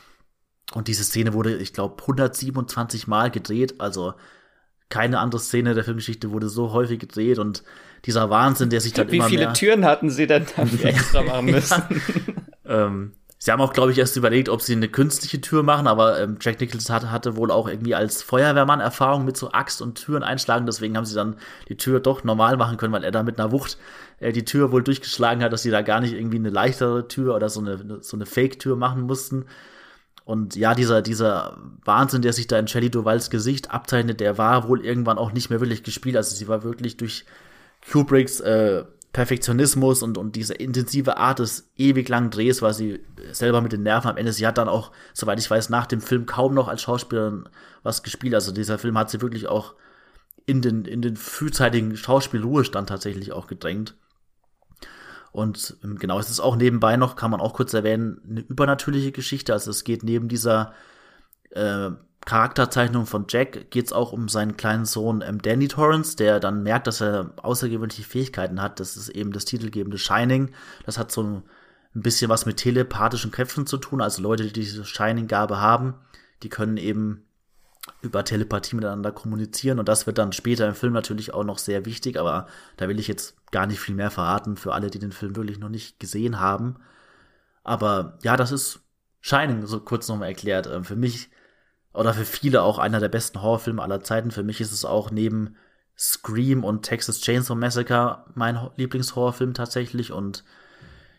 [0.72, 3.80] Und diese Szene wurde, ich glaube, 127 Mal gedreht.
[3.80, 4.14] Also
[4.88, 7.62] keine andere Szene der Filmgeschichte wurde so häufig gedreht und
[8.04, 11.22] dieser Wahnsinn, der sich dann Wie immer viele mehr Türen hatten sie denn dafür extra
[11.22, 11.82] machen müssen?
[12.64, 13.12] ähm,
[13.44, 16.38] sie haben auch, glaube ich, erst überlegt, ob sie eine künstliche Tür machen, aber ähm,
[16.40, 20.22] Jack Nicholson hatte, hatte wohl auch irgendwie als Feuerwehrmann Erfahrung mit so Axt und Türen
[20.22, 20.64] einschlagen.
[20.64, 21.36] Deswegen haben sie dann
[21.68, 23.76] die Tür doch normal machen können, weil er da mit einer Wucht
[24.18, 27.36] äh, die Tür wohl durchgeschlagen hat, dass sie da gar nicht irgendwie eine leichtere Tür
[27.36, 29.44] oder so eine, so eine Fake-Tür machen mussten.
[30.24, 34.70] Und ja, dieser, dieser Wahnsinn, der sich da in Shelley Duvals Gesicht abzeichnet, der war
[34.70, 36.16] wohl irgendwann auch nicht mehr wirklich gespielt.
[36.16, 37.26] Also sie war wirklich durch
[37.92, 38.84] Kubricks äh,
[39.14, 43.00] Perfektionismus und, und diese intensive Art des ewig langen Drehs, war sie
[43.30, 44.32] selber mit den Nerven am Ende.
[44.32, 47.48] Sie hat dann auch, soweit ich weiß, nach dem Film kaum noch als Schauspielerin
[47.84, 48.34] was gespielt.
[48.34, 49.76] Also dieser Film hat sie wirklich auch
[50.46, 53.94] in den, in den frühzeitigen Schauspielruhestand tatsächlich auch gedrängt.
[55.30, 59.12] Und ähm, genau, es ist auch nebenbei noch, kann man auch kurz erwähnen, eine übernatürliche
[59.12, 59.52] Geschichte.
[59.52, 60.74] Also es geht neben dieser
[61.50, 61.90] äh,
[62.24, 66.62] Charakterzeichnung von Jack, geht es auch um seinen kleinen Sohn ähm, Danny Torrance, der dann
[66.62, 68.80] merkt, dass er außergewöhnliche Fähigkeiten hat.
[68.80, 70.50] Das ist eben das titelgebende Shining.
[70.86, 71.42] Das hat so ein,
[71.96, 74.00] bisschen was mit telepathischen Kräften zu tun.
[74.00, 75.94] Also Leute, die diese Shining-Gabe haben,
[76.42, 77.24] die können eben
[78.02, 79.78] über Telepathie miteinander kommunizieren.
[79.78, 82.98] Und das wird dann später im Film natürlich auch noch sehr wichtig, aber da will
[82.98, 86.00] ich jetzt gar nicht viel mehr verraten für alle, die den Film wirklich noch nicht
[86.00, 86.76] gesehen haben.
[87.62, 88.80] Aber ja, das ist
[89.20, 90.66] Shining, so kurz nochmal erklärt.
[90.66, 91.30] Ähm, für mich
[91.94, 94.30] oder für viele auch einer der besten Horrorfilme aller Zeiten.
[94.30, 95.56] Für mich ist es auch neben
[95.96, 100.12] Scream und Texas Chainsaw Massacre mein Lieblingshorrorfilm tatsächlich.
[100.12, 100.44] Und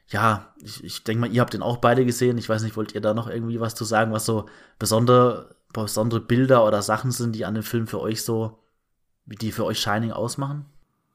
[0.07, 2.37] ja, ich, ich denke mal, ihr habt den auch beide gesehen.
[2.37, 4.47] Ich weiß nicht, wollt ihr da noch irgendwie was zu sagen, was so
[4.77, 8.59] besondere, besondere Bilder oder Sachen sind, die an dem Film für euch so,
[9.25, 10.65] die für euch Shining ausmachen?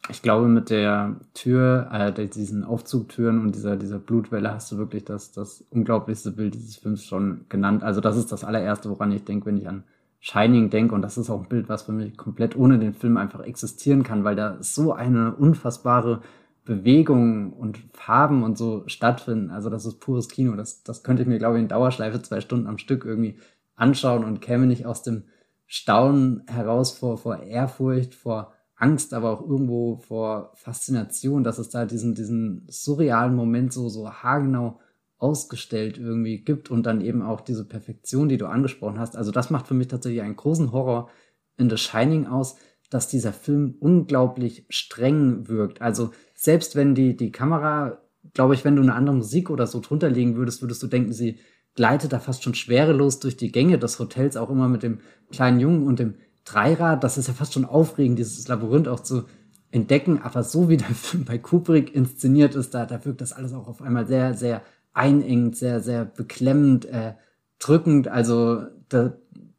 [0.08, 5.04] Ich glaube, mit der Tür, äh, diesen Aufzugtüren und dieser, dieser Blutwelle hast du wirklich
[5.04, 7.82] das, das unglaublichste Bild dieses Films schon genannt.
[7.82, 9.84] Also das ist das allererste, woran ich denke, wenn ich an
[10.18, 10.94] Shining denke.
[10.94, 14.02] Und das ist auch ein Bild, was für mich komplett ohne den Film einfach existieren
[14.02, 16.22] kann, weil da so eine unfassbare
[16.64, 19.50] Bewegung und Farben und so stattfinden.
[19.50, 20.56] Also das ist pures Kino.
[20.56, 23.38] Das, das könnte ich mir, glaube ich, in Dauerschleife zwei Stunden am Stück irgendwie
[23.76, 25.24] anschauen und käme nicht aus dem
[25.66, 31.84] Staunen heraus vor, vor Ehrfurcht, vor Angst, aber auch irgendwo vor Faszination, dass es da
[31.84, 34.80] diesen, diesen surrealen Moment so, so haargenau
[35.18, 39.16] ausgestellt irgendwie gibt und dann eben auch diese Perfektion, die du angesprochen hast.
[39.16, 41.10] Also das macht für mich tatsächlich einen großen Horror
[41.58, 42.56] in The Shining aus,
[42.88, 45.82] dass dieser Film unglaublich streng wirkt.
[45.82, 48.00] Also selbst wenn die, die Kamera,
[48.32, 51.12] glaube ich, wenn du eine andere Musik oder so drunter legen würdest, würdest du denken,
[51.12, 51.38] sie
[51.74, 55.00] gleitet da fast schon schwerelos durch die Gänge des Hotels, auch immer mit dem
[55.30, 56.14] kleinen Jungen und dem
[56.44, 59.24] Dreirad, das ist ja fast schon aufregend, dieses Labyrinth auch zu
[59.70, 63.52] entdecken, aber so wie der Film bei Kubrick inszeniert ist, da, da wirkt das alles
[63.52, 64.62] auch auf einmal sehr, sehr
[64.92, 67.14] einengend, sehr, sehr beklemmend, äh,
[67.58, 68.08] drückend.
[68.08, 69.12] Also da,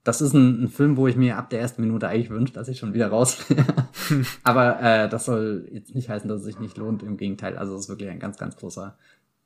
[0.03, 2.67] das ist ein, ein, Film, wo ich mir ab der ersten Minute eigentlich wünsche, dass
[2.67, 3.45] ich schon wieder raus
[4.43, 7.03] Aber äh, das soll jetzt nicht heißen, dass es sich nicht lohnt.
[7.03, 8.97] Im Gegenteil, also es ist wirklich ein ganz, ganz großer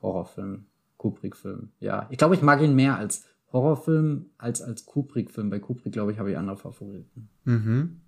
[0.02, 0.66] Horrorfilm,
[0.98, 1.70] Kubrick-Film.
[1.80, 5.49] Ja, ich glaube, ich mag ihn mehr als Horrorfilm als als Kubrick-Film.
[5.49, 7.30] Bei Kubrick, glaube ich, habe ich andere Favoriten.
[7.43, 8.01] Mhm.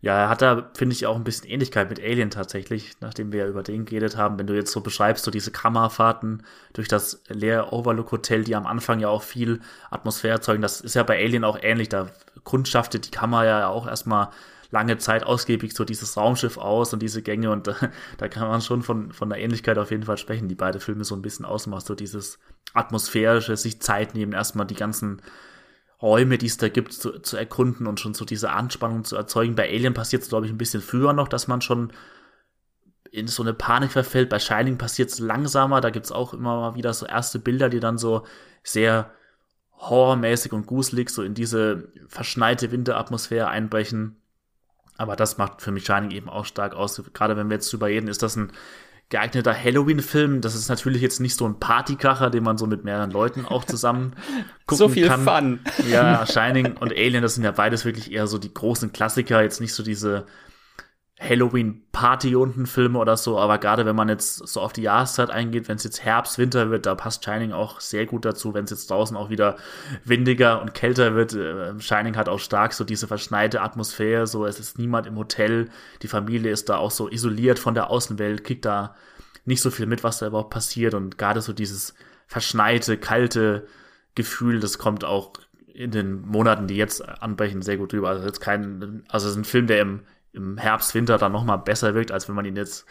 [0.00, 3.44] Ja, er hat da, finde ich, auch ein bisschen Ähnlichkeit mit Alien tatsächlich, nachdem wir
[3.44, 4.36] ja über den geredet haben.
[4.36, 6.42] Wenn du jetzt so beschreibst, so diese Kammerfahrten
[6.72, 11.04] durch das leere Overlook-Hotel, die am Anfang ja auch viel Atmosphäre erzeugen, das ist ja
[11.04, 11.88] bei Alien auch ähnlich.
[11.88, 12.08] Da
[12.42, 14.30] kundschaftet die Kamera ja auch erstmal
[14.72, 18.60] lange Zeit ausgiebig so dieses Raumschiff aus und diese Gänge und äh, da kann man
[18.60, 21.44] schon von, von der Ähnlichkeit auf jeden Fall sprechen, die beide Filme so ein bisschen
[21.44, 22.40] ausmacht, so dieses
[22.74, 25.22] atmosphärische, sich Zeit nehmen, erstmal die ganzen
[26.00, 29.54] Räume, die es da gibt, zu, zu erkunden und schon so diese Anspannung zu erzeugen.
[29.54, 31.92] Bei Alien passiert es, glaube ich, ein bisschen früher noch, dass man schon
[33.12, 34.30] in so eine Panik verfällt.
[34.30, 35.80] Bei Shining passiert es langsamer.
[35.80, 38.24] Da gibt es auch immer mal wieder so erste Bilder, die dann so
[38.64, 39.12] sehr
[39.76, 44.21] horrormäßig und gruselig so in diese verschneite Winteratmosphäre einbrechen.
[45.02, 47.02] Aber das macht für mich Shining eben auch stark aus.
[47.12, 48.52] Gerade wenn wir jetzt drüber reden, ist das ein
[49.08, 50.42] geeigneter Halloween-Film.
[50.42, 53.64] Das ist natürlich jetzt nicht so ein Partykracher, den man so mit mehreren Leuten auch
[53.64, 54.12] zusammen
[54.66, 55.24] gucken so viel kann.
[55.24, 55.60] Fun.
[55.90, 59.42] Ja, Shining und Alien, das sind ja beides wirklich eher so die großen Klassiker.
[59.42, 60.24] Jetzt nicht so diese
[61.20, 65.84] Halloween-Party-Unten-Filme oder so, aber gerade wenn man jetzt so auf die Jahreszeit eingeht, wenn es
[65.84, 69.16] jetzt Herbst, Winter wird, da passt Shining auch sehr gut dazu, wenn es jetzt draußen
[69.16, 69.56] auch wieder
[70.04, 71.34] windiger und kälter wird.
[71.34, 75.68] Äh, Shining hat auch stark so diese verschneite Atmosphäre, so es ist niemand im Hotel,
[76.02, 78.96] die Familie ist da auch so isoliert von der Außenwelt, kriegt da
[79.44, 81.94] nicht so viel mit, was da überhaupt passiert und gerade so dieses
[82.26, 83.66] verschneite, kalte
[84.14, 85.32] Gefühl, das kommt auch
[85.72, 88.10] in den Monaten, die jetzt anbrechen, sehr gut drüber.
[88.10, 90.00] Also jetzt kein, also es ist ein Film, der im
[90.32, 92.86] im Herbst, Winter dann nochmal besser wirkt, als wenn man ihn jetzt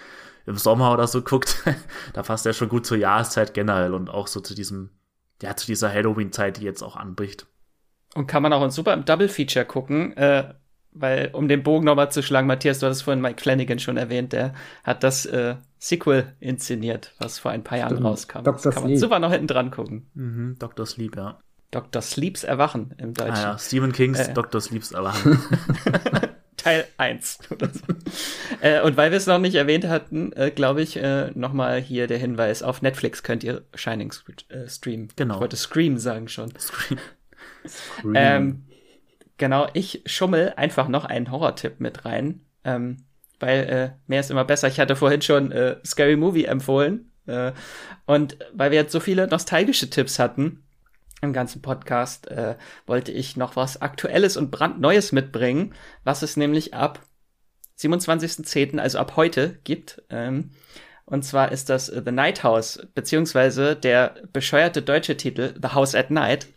[0.45, 1.63] im Sommer oder so guckt.
[2.13, 4.89] da passt er schon gut zur Jahreszeit generell und auch so zu diesem,
[5.41, 7.47] ja, zu dieser Halloween-Zeit, die jetzt auch anbricht.
[8.13, 10.53] Und kann man auch super im Double Feature gucken, äh,
[10.91, 14.33] weil, um den Bogen nochmal zu schlagen, Matthias, du hattest vorhin Mike Flanagan schon erwähnt,
[14.33, 14.53] der
[14.83, 18.07] hat das äh, Sequel inszeniert, was vor ein paar Jahren Stimmt.
[18.07, 18.43] rauskam.
[18.43, 18.61] Dr.
[18.61, 20.09] Das kann man super noch hinten dran gucken.
[20.13, 20.85] Mhm, Dr.
[20.85, 21.39] Sleep, ja.
[21.71, 22.01] Dr.
[22.01, 23.33] Sleeps Erwachen im Deutschen.
[23.33, 24.33] Ah ja, Stephen Kings äh.
[24.33, 24.59] Dr.
[24.59, 25.39] Sleeps Erwachen.
[26.61, 27.81] Teil 1 oder so.
[28.61, 32.07] äh, und weil wir es noch nicht erwähnt hatten, äh, glaube ich, äh, nochmal hier
[32.07, 34.13] der Hinweis, auf Netflix könnt ihr Shining
[34.49, 35.09] äh, streamen.
[35.15, 35.35] Genau.
[35.35, 36.53] Ich wollte Scream sagen schon.
[36.59, 36.99] Scream.
[37.67, 38.13] Scream.
[38.15, 38.63] Ähm,
[39.37, 42.97] genau, ich schummel einfach noch einen Horror-Tipp mit rein, ähm,
[43.39, 44.67] weil äh, mehr ist immer besser.
[44.67, 47.51] Ich hatte vorhin schon äh, Scary Movie empfohlen äh,
[48.05, 50.63] und weil wir jetzt so viele nostalgische Tipps hatten,
[51.21, 55.73] im ganzen Podcast äh, wollte ich noch was Aktuelles und brandneues mitbringen,
[56.03, 57.01] was es nämlich ab
[57.79, 60.03] 27.10., also ab heute, gibt.
[60.09, 60.51] Ähm,
[61.05, 66.11] und zwar ist das The Night House, beziehungsweise der bescheuerte deutsche Titel The House at
[66.11, 66.47] Night.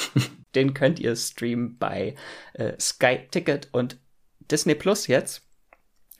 [0.54, 2.14] Den könnt ihr streamen bei
[2.52, 3.98] äh, Sky Ticket und
[4.50, 5.42] Disney Plus jetzt.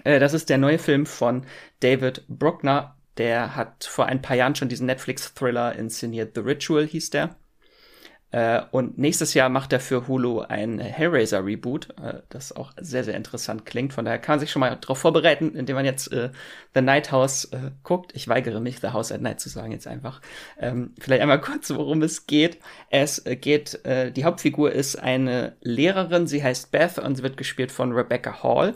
[0.03, 1.47] Äh, das ist der neue Film von
[1.81, 2.97] David Bruckner.
[3.17, 6.35] Der hat vor ein paar Jahren schon diesen Netflix-Thriller inszeniert.
[6.35, 7.37] The Ritual hieß der.
[8.35, 13.05] Äh, und nächstes Jahr macht er für Hulu ein Hellraiser Reboot, äh, das auch sehr,
[13.05, 13.93] sehr interessant klingt.
[13.93, 16.31] Von daher kann man sich schon mal darauf vorbereiten, indem man jetzt äh,
[16.75, 18.11] The Night House äh, guckt.
[18.17, 20.21] Ich weigere mich, The House at Night zu sagen jetzt einfach.
[20.59, 22.59] Ähm, vielleicht einmal kurz, worum es geht.
[22.91, 27.93] Es geht, die Hauptfigur ist eine Lehrerin, sie heißt Beth und sie wird gespielt von
[27.93, 28.75] Rebecca Hall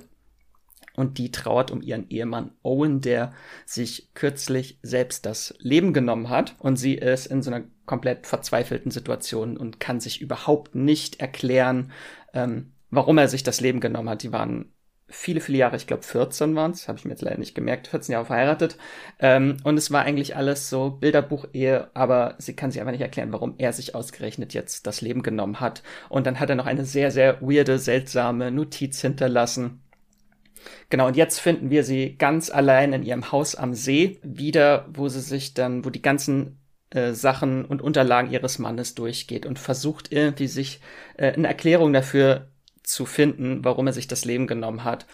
[0.94, 3.32] und die trauert um ihren Ehemann Owen, der
[3.64, 6.56] sich kürzlich selbst das Leben genommen hat.
[6.58, 11.90] Und sie ist in so einer komplett verzweifelten Situation und kann sich überhaupt nicht erklären,
[12.32, 14.22] ähm, warum er sich das Leben genommen hat.
[14.22, 14.72] Die waren
[15.08, 17.88] viele, viele Jahre, ich glaube 14 waren es, habe ich mir jetzt leider nicht gemerkt,
[17.88, 18.76] 14 Jahre verheiratet.
[19.18, 23.32] Ähm, und es war eigentlich alles so Bilderbuch-Ehe, aber sie kann sich einfach nicht erklären,
[23.32, 25.82] warum er sich ausgerechnet jetzt das Leben genommen hat.
[26.10, 29.82] Und dann hat er noch eine sehr, sehr weirde, seltsame Notiz hinterlassen
[30.90, 35.08] Genau, und jetzt finden wir sie ganz allein in ihrem Haus am See wieder, wo
[35.08, 36.57] sie sich dann, wo die ganzen
[36.90, 40.80] äh, Sachen und Unterlagen ihres Mannes durchgeht und versucht irgendwie sich
[41.16, 42.48] äh, eine Erklärung dafür
[42.82, 45.06] zu finden, warum er sich das Leben genommen hat.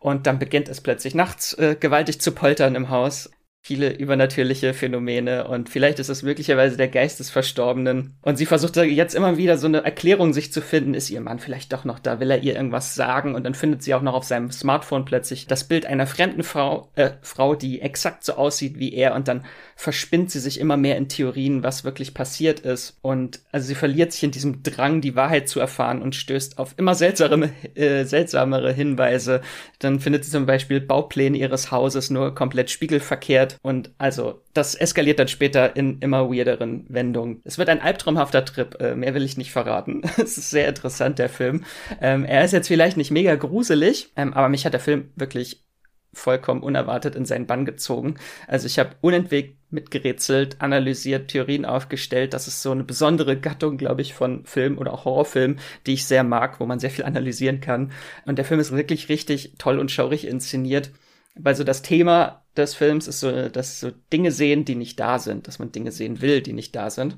[0.00, 3.30] Und dann beginnt es plötzlich nachts äh, gewaltig zu poltern im Haus
[3.62, 8.14] viele übernatürliche Phänomene und vielleicht ist es möglicherweise der Geist des Verstorbenen.
[8.22, 10.94] Und sie versucht jetzt immer wieder so eine Erklärung sich zu finden.
[10.94, 12.20] Ist ihr Mann vielleicht doch noch da?
[12.20, 13.34] Will er ihr irgendwas sagen?
[13.34, 16.88] Und dann findet sie auch noch auf seinem Smartphone plötzlich das Bild einer fremden Frau,
[16.94, 19.14] äh, Frau, die exakt so aussieht wie er.
[19.14, 19.44] Und dann
[19.76, 22.96] verspinnt sie sich immer mehr in Theorien, was wirklich passiert ist.
[23.02, 26.74] Und also sie verliert sich in diesem Drang, die Wahrheit zu erfahren und stößt auf
[26.78, 29.42] immer seltsame, äh, seltsamere Hinweise.
[29.80, 33.58] Dann findet sie zum Beispiel Baupläne ihres Hauses nur komplett spiegelverkehrt wird.
[33.62, 37.40] Und also, das eskaliert dann später in immer weirderen Wendungen.
[37.44, 40.02] Es wird ein albtraumhafter Trip, äh, mehr will ich nicht verraten.
[40.16, 41.64] es ist sehr interessant, der Film.
[42.00, 45.64] Ähm, er ist jetzt vielleicht nicht mega gruselig, ähm, aber mich hat der Film wirklich
[46.12, 48.16] vollkommen unerwartet in seinen Bann gezogen.
[48.48, 52.34] Also ich habe unentwegt mitgerätselt, analysiert, Theorien aufgestellt.
[52.34, 56.06] Das ist so eine besondere Gattung, glaube ich, von Film oder auch Horrorfilm, die ich
[56.06, 57.92] sehr mag, wo man sehr viel analysieren kann.
[58.26, 60.90] Und der Film ist wirklich richtig toll und schaurig inszeniert
[61.42, 65.18] weil so das Thema des Films ist so, dass so Dinge sehen, die nicht da
[65.18, 67.16] sind, dass man Dinge sehen will, die nicht da sind.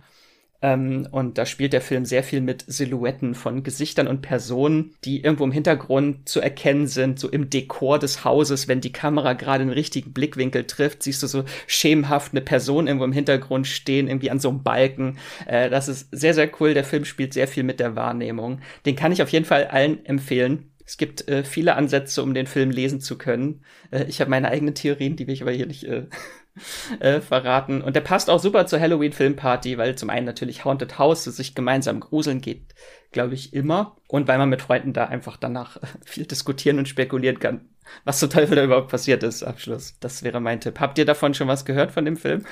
[0.63, 5.23] Ähm, und da spielt der Film sehr viel mit Silhouetten von Gesichtern und Personen, die
[5.23, 9.65] irgendwo im Hintergrund zu erkennen sind, so im Dekor des Hauses, wenn die Kamera gerade
[9.65, 14.31] den richtigen Blickwinkel trifft, siehst du so schemenhaft eine Person irgendwo im Hintergrund stehen, irgendwie
[14.31, 15.19] an so einem Balken.
[15.47, 16.75] Äh, das ist sehr, sehr cool.
[16.75, 18.61] Der Film spielt sehr viel mit der Wahrnehmung.
[18.87, 20.71] Den kann ich auf jeden Fall allen empfehlen.
[20.85, 23.65] Es gibt äh, viele Ansätze, um den Film lesen zu können.
[23.91, 26.07] Äh, ich habe meine eigenen Theorien, die will ich aber hier nicht äh,
[27.01, 27.83] äh, verraten.
[27.83, 32.01] Und der passt auch super zur Halloween-Filmparty, weil zum einen natürlich Haunted House, sich gemeinsam
[32.01, 32.75] gruseln geht,
[33.13, 33.97] glaube ich, immer.
[34.09, 37.69] Und weil man mit Freunden da einfach danach viel diskutieren und spekulieren kann,
[38.05, 39.43] was zum Teufel da überhaupt passiert ist.
[39.43, 39.97] Abschluss.
[40.01, 40.81] Das wäre mein Tipp.
[40.81, 42.45] Habt ihr davon schon was gehört von dem Film?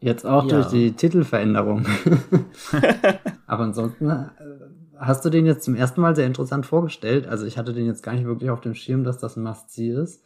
[0.00, 0.56] Jetzt auch ja.
[0.56, 1.86] durch die Titelveränderung.
[3.46, 4.26] Aber ansonsten äh,
[4.98, 7.26] hast du den jetzt zum ersten Mal sehr interessant vorgestellt.
[7.26, 9.90] Also ich hatte den jetzt gar nicht wirklich auf dem Schirm, dass das ein Must-See
[9.90, 10.22] ist.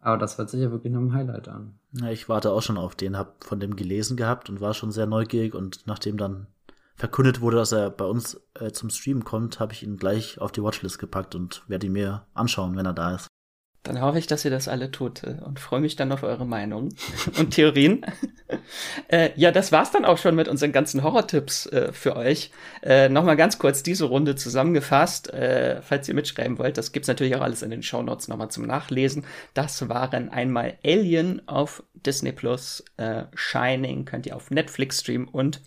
[0.00, 1.78] Aber das hört sich ja wirklich noch ein Highlight an.
[1.92, 4.90] Ja, ich warte auch schon auf den, hab von dem gelesen gehabt und war schon
[4.90, 6.46] sehr neugierig und nachdem dann
[6.94, 10.52] verkündet wurde, dass er bei uns äh, zum Stream kommt, habe ich ihn gleich auf
[10.52, 13.28] die Watchlist gepackt und werde ihn mir anschauen, wenn er da ist.
[13.84, 16.46] Dann hoffe ich, dass ihr das alle tut äh, und freue mich dann auf eure
[16.46, 16.88] Meinung
[17.38, 18.04] und Theorien.
[19.08, 22.50] äh, ja, das war's dann auch schon mit unseren ganzen Horror-Tipps äh, für euch.
[22.82, 26.78] Äh, Nochmal ganz kurz diese Runde zusammengefasst, äh, falls ihr mitschreiben wollt.
[26.78, 29.24] Das gibt's natürlich auch alles in den Show Notes nochmal zum Nachlesen.
[29.52, 35.60] Das waren einmal Alien auf Disney Plus, äh, Shining könnt ihr auf Netflix streamen und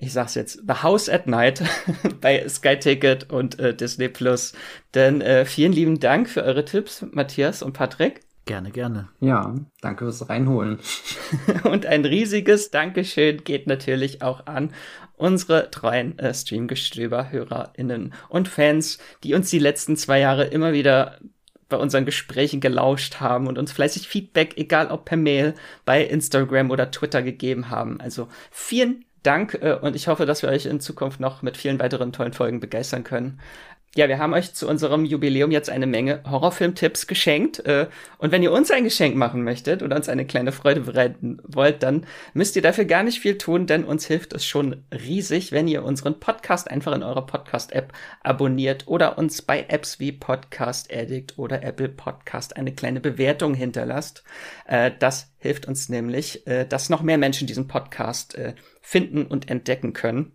[0.00, 1.62] ich sag's jetzt, The House at Night
[2.20, 4.52] bei Sky Ticket und äh, Disney Plus.
[4.94, 8.20] Denn äh, vielen lieben Dank für eure Tipps, Matthias und Patrick.
[8.46, 9.08] Gerne, gerne.
[9.20, 10.78] Ja, danke fürs Reinholen.
[11.64, 14.72] und ein riesiges Dankeschön geht natürlich auch an
[15.16, 21.18] unsere treuen äh, Streamgestöber-HörerInnen und Fans, die uns die letzten zwei Jahre immer wieder
[21.68, 25.54] bei unseren Gesprächen gelauscht haben und uns fleißig Feedback, egal ob per Mail,
[25.84, 28.00] bei Instagram oder Twitter gegeben haben.
[28.00, 31.78] Also vielen Dank äh, und ich hoffe, dass wir euch in Zukunft noch mit vielen
[31.78, 33.40] weiteren tollen Folgen begeistern können.
[33.96, 37.64] Ja, wir haben euch zu unserem Jubiläum jetzt eine Menge Horrorfilm-Tipps geschenkt.
[37.64, 37.88] Äh,
[38.18, 41.82] und wenn ihr uns ein Geschenk machen möchtet oder uns eine kleine Freude bereiten wollt,
[41.82, 45.68] dann müsst ihr dafür gar nicht viel tun, denn uns hilft es schon riesig, wenn
[45.68, 51.38] ihr unseren Podcast einfach in eurer Podcast-App abonniert oder uns bei Apps wie Podcast Addict
[51.38, 54.22] oder Apple Podcast eine kleine Bewertung hinterlasst.
[54.66, 58.38] Äh, das hilft uns nämlich, äh, dass noch mehr Menschen diesen Podcast
[58.82, 60.32] finden und entdecken können.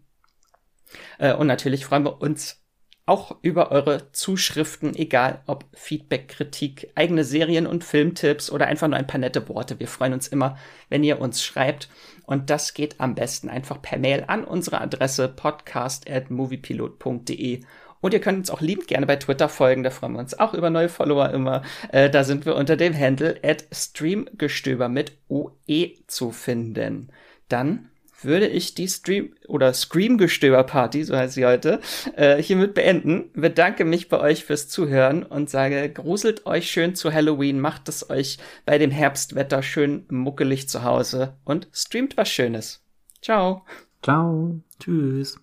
[1.17, 2.62] Und natürlich freuen wir uns
[3.05, 8.97] auch über eure Zuschriften, egal ob Feedback, Kritik, eigene Serien- und Filmtipps oder einfach nur
[8.97, 9.77] ein paar nette Worte.
[9.79, 10.57] Wir freuen uns immer,
[10.89, 11.89] wenn ihr uns schreibt.
[12.25, 17.63] Und das geht am besten einfach per Mail an unsere Adresse podcast.moviepilot.de.
[17.99, 20.53] Und ihr könnt uns auch liebend gerne bei Twitter folgen, da freuen wir uns auch
[20.53, 21.61] über neue Follower immer.
[21.89, 27.13] Äh, da sind wir unter dem Handle at streamgestöber mit OE zu finden.
[27.47, 27.89] Dann
[28.25, 31.79] würde ich die Stream oder Scream-Gestöber-Party, so heißt sie heute,
[32.15, 33.29] äh, hiermit beenden.
[33.33, 38.09] Bedanke mich bei euch fürs Zuhören und sage, gruselt euch schön zu Halloween, macht es
[38.09, 42.81] euch bei dem Herbstwetter schön muckelig zu Hause und streamt was Schönes.
[43.21, 43.65] Ciao.
[44.01, 44.59] Ciao.
[44.79, 45.42] Tschüss.